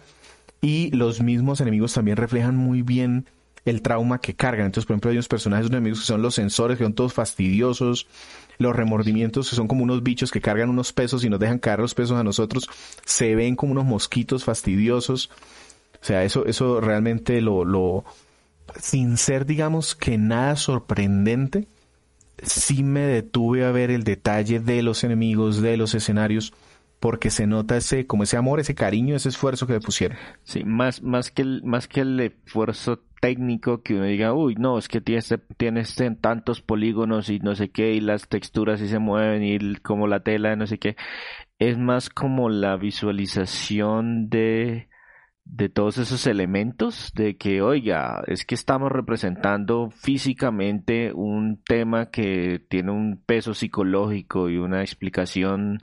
Y 0.60 0.90
los 0.92 1.20
mismos 1.20 1.60
enemigos 1.60 1.92
también 1.92 2.16
reflejan 2.16 2.56
muy 2.56 2.82
bien 2.82 3.26
el 3.64 3.82
trauma 3.82 4.20
que 4.20 4.34
cargan. 4.34 4.66
Entonces, 4.66 4.86
por 4.86 4.94
ejemplo, 4.94 5.10
hay 5.10 5.16
unos 5.16 5.28
personajes, 5.28 5.66
unos 5.66 5.78
enemigos 5.78 6.00
que 6.00 6.06
son 6.06 6.22
los 6.22 6.34
sensores, 6.34 6.78
que 6.78 6.84
son 6.84 6.94
todos 6.94 7.12
fastidiosos, 7.12 8.06
los 8.58 8.76
remordimientos, 8.76 9.50
que 9.50 9.56
son 9.56 9.68
como 9.68 9.82
unos 9.82 10.02
bichos 10.02 10.30
que 10.30 10.40
cargan 10.40 10.70
unos 10.70 10.92
pesos 10.92 11.24
y 11.24 11.30
nos 11.30 11.40
dejan 11.40 11.58
caer 11.58 11.80
los 11.80 11.94
pesos 11.94 12.18
a 12.18 12.24
nosotros, 12.24 12.68
se 13.04 13.34
ven 13.34 13.56
como 13.56 13.72
unos 13.72 13.84
mosquitos 13.84 14.44
fastidiosos. 14.44 15.30
O 16.00 16.04
sea, 16.04 16.24
eso, 16.24 16.44
eso 16.46 16.80
realmente 16.80 17.40
lo, 17.40 17.64
lo, 17.64 18.04
sin 18.78 19.16
ser, 19.16 19.46
digamos, 19.46 19.94
que 19.94 20.18
nada 20.18 20.56
sorprendente, 20.56 21.66
sí 22.42 22.82
me 22.82 23.00
detuve 23.00 23.64
a 23.64 23.70
ver 23.70 23.90
el 23.90 24.04
detalle 24.04 24.60
de 24.60 24.82
los 24.82 25.04
enemigos, 25.04 25.62
de 25.62 25.76
los 25.76 25.94
escenarios, 25.94 26.52
porque 27.04 27.28
se 27.28 27.46
nota 27.46 27.76
ese, 27.76 28.06
como 28.06 28.22
ese 28.22 28.38
amor, 28.38 28.60
ese 28.60 28.74
cariño, 28.74 29.14
ese 29.14 29.28
esfuerzo 29.28 29.66
que 29.66 29.74
le 29.74 29.80
pusieron. 29.80 30.16
Sí, 30.42 30.64
más, 30.64 31.02
más 31.02 31.30
que 31.30 31.42
el, 31.42 31.62
más 31.62 31.86
que 31.86 32.00
el 32.00 32.18
esfuerzo 32.18 32.98
técnico 33.20 33.82
que 33.82 33.92
uno 33.92 34.04
diga, 34.04 34.32
uy, 34.32 34.54
no, 34.54 34.78
es 34.78 34.88
que 34.88 35.02
tiene, 35.02 35.20
tiene 35.58 35.84
tantos 36.18 36.62
polígonos 36.62 37.28
y 37.28 37.40
no 37.40 37.56
sé 37.56 37.68
qué, 37.68 37.92
y 37.92 38.00
las 38.00 38.26
texturas 38.28 38.80
y 38.80 38.88
se 38.88 39.00
mueven 39.00 39.44
y 39.44 39.76
como 39.80 40.06
la 40.06 40.20
tela, 40.20 40.56
no 40.56 40.66
sé 40.66 40.78
qué. 40.78 40.96
Es 41.58 41.76
más 41.76 42.08
como 42.08 42.48
la 42.48 42.78
visualización 42.78 44.30
de, 44.30 44.88
de 45.44 45.68
todos 45.68 45.98
esos 45.98 46.26
elementos, 46.26 47.12
de 47.14 47.36
que, 47.36 47.60
oiga, 47.60 48.22
es 48.28 48.46
que 48.46 48.54
estamos 48.54 48.90
representando 48.90 49.90
físicamente 49.90 51.12
un 51.12 51.62
tema 51.62 52.06
que 52.06 52.64
tiene 52.70 52.92
un 52.92 53.22
peso 53.26 53.52
psicológico 53.52 54.48
y 54.48 54.56
una 54.56 54.80
explicación 54.80 55.80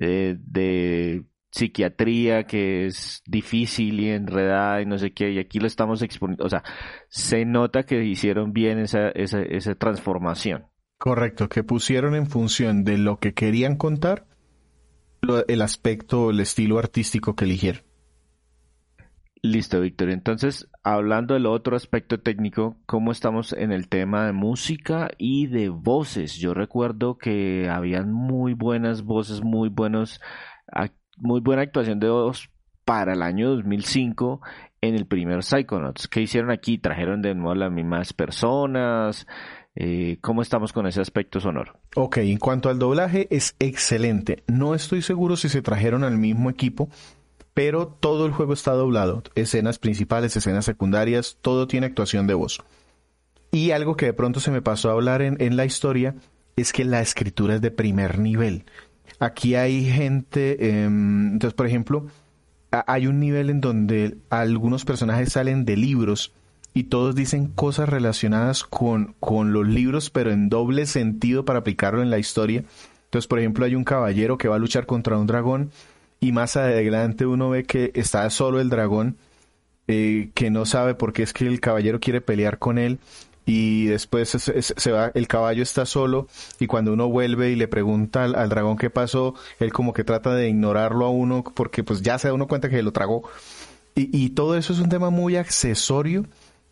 eh, 0.00 0.36
de 0.38 1.24
psiquiatría 1.50 2.44
que 2.44 2.86
es 2.86 3.22
difícil 3.26 4.00
y 4.00 4.10
enredada 4.10 4.82
y 4.82 4.86
no 4.86 4.98
sé 4.98 5.12
qué, 5.12 5.30
y 5.30 5.38
aquí 5.38 5.58
lo 5.58 5.66
estamos 5.66 6.02
exponiendo, 6.02 6.44
o 6.44 6.50
sea, 6.50 6.62
se 7.08 7.44
nota 7.44 7.84
que 7.84 8.04
hicieron 8.04 8.52
bien 8.52 8.78
esa, 8.78 9.08
esa, 9.10 9.40
esa 9.42 9.74
transformación. 9.74 10.66
Correcto, 10.98 11.48
que 11.48 11.62
pusieron 11.62 12.14
en 12.14 12.26
función 12.26 12.84
de 12.84 12.98
lo 12.98 13.18
que 13.18 13.32
querían 13.32 13.76
contar 13.76 14.26
el 15.48 15.62
aspecto, 15.62 16.30
el 16.30 16.40
estilo 16.40 16.78
artístico 16.78 17.34
que 17.34 17.44
eligieron. 17.44 17.85
Listo, 19.42 19.80
Víctor. 19.80 20.10
Entonces, 20.10 20.68
hablando 20.82 21.34
del 21.34 21.46
otro 21.46 21.76
aspecto 21.76 22.20
técnico, 22.20 22.78
¿cómo 22.86 23.12
estamos 23.12 23.52
en 23.52 23.70
el 23.70 23.88
tema 23.88 24.26
de 24.26 24.32
música 24.32 25.10
y 25.18 25.46
de 25.46 25.68
voces? 25.68 26.36
Yo 26.36 26.54
recuerdo 26.54 27.18
que 27.18 27.68
habían 27.70 28.12
muy 28.12 28.54
buenas 28.54 29.02
voces, 29.02 29.42
muy 29.42 29.68
buenos 29.68 30.20
muy 31.18 31.40
buena 31.40 31.62
actuación 31.62 31.98
de 31.98 32.08
voz 32.10 32.50
para 32.84 33.14
el 33.14 33.22
año 33.22 33.50
2005 33.50 34.40
en 34.80 34.94
el 34.94 35.06
primer 35.06 35.42
Psychonauts. 35.42 36.08
¿Qué 36.08 36.20
hicieron 36.22 36.50
aquí? 36.50 36.78
¿Trajeron 36.78 37.22
de 37.22 37.34
nuevo 37.34 37.54
las 37.54 37.72
mismas 37.72 38.12
personas? 38.12 39.26
Eh, 39.74 40.18
¿Cómo 40.20 40.42
estamos 40.42 40.72
con 40.72 40.86
ese 40.86 41.00
aspecto 41.00 41.40
sonoro? 41.40 41.78
Ok, 41.96 42.18
en 42.18 42.38
cuanto 42.38 42.68
al 42.68 42.78
doblaje 42.78 43.26
es 43.30 43.56
excelente. 43.58 44.44
No 44.46 44.74
estoy 44.74 45.02
seguro 45.02 45.36
si 45.36 45.48
se 45.48 45.62
trajeron 45.62 46.04
al 46.04 46.16
mismo 46.16 46.48
equipo, 46.48 46.88
pero 47.56 47.86
todo 47.86 48.26
el 48.26 48.32
juego 48.32 48.52
está 48.52 48.72
doblado. 48.72 49.22
Escenas 49.34 49.78
principales, 49.78 50.36
escenas 50.36 50.66
secundarias, 50.66 51.38
todo 51.40 51.66
tiene 51.66 51.86
actuación 51.86 52.26
de 52.26 52.34
voz. 52.34 52.60
Y 53.50 53.70
algo 53.70 53.96
que 53.96 54.04
de 54.04 54.12
pronto 54.12 54.40
se 54.40 54.50
me 54.50 54.60
pasó 54.60 54.90
a 54.90 54.92
hablar 54.92 55.22
en, 55.22 55.38
en 55.40 55.56
la 55.56 55.64
historia 55.64 56.16
es 56.56 56.74
que 56.74 56.84
la 56.84 57.00
escritura 57.00 57.54
es 57.54 57.62
de 57.62 57.70
primer 57.70 58.18
nivel. 58.18 58.66
Aquí 59.20 59.54
hay 59.54 59.86
gente, 59.86 60.82
em, 60.82 61.32
entonces 61.32 61.54
por 61.54 61.66
ejemplo, 61.66 62.08
hay 62.70 63.06
un 63.06 63.20
nivel 63.20 63.48
en 63.48 63.62
donde 63.62 64.18
algunos 64.28 64.84
personajes 64.84 65.32
salen 65.32 65.64
de 65.64 65.78
libros 65.78 66.34
y 66.74 66.84
todos 66.84 67.14
dicen 67.14 67.46
cosas 67.46 67.88
relacionadas 67.88 68.64
con, 68.64 69.14
con 69.18 69.54
los 69.54 69.66
libros, 69.66 70.10
pero 70.10 70.30
en 70.30 70.50
doble 70.50 70.84
sentido 70.84 71.46
para 71.46 71.60
aplicarlo 71.60 72.02
en 72.02 72.10
la 72.10 72.18
historia. 72.18 72.64
Entonces, 73.04 73.26
por 73.26 73.38
ejemplo, 73.38 73.64
hay 73.64 73.74
un 73.74 73.84
caballero 73.84 74.36
que 74.36 74.48
va 74.48 74.56
a 74.56 74.58
luchar 74.58 74.84
contra 74.84 75.16
un 75.16 75.26
dragón 75.26 75.70
y 76.20 76.32
más 76.32 76.56
adelante 76.56 77.26
uno 77.26 77.50
ve 77.50 77.64
que 77.64 77.92
está 77.94 78.28
solo 78.30 78.60
el 78.60 78.68
dragón, 78.68 79.16
eh, 79.88 80.30
que 80.34 80.50
no 80.50 80.66
sabe 80.66 80.94
por 80.94 81.12
qué 81.12 81.22
es 81.22 81.32
que 81.32 81.46
el 81.46 81.60
caballero 81.60 82.00
quiere 82.00 82.20
pelear 82.20 82.58
con 82.58 82.78
él 82.78 82.98
y 83.44 83.86
después 83.86 84.30
se, 84.30 84.90
va, 84.90 85.12
el 85.14 85.28
caballo 85.28 85.62
está 85.62 85.86
solo 85.86 86.26
y 86.58 86.66
cuando 86.66 86.92
uno 86.92 87.08
vuelve 87.08 87.50
y 87.50 87.56
le 87.56 87.68
pregunta 87.68 88.24
al, 88.24 88.48
dragón 88.48 88.76
qué 88.76 88.90
pasó, 88.90 89.34
él 89.60 89.72
como 89.72 89.92
que 89.92 90.02
trata 90.02 90.34
de 90.34 90.48
ignorarlo 90.48 91.06
a 91.06 91.10
uno 91.10 91.44
porque 91.54 91.84
pues 91.84 92.02
ya 92.02 92.18
se 92.18 92.26
da 92.26 92.34
uno 92.34 92.48
cuenta 92.48 92.68
que 92.68 92.82
lo 92.82 92.92
tragó. 92.92 93.22
Y, 93.94 94.10
y 94.12 94.30
todo 94.30 94.56
eso 94.56 94.72
es 94.72 94.80
un 94.80 94.88
tema 94.88 95.10
muy 95.10 95.36
accesorio, 95.36 96.26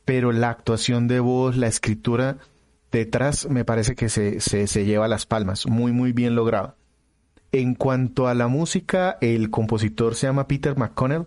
pero 0.04 0.32
la 0.32 0.50
actuación 0.50 1.06
de 1.06 1.20
voz, 1.20 1.56
la 1.56 1.68
escritura 1.68 2.38
detrás 2.90 3.48
me 3.48 3.64
parece 3.64 3.94
que 3.94 4.08
se, 4.08 4.40
se, 4.40 4.66
se 4.66 4.84
lleva 4.84 5.06
las 5.06 5.26
palmas, 5.26 5.66
muy 5.66 5.92
muy 5.92 6.12
bien 6.12 6.34
logrado. 6.34 6.74
En 7.54 7.74
cuanto 7.74 8.26
a 8.26 8.34
la 8.34 8.48
música, 8.48 9.16
el 9.20 9.50
compositor 9.50 10.14
se 10.14 10.26
llama 10.26 10.48
Peter 10.48 10.76
McConnell 10.76 11.26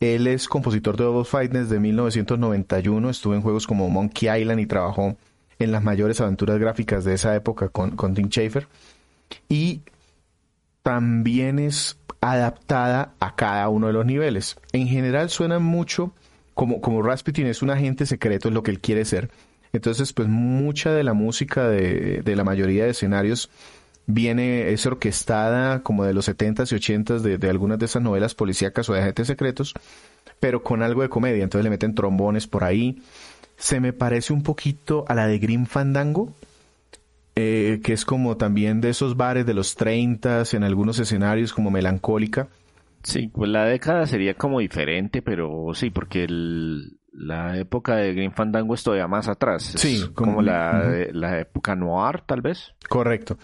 él 0.00 0.28
es 0.28 0.46
compositor 0.46 0.96
de 0.96 1.04
Double 1.04 1.24
Fight 1.24 1.50
desde 1.50 1.80
1991, 1.80 3.10
estuvo 3.10 3.34
en 3.34 3.42
juegos 3.42 3.66
como 3.66 3.90
Monkey 3.90 4.28
Island 4.40 4.60
y 4.60 4.66
trabajó 4.66 5.16
en 5.58 5.72
las 5.72 5.82
mayores 5.82 6.20
aventuras 6.20 6.58
gráficas 6.58 7.04
de 7.04 7.14
esa 7.14 7.34
época 7.34 7.68
con, 7.68 7.96
con 7.96 8.14
Tim 8.14 8.28
Schafer. 8.28 8.68
Y 9.48 9.82
también 10.84 11.58
es 11.58 11.98
adaptada 12.20 13.14
a 13.18 13.34
cada 13.34 13.68
uno 13.68 13.88
de 13.88 13.92
los 13.92 14.06
niveles. 14.06 14.56
En 14.72 14.86
general 14.86 15.30
suena 15.30 15.58
mucho 15.58 16.12
como, 16.54 16.80
como 16.80 17.02
Rasputin 17.02 17.46
es 17.48 17.60
un 17.60 17.70
agente 17.70 18.06
secreto, 18.06 18.48
es 18.48 18.54
lo 18.54 18.62
que 18.62 18.70
él 18.70 18.80
quiere 18.80 19.04
ser. 19.04 19.30
Entonces, 19.72 20.12
pues 20.12 20.28
mucha 20.28 20.92
de 20.92 21.02
la 21.02 21.12
música 21.12 21.68
de, 21.68 22.22
de 22.24 22.36
la 22.36 22.44
mayoría 22.44 22.84
de 22.84 22.90
escenarios 22.90 23.50
viene, 24.08 24.72
es 24.72 24.86
orquestada 24.86 25.82
como 25.82 26.04
de 26.04 26.14
los 26.14 26.28
70s 26.28 26.72
y 26.72 26.76
80s 26.76 27.20
de, 27.20 27.38
de 27.38 27.50
algunas 27.50 27.78
de 27.78 27.84
esas 27.84 28.02
novelas 28.02 28.34
policíacas 28.34 28.88
o 28.88 28.94
de 28.94 29.00
agentes 29.00 29.26
secretos, 29.28 29.74
pero 30.40 30.62
con 30.62 30.82
algo 30.82 31.02
de 31.02 31.10
comedia. 31.10 31.44
Entonces 31.44 31.62
le 31.62 31.70
meten 31.70 31.94
trombones 31.94 32.46
por 32.46 32.64
ahí. 32.64 33.02
Se 33.56 33.80
me 33.80 33.92
parece 33.92 34.32
un 34.32 34.42
poquito 34.42 35.04
a 35.08 35.14
la 35.14 35.26
de 35.26 35.38
Grim 35.38 35.66
Fandango, 35.66 36.32
eh, 37.36 37.80
que 37.84 37.92
es 37.92 38.04
como 38.04 38.36
también 38.38 38.80
de 38.80 38.88
esos 38.88 39.16
bares 39.16 39.44
de 39.44 39.54
los 39.54 39.76
30 39.76 40.42
en 40.52 40.64
algunos 40.64 40.98
escenarios 40.98 41.52
como 41.52 41.70
melancólica. 41.70 42.48
Sí, 43.02 43.28
pues 43.28 43.50
la 43.50 43.64
década 43.64 44.06
sería 44.06 44.34
como 44.34 44.58
diferente, 44.58 45.20
pero 45.20 45.68
sí, 45.74 45.90
porque 45.90 46.26
la 47.12 47.58
época 47.58 47.96
de 47.96 48.14
Green 48.14 48.32
Fandango 48.32 48.74
es 48.74 48.82
todavía 48.82 49.06
más 49.06 49.28
atrás. 49.28 49.64
sí, 49.76 50.02
como, 50.14 50.40
la, 50.40 51.06
la 51.12 51.38
época 51.40 51.76
noir, 51.76 52.22
tal 52.26 52.40
vez. 52.40 52.74
Correcto. 52.88 53.36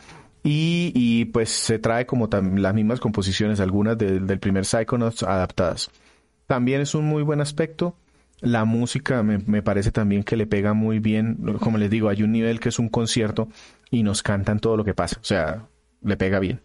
Y, 0.47 1.25
pues 1.27 1.49
se 1.49 1.79
trae 1.79 2.05
como 2.05 2.29
las 2.31 2.75
mismas 2.75 3.01
composiciones, 3.01 3.61
algunas 3.61 3.97
del 3.97 4.39
primer 4.39 4.67
Psychonauts 4.67 5.23
adaptadas. 5.23 5.91
También 6.47 6.83
es 6.83 6.95
un 6.95 7.07
muy 7.07 7.23
buen 7.23 7.41
aspecto. 7.41 7.97
La 8.41 8.67
música 8.67 9.23
me, 9.23 9.39
me, 9.39 9.63
parece 9.63 9.91
también 9.91 10.23
que 10.23 10.37
le 10.37 10.47
pega 10.47 10.75
muy 10.75 10.99
bien. 10.99 11.39
Como 11.61 11.79
les 11.79 11.89
digo, 11.89 12.11
hay 12.11 12.23
un 12.23 12.33
nivel 12.33 12.61
que 12.61 12.69
es 12.69 12.79
un 12.79 12.91
concierto 12.91 13.49
y 13.91 14.03
nos 14.03 14.23
cantan 14.23 14.61
todo 14.61 14.77
lo 14.77 14.85
que 14.85 14.93
pasa. 14.93 15.19
O 15.19 15.25
sea, 15.25 15.67
le 16.03 16.19
pega 16.19 16.41
bien. 16.41 16.61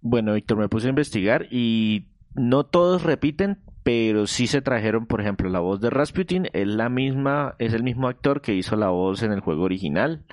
Bueno, 0.00 0.34
Víctor, 0.34 0.58
me 0.58 0.68
puse 0.68 0.88
a 0.88 0.90
investigar 0.90 1.46
y 1.52 2.08
no 2.34 2.64
todos 2.64 3.04
repiten, 3.04 3.58
pero 3.84 4.26
sí 4.26 4.48
se 4.48 4.60
trajeron, 4.60 5.06
por 5.06 5.20
ejemplo, 5.20 5.48
la 5.48 5.60
voz 5.60 5.80
de 5.80 5.90
Rasputin 5.90 6.48
es 6.52 6.66
la 6.66 6.88
misma, 6.88 7.54
es 7.60 7.74
el 7.74 7.84
mismo 7.84 8.08
actor 8.08 8.40
que 8.40 8.54
hizo 8.54 8.74
la 8.74 8.88
voz 8.88 9.22
en 9.22 9.30
el 9.30 9.40
juego 9.40 9.62
original 9.62 10.24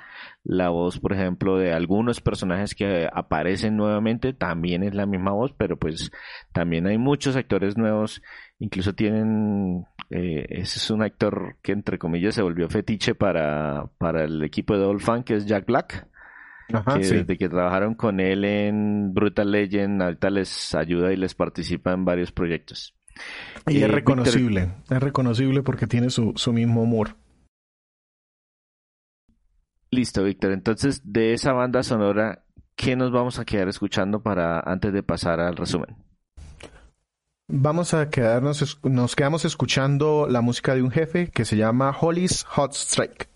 la 0.45 0.69
voz, 0.69 0.99
por 0.99 1.11
ejemplo, 1.11 1.57
de 1.57 1.73
algunos 1.73 2.21
personajes 2.21 2.75
que 2.75 3.09
aparecen 3.11 3.75
nuevamente 3.75 4.31
también 4.31 4.83
es 4.83 4.93
la 4.93 5.07
misma 5.07 5.31
voz, 5.31 5.53
pero 5.57 5.77
pues 5.77 6.11
también 6.53 6.85
hay 6.85 6.99
muchos 6.99 7.35
actores 7.35 7.77
nuevos, 7.77 8.21
incluso 8.59 8.93
tienen, 8.93 9.85
eh, 10.11 10.45
ese 10.49 10.77
es 10.77 10.91
un 10.91 11.01
actor 11.01 11.57
que 11.63 11.71
entre 11.71 11.97
comillas 11.97 12.35
se 12.35 12.43
volvió 12.43 12.69
fetiche 12.69 13.15
para, 13.15 13.89
para 13.97 14.23
el 14.23 14.43
equipo 14.43 14.75
de 14.75 14.83
Dolphin, 14.83 15.23
que 15.23 15.33
es 15.33 15.47
Jack 15.47 15.65
Black. 15.65 16.07
que 16.67 16.99
desde 16.99 17.37
que 17.37 17.49
trabajaron 17.49 17.95
con 17.95 18.19
él 18.19 18.45
en 18.45 19.15
Brutal 19.15 19.51
Legend, 19.51 19.99
ahorita 19.99 20.29
les 20.29 20.75
ayuda 20.75 21.11
y 21.11 21.15
les 21.15 21.33
participa 21.33 21.91
en 21.91 22.05
varios 22.05 22.31
proyectos. 22.31 22.95
Y 23.65 23.77
es 23.77 23.83
eh, 23.83 23.87
reconocible, 23.87 24.73
es 24.91 24.99
reconocible 24.99 25.63
porque 25.63 25.87
tiene 25.87 26.11
su, 26.11 26.33
su 26.35 26.53
mismo 26.53 26.83
humor. 26.83 27.15
Listo, 29.95 30.23
Víctor. 30.23 30.51
Entonces, 30.51 31.01
de 31.05 31.33
esa 31.33 31.53
banda 31.53 31.81
sonora, 31.81 32.43
¿qué 32.75 32.95
nos 32.95 33.11
vamos 33.11 33.39
a 33.39 33.45
quedar 33.45 33.69
escuchando 33.69 34.21
para 34.21 34.59
antes 34.59 34.91
de 34.91 35.03
pasar 35.03 35.39
al 35.39 35.55
resumen? 35.55 35.95
Vamos 37.47 37.93
a 37.93 38.09
quedarnos, 38.09 38.79
nos 38.83 39.15
quedamos 39.15 39.45
escuchando 39.45 40.27
la 40.29 40.41
música 40.41 40.75
de 40.75 40.81
un 40.81 40.91
jefe 40.91 41.29
que 41.29 41.45
se 41.45 41.55
llama 41.55 41.95
Holly's 41.97 42.43
Hot 42.43 42.73
Strike. 42.73 43.29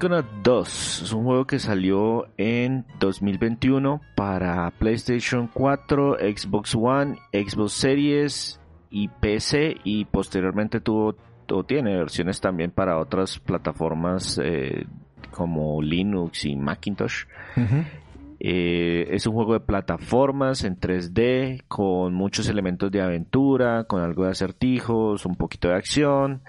Psychonaut 0.00 0.30
2 0.42 1.02
es 1.02 1.12
un 1.12 1.24
juego 1.24 1.46
que 1.46 1.58
salió 1.58 2.26
en 2.38 2.86
2021 3.00 4.00
para 4.16 4.70
PlayStation 4.70 5.46
4, 5.52 6.16
Xbox 6.20 6.74
One, 6.74 7.18
Xbox 7.34 7.72
Series 7.72 8.60
y 8.88 9.08
PC 9.08 9.76
y 9.84 10.06
posteriormente 10.06 10.80
tuvo 10.80 11.16
o 11.52 11.64
tiene 11.64 11.98
versiones 11.98 12.40
también 12.40 12.70
para 12.70 12.98
otras 12.98 13.40
plataformas 13.40 14.40
eh, 14.42 14.86
como 15.32 15.82
Linux 15.82 16.46
y 16.46 16.56
Macintosh. 16.56 17.26
Eh, 18.38 19.06
es 19.10 19.26
un 19.26 19.34
juego 19.34 19.52
de 19.52 19.60
plataformas 19.60 20.64
en 20.64 20.80
3D 20.80 21.64
con 21.68 22.14
muchos 22.14 22.48
elementos 22.48 22.90
de 22.90 23.02
aventura, 23.02 23.84
con 23.84 24.00
algo 24.00 24.24
de 24.24 24.30
acertijos, 24.30 25.26
un 25.26 25.36
poquito 25.36 25.68
de 25.68 25.74
acción. 25.74 26.40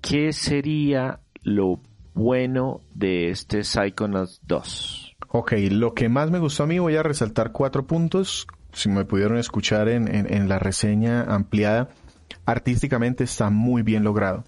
¿Qué 0.00 0.32
sería 0.32 1.18
lo 1.42 1.80
bueno 2.14 2.80
de 2.94 3.30
este 3.30 3.64
Psychonauts 3.64 4.40
2? 4.46 5.16
Ok, 5.28 5.52
lo 5.70 5.94
que 5.94 6.08
más 6.08 6.30
me 6.30 6.38
gustó 6.38 6.64
a 6.64 6.66
mí 6.66 6.78
voy 6.78 6.96
a 6.96 7.02
resaltar 7.02 7.52
cuatro 7.52 7.86
puntos. 7.86 8.46
Si 8.72 8.88
me 8.88 9.04
pudieron 9.04 9.38
escuchar 9.38 9.88
en, 9.88 10.08
en 10.08 10.48
la 10.48 10.58
reseña 10.58 11.22
ampliada, 11.22 11.88
artísticamente 12.46 13.24
está 13.24 13.50
muy 13.50 13.82
bien 13.82 14.04
logrado. 14.04 14.44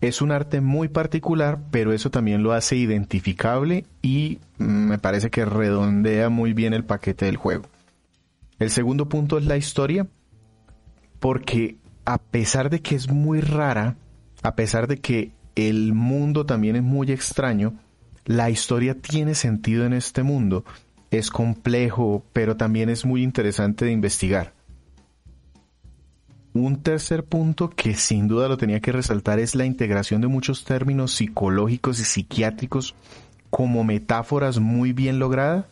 Es 0.00 0.20
un 0.20 0.32
arte 0.32 0.60
muy 0.60 0.88
particular, 0.88 1.60
pero 1.70 1.92
eso 1.92 2.10
también 2.10 2.42
lo 2.42 2.52
hace 2.52 2.74
identificable 2.74 3.86
y 4.02 4.40
me 4.58 4.98
parece 4.98 5.30
que 5.30 5.44
redondea 5.44 6.28
muy 6.28 6.54
bien 6.54 6.74
el 6.74 6.84
paquete 6.84 7.26
del 7.26 7.36
juego. 7.36 7.64
El 8.58 8.70
segundo 8.70 9.08
punto 9.08 9.38
es 9.38 9.46
la 9.46 9.56
historia, 9.56 10.08
porque 11.20 11.76
a 12.04 12.18
pesar 12.18 12.68
de 12.68 12.80
que 12.80 12.96
es 12.96 13.10
muy 13.10 13.40
rara, 13.40 13.96
a 14.42 14.56
pesar 14.56 14.88
de 14.88 14.98
que 14.98 15.32
el 15.54 15.92
mundo 15.92 16.46
también 16.46 16.76
es 16.76 16.82
muy 16.82 17.10
extraño, 17.12 17.74
la 18.24 18.50
historia 18.50 19.00
tiene 19.00 19.34
sentido 19.34 19.84
en 19.84 19.92
este 19.92 20.22
mundo. 20.22 20.64
Es 21.10 21.30
complejo, 21.30 22.24
pero 22.32 22.56
también 22.56 22.88
es 22.88 23.04
muy 23.04 23.22
interesante 23.22 23.84
de 23.84 23.92
investigar. 23.92 24.54
Un 26.54 26.82
tercer 26.82 27.24
punto 27.24 27.70
que 27.70 27.94
sin 27.94 28.28
duda 28.28 28.48
lo 28.48 28.58
tenía 28.58 28.80
que 28.80 28.92
resaltar 28.92 29.38
es 29.38 29.54
la 29.54 29.64
integración 29.64 30.20
de 30.20 30.28
muchos 30.28 30.64
términos 30.64 31.12
psicológicos 31.12 31.98
y 31.98 32.04
psiquiátricos 32.04 32.94
como 33.50 33.84
metáforas 33.84 34.58
muy 34.58 34.92
bien 34.92 35.18
lograda. 35.18 35.66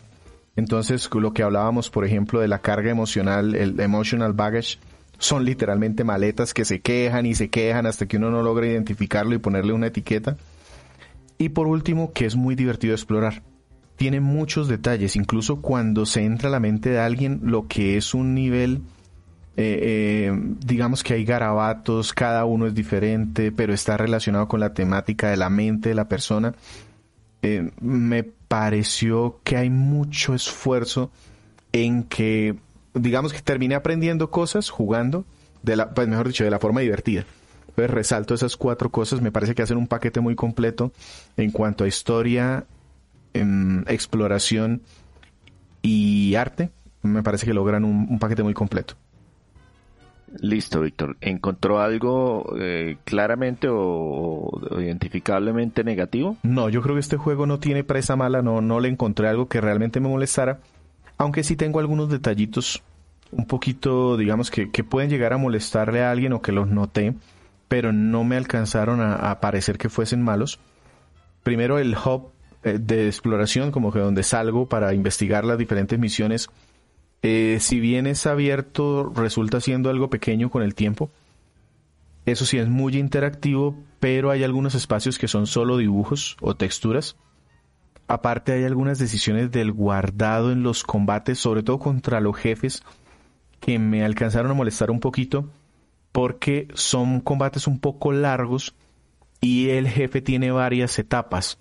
Entonces, 0.57 1.09
lo 1.13 1.33
que 1.33 1.43
hablábamos, 1.43 1.91
por 1.91 2.05
ejemplo, 2.05 2.41
de 2.41 2.49
la 2.49 2.61
carga 2.61 2.91
emocional, 2.91 3.55
el 3.55 3.79
emotional 3.79 4.33
baggage, 4.33 4.79
son 5.21 5.45
literalmente 5.45 6.03
maletas 6.03 6.53
que 6.53 6.65
se 6.65 6.81
quejan 6.81 7.27
y 7.27 7.37
se 7.37 7.49
quejan 7.49 7.87
hasta 7.87 8.07
que 8.07 8.17
uno 8.17 8.33
no 8.33 8.43
logra 8.43 8.67
identificarlo 8.67 9.37
y 9.37 9.39
ponerle 9.39 9.73
una 9.73 9.87
etiqueta. 9.87 10.37
Y 11.39 11.51
por 11.51 11.69
último, 11.69 12.13
que 12.13 12.27
es 12.27 12.35
muy 12.35 12.57
divertido 12.57 12.95
explorar. 12.95 13.43
Tiene 13.95 14.21
muchos 14.21 14.67
detalles, 14.67 15.15
incluso 15.15 15.61
cuando 15.61 16.05
se 16.07 16.25
entra 16.25 16.49
a 16.49 16.53
la 16.53 16.61
mente 16.61 16.91
de 16.91 16.99
alguien, 16.99 17.41
lo 17.45 17.69
que 17.69 17.97
es 17.97 18.15
un 18.15 18.35
nivel 18.35 18.83
eh, 19.57 19.79
eh, 19.83 20.33
digamos 20.65 21.03
que 21.03 21.13
hay 21.13 21.25
garabatos, 21.25 22.15
cada 22.15 22.47
uno 22.47 22.67
es 22.67 22.75
diferente, 22.75 23.53
pero 23.53 23.75
está 23.75 23.99
relacionado 23.99 24.49
con 24.49 24.59
la 24.59 24.73
temática 24.73 25.29
de 25.29 25.37
la 25.37 25.51
mente 25.51 25.91
de 25.91 25.95
la 25.95 26.09
persona. 26.09 26.55
Eh, 27.43 27.71
me 27.81 28.23
pareció 28.23 29.41
que 29.45 29.59
hay 29.59 29.69
mucho 29.69 30.35
esfuerzo 30.35 31.11
en 31.73 32.05
que, 32.05 32.57
digamos 32.95 33.33
que 33.33 33.41
terminé 33.41 33.75
aprendiendo 33.75 34.31
cosas 34.31 34.71
jugando, 34.71 35.25
de 35.63 35.77
la, 35.77 35.91
pues 35.95 36.09
mejor 36.09 36.29
dicho, 36.29 36.45
de 36.45 36.51
la 36.51 36.59
forma 36.59 36.81
divertida. 36.81 37.25
Entonces 37.69 37.91
resalto 37.91 38.35
esas 38.35 38.57
cuatro 38.57 38.91
cosas, 38.91 39.21
me 39.21 39.33
parece 39.33 39.55
que 39.55 39.63
hacen 39.63 39.77
un 39.77 39.87
paquete 39.87 40.21
muy 40.21 40.35
completo 40.35 40.93
en 41.37 41.51
cuanto 41.51 41.85
a 41.85 41.89
historia, 41.89 42.65
em, 43.33 43.85
exploración 43.87 44.83
y 45.83 46.35
arte. 46.35 46.71
Me 47.03 47.23
parece 47.23 47.47
que 47.47 47.55
logran 47.55 47.85
un 47.85 48.19
paquete 48.19 48.43
muy 48.43 48.53
completo. 48.53 48.95
Listo, 50.39 50.81
Víctor. 50.81 51.17
¿Encontró 51.21 51.81
algo 51.81 52.55
eh, 52.59 52.99
claramente 53.05 53.69
o, 53.71 54.51
identificablemente 54.79 55.83
negativo? 55.83 56.37
No, 56.43 56.69
yo 56.69 56.83
creo 56.83 56.95
que 56.95 57.01
este 57.01 57.17
juego 57.17 57.47
no 57.47 57.59
tiene 57.59 57.83
presa 57.83 58.17
mala, 58.17 58.41
no, 58.41 58.61
no 58.61 58.81
le 58.81 58.89
encontré 58.89 59.29
algo 59.29 59.49
que 59.49 59.61
realmente 59.61 59.99
me 59.99 60.09
molestara, 60.09 60.61
aunque 61.21 61.45
sí 61.45 61.55
tengo 61.55 61.81
algunos 61.81 62.09
detallitos 62.09 62.83
un 63.31 63.45
poquito, 63.45 64.17
digamos, 64.17 64.51
que, 64.51 64.71
que 64.71 64.85
pueden 64.85 65.11
llegar 65.11 65.35
a 65.35 65.37
molestarle 65.37 66.03
a 66.03 66.11
alguien 66.11 66.33
o 66.33 66.41
que 66.41 66.51
los 66.51 66.67
noté, 66.67 67.15
pero 67.69 67.93
no 67.93 68.25
me 68.25 68.39
alcanzaron 68.39 69.03
a, 69.03 69.39
parecer 69.39 69.77
que 69.77 69.91
fuesen 69.91 70.23
malos. 70.23 70.61
Primero 71.43 71.79
el 71.79 71.95
hub 71.95 72.31
eh, 72.65 72.79
de 72.81 73.07
exploración, 73.07 73.71
como 73.71 73.93
que 73.93 73.99
donde 73.99 74.23
salgo 74.23 74.67
para 74.67 74.95
investigar 74.95 75.45
las 75.45 75.59
diferentes 75.59 75.99
misiones, 75.99 76.49
eh, 77.21 77.59
si 77.61 77.81
bien 77.81 78.07
es 78.07 78.27
abierto, 78.27 79.13
resulta 79.15 79.61
siendo 79.61 79.91
algo 79.91 80.09
pequeño 80.09 80.49
con 80.49 80.63
el 80.63 80.75
tiempo. 80.75 81.11
Eso 82.25 82.47
sí 82.47 82.57
es 82.57 82.69
muy 82.71 82.97
interactivo, 82.97 83.77
pero 84.01 84.31
hay 84.31 84.43
algunos 84.43 84.75
espacios 84.75 85.19
que 85.19 85.29
son 85.29 85.47
solo 85.47 85.77
dibujos 85.77 86.39
o 86.41 86.57
texturas. 86.57 87.15
Aparte 88.11 88.51
hay 88.51 88.65
algunas 88.65 88.99
decisiones 88.99 89.53
del 89.53 89.71
guardado 89.71 90.51
en 90.51 90.65
los 90.65 90.83
combates, 90.83 91.39
sobre 91.39 91.63
todo 91.63 91.79
contra 91.79 92.21
los 92.21 92.37
jefes, 92.37 92.83
que 93.61 93.79
me 93.79 94.05
alcanzaron 94.05 94.51
a 94.51 94.55
molestar 94.55 94.91
un 94.91 94.99
poquito, 94.99 95.49
porque 96.11 96.67
son 96.75 97.21
combates 97.21 97.69
un 97.69 97.79
poco 97.79 98.11
largos 98.11 98.75
y 99.41 99.69
el 99.69 99.87
jefe 99.87 100.21
tiene 100.21 100.51
varias 100.51 100.99
etapas. 100.99 101.61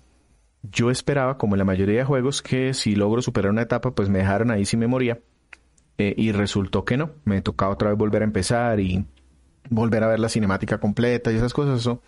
Yo 0.62 0.90
esperaba, 0.90 1.38
como 1.38 1.54
en 1.54 1.60
la 1.60 1.64
mayoría 1.64 1.98
de 1.98 2.04
juegos, 2.04 2.42
que 2.42 2.74
si 2.74 2.96
logro 2.96 3.22
superar 3.22 3.52
una 3.52 3.62
etapa, 3.62 3.92
pues 3.92 4.08
me 4.08 4.18
dejaron 4.18 4.50
ahí 4.50 4.64
sin 4.64 4.80
memoria 4.80 5.20
eh, 5.98 6.14
y 6.16 6.32
resultó 6.32 6.84
que 6.84 6.96
no. 6.96 7.12
Me 7.24 7.42
tocaba 7.42 7.74
otra 7.74 7.90
vez 7.90 7.96
volver 7.96 8.22
a 8.22 8.24
empezar 8.24 8.80
y 8.80 9.06
volver 9.68 10.02
a 10.02 10.08
ver 10.08 10.18
la 10.18 10.28
cinemática 10.28 10.78
completa 10.78 11.30
y 11.30 11.36
esas 11.36 11.54
cosas. 11.54 11.78
Eso 11.78 12.02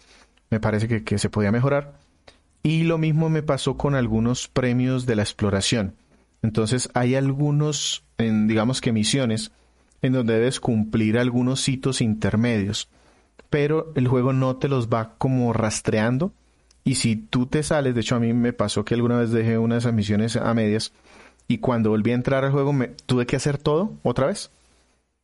me 0.50 0.58
parece 0.58 1.04
que, 1.04 1.18
se 1.18 1.30
podía 1.30 1.52
mejorar. 1.52 2.00
Y 2.62 2.84
lo 2.84 2.98
mismo 2.98 3.28
me 3.28 3.42
pasó 3.42 3.76
con 3.76 3.94
algunos 3.94 4.48
premios 4.48 5.06
de 5.06 5.16
la 5.16 5.22
exploración. 5.22 5.96
Entonces 6.42 6.90
hay 6.94 7.14
algunos, 7.14 8.04
en, 8.18 8.46
digamos 8.48 8.80
que 8.80 8.92
misiones, 8.92 9.52
en 10.00 10.12
donde 10.12 10.34
debes 10.34 10.60
cumplir 10.60 11.18
algunos 11.18 11.68
hitos 11.68 12.00
intermedios. 12.00 12.88
Pero 13.50 13.92
el 13.96 14.08
juego 14.08 14.32
no 14.32 14.56
te 14.56 14.68
los 14.68 14.88
va 14.88 15.14
como 15.18 15.52
rastreando. 15.52 16.32
Y 16.84 16.96
si 16.96 17.16
tú 17.16 17.46
te 17.46 17.62
sales, 17.62 17.94
de 17.94 18.00
hecho 18.00 18.16
a 18.16 18.20
mí 18.20 18.32
me 18.32 18.52
pasó 18.52 18.84
que 18.84 18.94
alguna 18.94 19.18
vez 19.18 19.30
dejé 19.30 19.58
una 19.58 19.76
de 19.76 19.80
esas 19.80 19.94
misiones 19.94 20.36
a 20.36 20.52
medias 20.52 20.92
y 21.46 21.58
cuando 21.58 21.90
volví 21.90 22.10
a 22.10 22.14
entrar 22.14 22.44
al 22.44 22.52
juego 22.52 22.72
me 22.72 22.88
tuve 22.88 23.26
que 23.26 23.36
hacer 23.36 23.58
todo 23.58 23.98
otra 24.02 24.26
vez. 24.26 24.50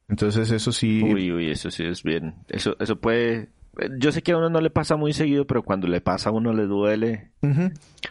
Entonces 0.08 0.50
eso 0.50 0.72
sí... 0.72 1.02
Uy, 1.02 1.32
uy, 1.32 1.50
eso 1.50 1.70
sí 1.70 1.84
es 1.84 2.02
bien. 2.02 2.34
Eso, 2.48 2.76
eso 2.78 2.96
puede... 2.96 3.48
Yo 3.98 4.12
sé 4.12 4.22
que 4.22 4.32
a 4.32 4.36
uno 4.36 4.50
no 4.50 4.60
le 4.60 4.70
pasa 4.70 4.96
muy 4.96 5.12
seguido, 5.12 5.46
pero 5.46 5.62
cuando 5.62 5.86
le 5.86 6.00
pasa 6.00 6.30
a 6.30 6.32
uno 6.32 6.52
le 6.52 6.66
duele. 6.66 7.30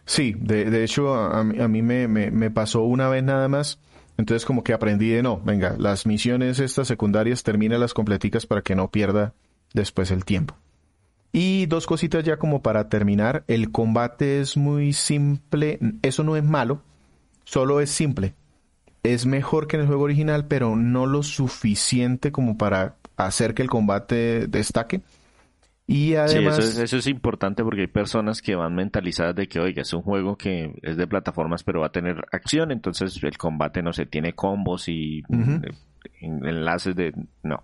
Sí, 0.05 0.35
de, 0.37 0.65
de 0.69 0.83
hecho 0.83 1.13
a, 1.13 1.39
a 1.39 1.43
mí 1.43 1.81
me, 1.81 2.07
me, 2.07 2.31
me, 2.31 2.51
pasó 2.51 2.83
una 2.83 3.09
vez 3.09 3.23
nada 3.23 3.47
más. 3.47 3.79
Entonces 4.17 4.45
como 4.45 4.63
que 4.63 4.73
aprendí 4.73 5.09
de 5.09 5.21
no, 5.21 5.39
venga, 5.39 5.75
las 5.77 6.05
misiones 6.05 6.59
estas 6.59 6.87
secundarias 6.87 7.43
termina 7.43 7.77
las 7.77 7.93
completicas 7.93 8.45
para 8.47 8.61
que 8.61 8.75
no 8.75 8.89
pierda 8.89 9.33
después 9.73 10.09
el 10.11 10.25
tiempo. 10.25 10.55
Y 11.31 11.67
dos 11.67 11.85
cositas 11.85 12.23
ya 12.23 12.37
como 12.37 12.61
para 12.63 12.89
terminar, 12.89 13.43
el 13.47 13.71
combate 13.71 14.39
es 14.39 14.57
muy 14.57 14.93
simple, 14.93 15.77
eso 16.01 16.23
no 16.23 16.35
es 16.35 16.43
malo, 16.43 16.81
Solo 17.47 17.79
es 17.79 17.89
simple. 17.89 18.33
Es 19.03 19.25
mejor 19.25 19.67
que 19.67 19.77
en 19.77 19.83
el 19.83 19.87
juego 19.87 20.03
original, 20.03 20.47
pero 20.47 20.75
no 20.75 21.05
lo 21.05 21.23
suficiente 21.23 22.33
como 22.33 22.57
para 22.57 22.95
hacer 23.15 23.53
que 23.53 23.61
el 23.61 23.69
combate 23.69 24.47
destaque. 24.47 24.99
Y 25.87 26.15
además... 26.15 26.57
Sí, 26.57 26.81
eso 26.81 26.97
es, 26.97 27.07
importante 27.07 27.63
porque 27.63 27.81
hay 27.81 27.87
personas 27.87 28.41
que 28.41 28.55
van 28.55 28.75
mentalizadas 28.75 29.35
de 29.35 29.47
que, 29.47 29.61
oiga, 29.61 29.81
es 29.81 29.93
un 29.93 30.01
juego 30.01 30.35
que 30.35 30.77
es 30.81 30.97
de 30.97 31.07
plataformas, 31.07 31.63
pero 31.63 31.79
va 31.79 31.87
a 31.87 31.91
tener 31.91 32.25
acción, 32.33 32.71
entonces 32.71 33.17
el 33.23 33.37
combate, 33.37 33.81
no 33.81 33.93
sé, 33.93 34.05
tiene 34.05 34.33
combos 34.33 34.89
y 34.89 35.19
eh, 35.19 35.71
enlaces 36.21 36.93
de... 36.93 37.13
No, 37.41 37.63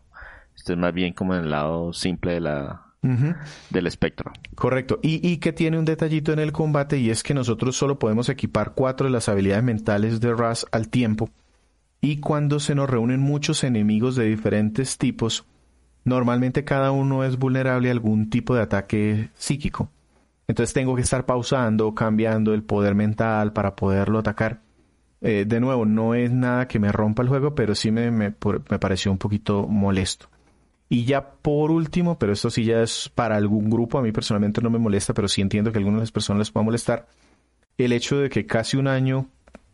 esto 0.56 0.72
es 0.74 0.80
más 0.80 0.94
bien 0.94 1.14
como 1.14 1.36
en 1.36 1.44
el 1.44 1.50
lado 1.50 1.92
simple 1.92 2.36
de 2.36 2.40
la, 2.40 2.94
del 3.70 3.88
espectro. 3.88 4.32
Correcto. 4.56 5.00
Y, 5.02 5.38
que 5.38 5.52
tiene 5.52 5.78
un 5.78 5.86
detallito 5.86 6.32
en 6.32 6.40
el 6.40 6.54
combate 6.54 6.98
y 6.98 7.10
es 7.10 7.24
que 7.24 7.34
nosotros 7.34 7.76
solo 7.76 8.00
podemos 8.00 8.30
equipar 8.30 8.74
cuatro 8.74 9.08
de 9.08 9.12
las 9.12 9.28
habilidades 9.28 9.64
mentales 9.64 10.22
de 10.22 10.34
Raz 10.34 10.66
al 10.72 10.88
tiempo. 10.88 11.30
Y 12.00 12.18
cuando 12.18 12.60
se 12.60 12.76
nos 12.76 12.90
reúnen 12.90 13.20
muchos 13.20 13.64
enemigos 13.64 14.16
de 14.16 14.26
diferentes 14.26 14.98
tipos, 14.98 15.46
normalmente 16.04 16.64
cada 16.64 16.92
uno 16.92 17.24
es 17.24 17.38
vulnerable 17.38 17.90
a 17.90 17.92
algún 17.92 18.30
tipo 18.30 18.56
de 18.56 18.62
ataque 18.62 19.30
psíquico. 19.36 19.90
Entonces 20.48 20.74
tengo 20.74 20.96
que 20.96 21.02
estar 21.02 21.26
pausando, 21.26 21.96
cambiando 21.96 22.54
el 22.54 22.64
poder 22.64 22.96
mental 22.96 23.54
para 23.54 23.76
poderlo 23.76 24.20
atacar. 24.20 24.62
Eh, 25.22 25.46
de 25.48 25.60
nuevo, 25.60 25.86
no 25.86 26.16
es 26.16 26.32
nada 26.32 26.68
que 26.68 26.80
me 26.80 26.92
rompa 26.92 27.24
el 27.24 27.30
juego, 27.30 27.56
pero 27.56 27.76
sí 27.76 27.92
me, 27.92 28.12
me 28.12 28.32
pareció 28.32 29.12
un 29.12 29.18
poquito 29.18 29.68
molesto. 29.68 30.28
Y 30.90 31.06
ya 31.06 31.28
por 31.28 31.72
último, 31.72 32.20
pero 32.20 32.34
esto 32.34 32.50
sí 32.50 32.66
ya 32.66 32.82
es 32.84 33.10
para 33.16 33.36
algún 33.36 33.70
grupo, 33.70 33.98
a 33.98 34.04
mí 34.04 34.12
personalmente 34.12 34.62
no 34.62 34.70
me 34.70 34.78
molesta, 34.78 35.14
pero 35.16 35.28
sí 35.28 35.42
entiendo 35.42 35.72
que 35.72 35.80
a 35.80 35.82
algunas 35.82 36.12
personas 36.12 36.40
les 36.40 36.52
pueda 36.52 36.66
molestar, 36.66 37.08
el 37.80 37.94
hecho 37.94 38.20
de 38.20 38.30
que 38.30 38.46
casi 38.46 38.78
un 38.78 38.88
año, 38.88 39.28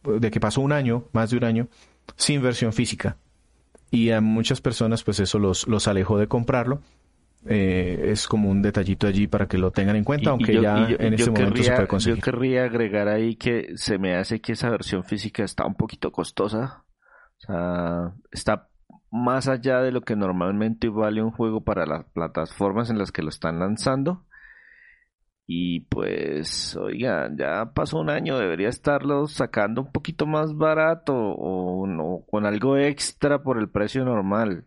de 0.03 0.32
que 0.32 0.39
pasó 0.39 0.61
un 0.61 0.71
año, 0.71 1.03
más 1.11 1.32
de 1.32 1.38
un 1.38 1.43
año, 1.43 1.67
sin 2.15 2.41
versión 2.41 2.71
física. 2.71 3.17
Y 3.92 4.12
a 4.12 4.22
muchas 4.22 4.62
personas 4.62 5.04
pues 5.04 5.20
eso 5.20 5.40
los, 5.40 5.68
los 5.68 5.88
alejó 5.88 6.18
de 6.18 6.28
comprarlo. 6.28 6.82
Eh, 7.46 8.10
es 8.12 8.28
como 8.28 8.50
un 8.50 8.62
detallito 8.62 9.08
allí 9.08 9.28
para 9.28 9.48
que 9.48 9.58
lo 9.58 9.72
tengan 9.72 9.96
en 9.96 10.04
cuenta, 10.04 10.32
aunque 10.32 10.62
ya 10.62 10.90
en 10.90 11.14
este 11.14 11.32
momento 11.32 11.64
se 11.64 11.72
puede 11.72 11.88
conseguir. 11.88 12.18
Yo 12.18 12.24
querría 12.24 12.66
agregar 12.66 13.08
ahí 13.08 13.36
que 13.36 13.70
se 13.76 13.98
me 13.98 14.16
hace 14.16 14.42
que 14.42 14.52
esa 14.52 14.70
versión 14.70 15.04
física 15.04 15.44
está 15.44 15.66
un 15.66 15.76
poquito 15.76 16.12
costosa. 16.12 16.84
O 17.38 17.42
sea, 17.42 18.14
está 18.32 18.68
más 19.10 19.48
allá 19.48 19.80
de 19.80 19.92
lo 19.92 20.02
que 20.02 20.16
normalmente 20.16 20.90
vale 20.90 21.24
un 21.24 21.32
juego 21.32 21.62
para 21.62 21.86
las 21.86 22.06
plataformas 22.06 22.90
en 22.90 22.98
las 22.98 23.12
que 23.12 23.24
lo 23.24 23.30
están 23.30 23.60
lanzando. 23.60 24.26
Y 25.52 25.80
pues, 25.80 26.76
oiga, 26.76 27.28
ya 27.36 27.72
pasó 27.74 27.97
un 27.97 28.12
año, 28.12 28.38
debería 28.38 28.70
estarlo 28.70 29.26
sacando 29.26 29.82
un 29.82 29.91
poquito 29.91 30.28
más 30.28 30.56
barato 30.56 31.16
o, 31.16 32.24
con 32.30 32.45
algo 32.45 32.78
extra 32.78 33.41
por 33.41 33.58
el 33.58 33.68
precio 33.68 34.06
normal. 34.06 34.66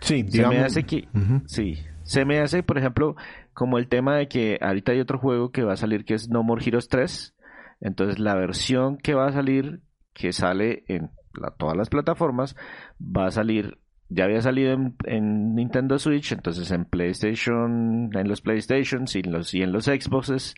Sí, 0.00 0.24
digamos. 0.24 0.54
Se 0.54 0.60
me 0.60 0.66
hace 0.66 0.82
que, 0.82 1.08
sí, 1.46 1.78
se 2.02 2.24
me 2.24 2.40
hace, 2.40 2.64
por 2.64 2.78
ejemplo, 2.78 3.14
como 3.52 3.78
el 3.78 3.86
tema 3.86 4.16
de 4.16 4.26
que 4.26 4.58
ahorita 4.60 4.90
hay 4.90 4.98
otro 4.98 5.20
juego 5.20 5.52
que 5.52 5.62
va 5.62 5.74
a 5.74 5.76
salir 5.76 6.04
que 6.04 6.14
es 6.14 6.28
No 6.28 6.42
More 6.42 6.64
Heroes 6.66 6.88
3. 6.88 7.36
Entonces 7.80 8.18
la 8.18 8.34
versión 8.34 8.98
que 8.98 9.14
va 9.14 9.28
a 9.28 9.32
salir, 9.32 9.82
que 10.14 10.32
sale 10.32 10.82
en 10.88 11.12
todas 11.58 11.76
las 11.76 11.90
plataformas, 11.90 12.56
va 13.00 13.26
a 13.26 13.30
salir 13.30 13.78
ya 14.08 14.24
había 14.24 14.40
salido 14.40 14.72
en, 15.04 15.54
Nintendo 15.54 15.98
Switch, 15.98 16.32
entonces 16.32 16.70
en 16.70 16.84
PlayStation, 16.84 18.10
en 18.14 18.28
los 18.28 18.40
PlayStations 18.40 19.14
y 19.16 19.20
en 19.20 19.72
los, 19.72 19.84
Xboxes 19.84 20.54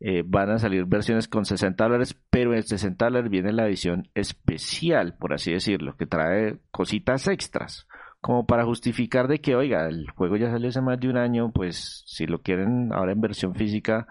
eh, 0.00 0.22
van 0.24 0.50
a 0.50 0.58
salir 0.58 0.84
versiones 0.84 1.28
con 1.28 1.44
60 1.44 1.82
dólares, 1.82 2.16
pero 2.30 2.54
en 2.54 2.62
60 2.62 3.04
dólares 3.04 3.30
viene 3.30 3.52
la 3.52 3.66
edición 3.66 4.08
especial, 4.14 5.16
por 5.18 5.32
así 5.32 5.52
decirlo, 5.52 5.96
que 5.96 6.06
trae 6.06 6.58
cositas 6.70 7.26
extras, 7.26 7.88
como 8.20 8.46
para 8.46 8.64
justificar 8.64 9.28
de 9.28 9.40
que, 9.40 9.56
oiga, 9.56 9.88
el 9.88 10.10
juego 10.10 10.36
ya 10.36 10.50
salió 10.50 10.68
hace 10.68 10.80
más 10.80 11.00
de 11.00 11.08
un 11.08 11.16
año, 11.16 11.50
pues 11.52 12.04
si 12.06 12.26
lo 12.26 12.42
quieren 12.42 12.92
ahora 12.92 13.12
en 13.12 13.20
versión 13.20 13.54
física, 13.54 14.06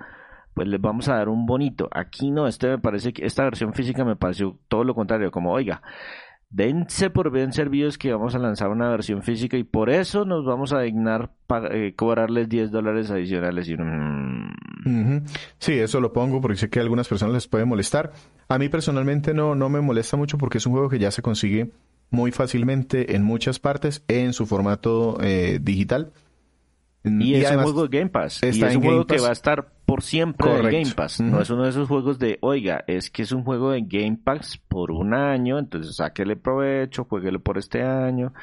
pues 0.53 0.67
les 0.67 0.79
vamos 0.79 1.09
a 1.09 1.15
dar 1.15 1.29
un 1.29 1.45
bonito. 1.45 1.89
Aquí 1.91 2.31
no, 2.31 2.47
este 2.47 2.67
me 2.67 2.77
parece 2.77 3.11
que 3.11 3.25
esta 3.25 3.43
versión 3.43 3.73
física 3.73 4.05
me 4.05 4.15
pareció 4.15 4.59
todo 4.67 4.83
lo 4.83 4.93
contrario, 4.93 5.31
como, 5.31 5.51
oiga, 5.51 5.81
dense 6.53 7.09
por 7.09 7.31
bien 7.31 7.51
servidos 7.51 7.97
que 7.97 8.13
vamos 8.13 8.35
a 8.35 8.39
lanzar 8.39 8.69
una 8.69 8.87
versión 8.89 9.23
física 9.23 9.57
y 9.57 9.63
por 9.63 9.89
eso 9.89 10.23
nos 10.23 10.45
vamos 10.45 10.71
a 10.71 10.81
dignar 10.81 11.31
eh, 11.71 11.93
cobrarles 11.95 12.47
10 12.47 12.71
dólares 12.71 13.09
adicionales. 13.09 13.67
Y, 13.67 13.75
mm. 13.75 15.23
Sí, 15.57 15.73
eso 15.73 15.99
lo 15.99 16.13
pongo 16.13 16.41
porque 16.41 16.57
sé 16.57 16.69
que 16.69 16.79
a 16.79 16.83
algunas 16.83 17.07
personas 17.07 17.33
les 17.33 17.47
puede 17.47 17.65
molestar. 17.65 18.13
A 18.47 18.59
mí 18.59 18.69
personalmente 18.69 19.33
no, 19.33 19.55
no 19.55 19.67
me 19.69 19.81
molesta 19.81 20.15
mucho 20.15 20.37
porque 20.37 20.59
es 20.59 20.65
un 20.67 20.73
juego 20.73 20.89
que 20.89 20.99
ya 20.99 21.09
se 21.09 21.23
consigue 21.23 21.71
muy 22.11 22.31
fácilmente 22.31 23.15
en 23.15 23.23
muchas 23.23 23.57
partes 23.57 24.03
en 24.07 24.33
su 24.33 24.45
formato 24.45 25.17
eh, 25.21 25.57
digital. 25.59 26.13
Y, 27.03 27.33
es 27.33 27.51
un 27.51 27.63
juego 27.63 27.87
de 27.87 27.97
Game 27.97 28.11
Pass. 28.11 28.41
y 28.43 28.63
es 28.63 28.75
un 28.75 28.83
juego 28.83 29.05
que 29.07 29.19
va 29.19 29.29
a 29.29 29.33
estar 29.33 29.73
por 29.93 30.01
siempre 30.01 30.51
en 30.55 30.63
Game 30.63 30.95
Pass. 30.95 31.21
No 31.21 31.39
es 31.39 31.51
uno 31.51 31.65
de 31.65 31.69
esos 31.69 31.87
juegos 31.87 32.17
de, 32.17 32.39
oiga, 32.41 32.83
es 32.87 33.11
que 33.11 33.21
es 33.21 33.31
un 33.31 33.43
juego 33.43 33.69
de 33.69 33.81
Game 33.81 34.17
Pass 34.23 34.59
por 34.67 34.89
un 34.89 35.13
año, 35.13 35.59
entonces 35.59 35.97
sáquele 35.97 36.35
provecho, 36.35 37.05
jueguele 37.05 37.37
por 37.37 37.59
este 37.59 37.83
año. 37.83 38.33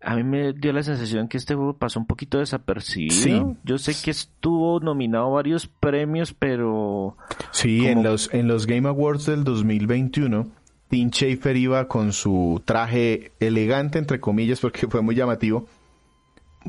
A 0.00 0.14
mí 0.14 0.22
me 0.22 0.52
dio 0.52 0.72
la 0.72 0.84
sensación 0.84 1.26
que 1.26 1.36
este 1.36 1.56
juego 1.56 1.76
pasó 1.76 1.98
un 1.98 2.06
poquito 2.06 2.38
desapercibido. 2.38 3.56
Yo 3.64 3.78
sé 3.78 3.92
que 4.00 4.12
estuvo 4.12 4.78
nominado 4.78 5.26
a 5.26 5.30
varios 5.30 5.66
premios, 5.66 6.32
pero... 6.32 7.16
Sí, 7.50 7.88
en, 7.88 8.04
los, 8.04 8.32
en 8.32 8.46
los 8.46 8.68
Game 8.68 8.88
Awards 8.88 9.26
del 9.26 9.42
2021, 9.42 10.46
Tim 10.86 11.10
Schafer 11.10 11.56
iba 11.56 11.88
con 11.88 12.12
su 12.12 12.62
traje 12.64 13.32
elegante, 13.40 13.98
entre 13.98 14.20
comillas, 14.20 14.60
porque 14.60 14.86
fue 14.86 15.02
muy 15.02 15.16
llamativo 15.16 15.66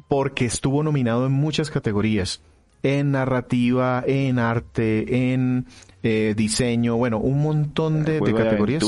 porque 0.07 0.45
estuvo 0.45 0.81
nominado 0.83 1.25
en 1.25 1.33
muchas 1.33 1.69
categorías, 1.69 2.41
en 2.83 3.11
narrativa, 3.11 4.03
en 4.05 4.39
arte, 4.39 5.33
en 5.33 5.65
eh, 6.03 6.33
diseño, 6.35 6.95
bueno, 6.97 7.19
un 7.19 7.41
montón 7.41 8.05
de, 8.05 8.19
categorías. 8.19 8.83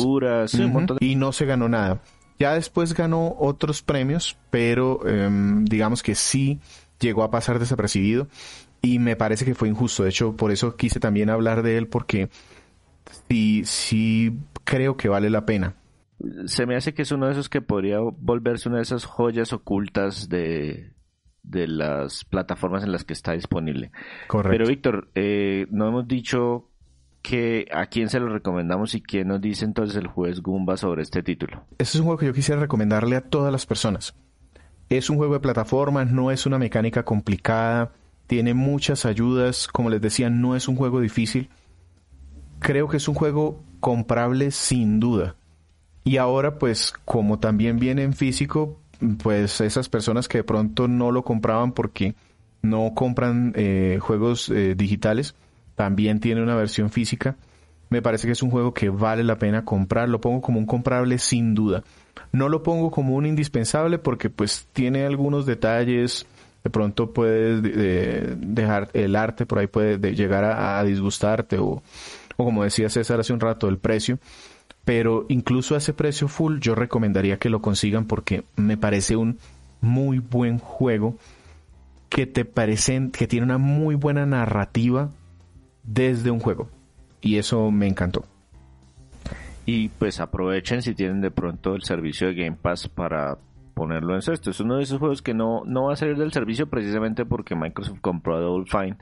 Y 1.00 1.16
no 1.16 1.32
se 1.32 1.46
ganó 1.46 1.70
nada. 1.70 2.02
Ya 2.40 2.54
después 2.54 2.94
ganó 2.94 3.36
otros 3.38 3.82
premios, 3.82 4.38
pero 4.50 5.08
em, 5.08 5.66
digamos 5.66 6.02
que 6.02 6.16
sí 6.16 6.60
llegó 7.00 7.24
a 7.24 7.32
pasar 7.32 7.60
desapercibido 7.60 8.28
y 8.82 9.00
me 9.00 9.16
parece 9.16 9.46
que 9.46 9.54
fue 9.54 9.68
injusto. 9.68 10.04
De 10.04 10.10
hecho, 10.10 10.36
por 10.36 10.52
eso 10.52 10.76
quise 10.76 11.00
también 11.00 11.30
hablar 11.30 11.62
de 11.62 11.78
él 11.78 11.88
porque 11.88 12.30
sí, 13.30 13.62
sí 13.66 14.38
creo 14.64 14.98
que 14.98 15.10
vale 15.10 15.30
la 15.30 15.46
pena 15.46 15.76
se 16.46 16.66
me 16.66 16.76
hace 16.76 16.94
que 16.94 17.02
es 17.02 17.12
uno 17.12 17.26
de 17.26 17.34
esos 17.34 17.50
que 17.50 17.62
podría 17.62 18.00
volverse 18.00 18.70
una 18.70 18.78
de 18.78 18.84
esas 18.84 19.06
joyas 19.06 19.54
ocultas 19.54 20.30
de, 20.30 20.92
de 21.44 21.68
las 21.68 22.26
plataformas 22.26 22.84
en 22.84 22.92
las 22.92 23.04
que 23.04 23.14
está 23.14 23.34
disponible. 23.34 23.92
Correcto. 24.28 24.52
Pero 24.52 24.68
Víctor, 24.68 25.10
eh, 25.16 25.68
no 25.70 25.88
hemos 25.88 26.08
dicho 26.08 26.68
que 27.22 27.68
a 27.72 27.86
quién 27.88 28.10
se 28.10 28.20
lo 28.20 28.30
recomendamos 28.30 28.96
y 28.96 29.02
quién 29.02 29.28
nos 29.28 29.42
dice 29.42 29.66
entonces 29.66 29.96
el 29.96 30.08
juez 30.08 30.42
Gumba 30.42 30.78
sobre 30.78 31.04
este 31.04 31.24
título. 31.24 31.66
Este 31.78 31.84
es 31.84 31.96
un 31.96 32.06
juego 32.06 32.18
que 32.18 32.26
yo 32.26 32.34
quisiera 32.34 32.62
recomendarle 32.62 33.16
a 33.16 33.22
todas 33.22 33.52
las 33.52 33.66
personas. 33.66 34.16
Es 34.90 35.10
un 35.10 35.18
juego 35.18 35.36
de 35.36 35.40
plataformas, 35.40 36.12
no 36.12 36.32
es 36.32 36.46
una 36.46 36.58
mecánica 36.58 37.04
complicada, 37.04 37.92
tiene 38.28 38.54
muchas 38.54 39.06
ayudas, 39.06 39.68
como 39.68 39.90
les 39.90 40.02
decía, 40.02 40.30
no 40.30 40.56
es 40.56 40.68
un 40.68 40.76
juego 40.76 41.00
difícil. 41.00 41.50
Creo 42.60 42.88
que 42.88 42.98
es 42.98 43.08
un 43.08 43.16
juego 43.16 43.64
comprable 43.80 44.52
sin 44.52 45.00
duda. 45.00 45.36
Y 46.04 46.18
ahora, 46.18 46.58
pues, 46.58 46.94
como 47.06 47.40
también 47.40 47.78
viene 47.78 48.04
en 48.04 48.14
físico, 48.14 48.80
pues 49.22 49.62
esas 49.62 49.90
personas 49.90 50.28
que 50.28 50.40
de 50.40 50.44
pronto 50.44 50.88
no 50.88 51.12
lo 51.12 51.24
compraban 51.24 51.72
porque 51.72 52.16
no 52.62 52.94
compran 52.94 53.54
eh, 53.56 53.98
juegos 54.00 54.50
eh, 54.50 54.76
digitales, 54.76 55.36
también 55.76 56.20
tiene 56.20 56.44
una 56.44 56.56
versión 56.56 56.90
física. 56.90 57.36
Me 57.90 58.02
parece 58.02 58.28
que 58.28 58.34
es 58.34 58.44
un 58.44 58.52
juego 58.52 58.74
que 58.74 58.90
vale 58.90 59.24
la 59.24 59.38
pena 59.38 59.66
comprar. 59.66 60.08
Lo 60.08 60.22
pongo 60.22 60.42
como 60.42 60.60
un 60.60 60.66
comprable 60.66 61.18
sin 61.18 61.54
duda. 61.54 61.84
No 62.32 62.48
lo 62.48 62.64
pongo 62.64 62.90
como 62.90 63.16
un 63.16 63.26
indispensable 63.26 63.98
porque 63.98 64.30
pues 64.30 64.68
tiene 64.72 65.06
algunos 65.06 65.46
detalles. 65.46 66.26
De 66.64 66.70
pronto 66.70 67.12
puedes 67.12 67.62
dejar 67.64 68.90
el 68.94 69.16
arte 69.16 69.46
por 69.48 69.60
ahí 69.60 69.68
puede 69.68 69.98
llegar 70.16 70.44
a, 70.46 70.82
disgustarte 70.84 71.58
o, 71.58 71.82
o 72.38 72.46
como 72.46 72.64
decía 72.64 72.88
César 72.88 73.20
hace 73.20 73.34
un 73.34 73.40
rato, 73.40 73.68
el 73.68 73.80
precio 73.80 74.20
pero 74.86 75.26
incluso 75.30 75.76
a 75.76 75.78
ese 75.78 75.94
precio 75.94 76.28
full 76.28 76.60
yo 76.60 76.76
recomendaría 76.76 77.38
que 77.38 77.50
lo 77.50 77.62
consigan 77.62 78.06
porque 78.06 78.44
me 78.56 78.78
parece 78.78 79.16
un 79.16 79.38
muy 79.80 80.20
buen 80.20 80.60
juego 80.60 81.18
que 82.10 82.26
te 82.26 82.46
parecen 82.46 83.12
que 83.12 83.28
tiene 83.28 83.46
una 83.46 83.58
muy 83.58 83.96
buena 83.96 84.26
narrativa 84.26 85.10
desde 85.84 86.32
un 86.32 86.40
juego 86.40 86.70
y 87.22 87.38
eso 87.38 87.72
me 87.72 87.88
encantó. 87.88 88.26
Y 89.66 89.90
pues 89.90 90.20
aprovechen 90.20 90.82
si 90.82 90.96
tienen 90.96 91.22
de 91.22 91.32
pronto 91.32 91.76
el 91.76 91.84
servicio 91.84 92.28
de 92.28 92.34
Game 92.34 92.58
Pass 92.60 92.88
para 92.90 93.38
ponerlo 93.74 94.14
en 94.14 94.20
esto. 94.20 94.50
Es 94.50 94.60
uno 94.60 94.78
de 94.78 94.84
esos 94.84 95.00
juegos 95.00 95.22
que 95.22 95.34
no, 95.34 95.64
no 95.66 95.86
va 95.86 95.94
a 95.94 95.96
salir 95.96 96.18
del 96.18 96.34
servicio 96.34 96.68
precisamente 96.68 97.26
porque 97.26 97.56
Microsoft 97.56 98.00
compró 98.02 98.40
Double 98.40 98.66
Fine. 98.70 98.98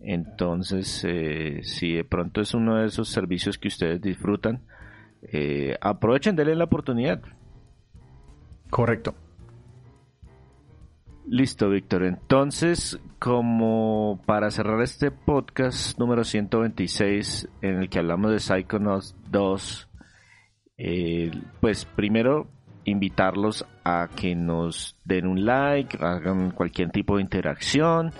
Entonces, 0.00 1.04
eh, 1.08 1.60
si 1.62 1.94
de 1.94 2.04
pronto 2.04 2.40
es 2.40 2.54
uno 2.54 2.76
de 2.76 2.86
esos 2.86 3.08
servicios 3.08 3.58
que 3.58 3.68
ustedes 3.68 4.00
disfrutan, 4.00 4.60
eh, 5.22 5.76
aprovechen, 5.80 6.36
denle 6.36 6.54
la 6.54 6.64
oportunidad. 6.64 7.20
Correcto. 8.70 9.14
Listo, 11.26 11.68
Víctor. 11.68 12.04
Entonces, 12.04 12.98
como 13.18 14.22
para 14.24 14.50
cerrar 14.50 14.80
este 14.80 15.10
podcast 15.10 15.98
número 15.98 16.24
126 16.24 17.48
en 17.60 17.82
el 17.82 17.90
que 17.90 17.98
hablamos 17.98 18.30
de 18.30 18.40
Psychonauts 18.40 19.14
2, 19.30 19.88
eh, 20.78 21.30
pues 21.60 21.84
primero 21.84 22.48
invitarlos 22.84 23.66
a 23.84 24.08
que 24.16 24.34
nos 24.34 24.96
den 25.04 25.26
un 25.26 25.44
like, 25.44 25.98
hagan 26.00 26.50
cualquier 26.52 26.90
tipo 26.90 27.16
de 27.16 27.22
interacción, 27.22 28.12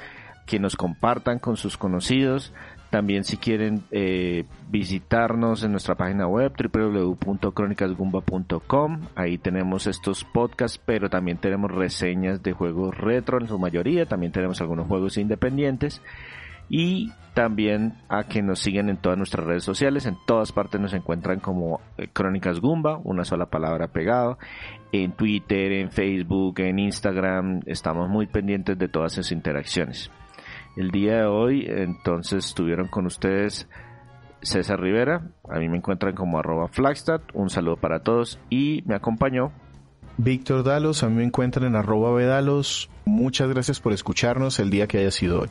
que 0.47 0.59
nos 0.59 0.77
compartan 0.77 1.39
con 1.39 1.57
sus 1.57 1.79
conocidos. 1.79 2.53
También 2.91 3.25
si 3.25 3.37
quieren 3.37 3.85
eh, 3.91 4.45
visitarnos 4.71 5.63
en 5.63 5.73
nuestra 5.73 5.95
página 5.95 6.27
web 6.27 6.55
www.cronicasgumba.com, 6.57 9.01
ahí 9.15 9.37
tenemos 9.37 9.87
estos 9.87 10.25
podcasts, 10.25 10.81
pero 10.83 11.11
también 11.11 11.37
tenemos 11.37 11.71
reseñas 11.71 12.43
de 12.43 12.53
juegos 12.53 12.97
retro 12.97 13.39
en 13.41 13.47
su 13.47 13.59
mayoría, 13.59 14.07
también 14.07 14.33
tenemos 14.33 14.63
algunos 14.63 14.87
juegos 14.87 15.19
independientes. 15.19 16.01
y 16.71 17.11
también 17.39 17.95
a 18.09 18.25
que 18.25 18.43
nos 18.43 18.59
siguen 18.59 18.89
en 18.89 18.97
todas 18.97 19.17
nuestras 19.17 19.47
redes 19.47 19.63
sociales. 19.63 20.07
En 20.07 20.17
todas 20.27 20.51
partes 20.51 20.81
nos 20.81 20.93
encuentran 20.93 21.39
como 21.39 21.81
eh, 21.97 22.09
Crónicas 22.13 22.61
Gumba, 22.61 22.99
una 23.05 23.25
sola 23.25 23.47
palabra 23.47 23.87
pegado. 23.87 24.39
En 24.91 25.13
Twitter, 25.13 25.71
en 25.71 25.93
Facebook, 25.93 26.59
en 26.59 26.81
Instagram. 26.81 27.61
Estamos 27.67 28.09
muy 28.09 28.27
pendientes 28.27 28.77
de 28.77 28.89
todas 28.89 29.13
esas 29.13 29.31
interacciones. 29.31 30.11
El 30.79 30.93
día 30.93 31.17
de 31.17 31.27
hoy, 31.27 31.67
entonces, 31.69 32.47
estuvieron 32.47 32.87
con 32.87 33.05
ustedes 33.05 33.69
César 34.43 34.81
Rivera. 34.81 35.33
A 35.51 35.59
mí 35.59 35.69
me 35.69 35.79
encuentran 35.79 36.15
como 36.15 36.39
arroba 36.39 36.69
Flagstad. 36.69 37.21
Un 37.35 37.51
saludo 37.51 37.79
para 37.79 38.05
todos 38.05 38.39
y 38.49 38.85
me 38.87 38.95
acompañó. 38.95 39.51
Víctor 40.19 40.63
Dalos, 40.63 41.03
a 41.03 41.09
mí 41.09 41.17
me 41.17 41.25
encuentran 41.25 41.67
en 41.67 41.75
arroba 41.75 42.15
Vedalos. 42.15 42.91
Muchas 43.05 43.49
gracias 43.49 43.81
por 43.81 43.93
escucharnos 43.93 44.61
el 44.61 44.71
día 44.71 44.87
que 44.87 44.99
haya 44.99 45.11
sido 45.11 45.41
hoy. 45.41 45.49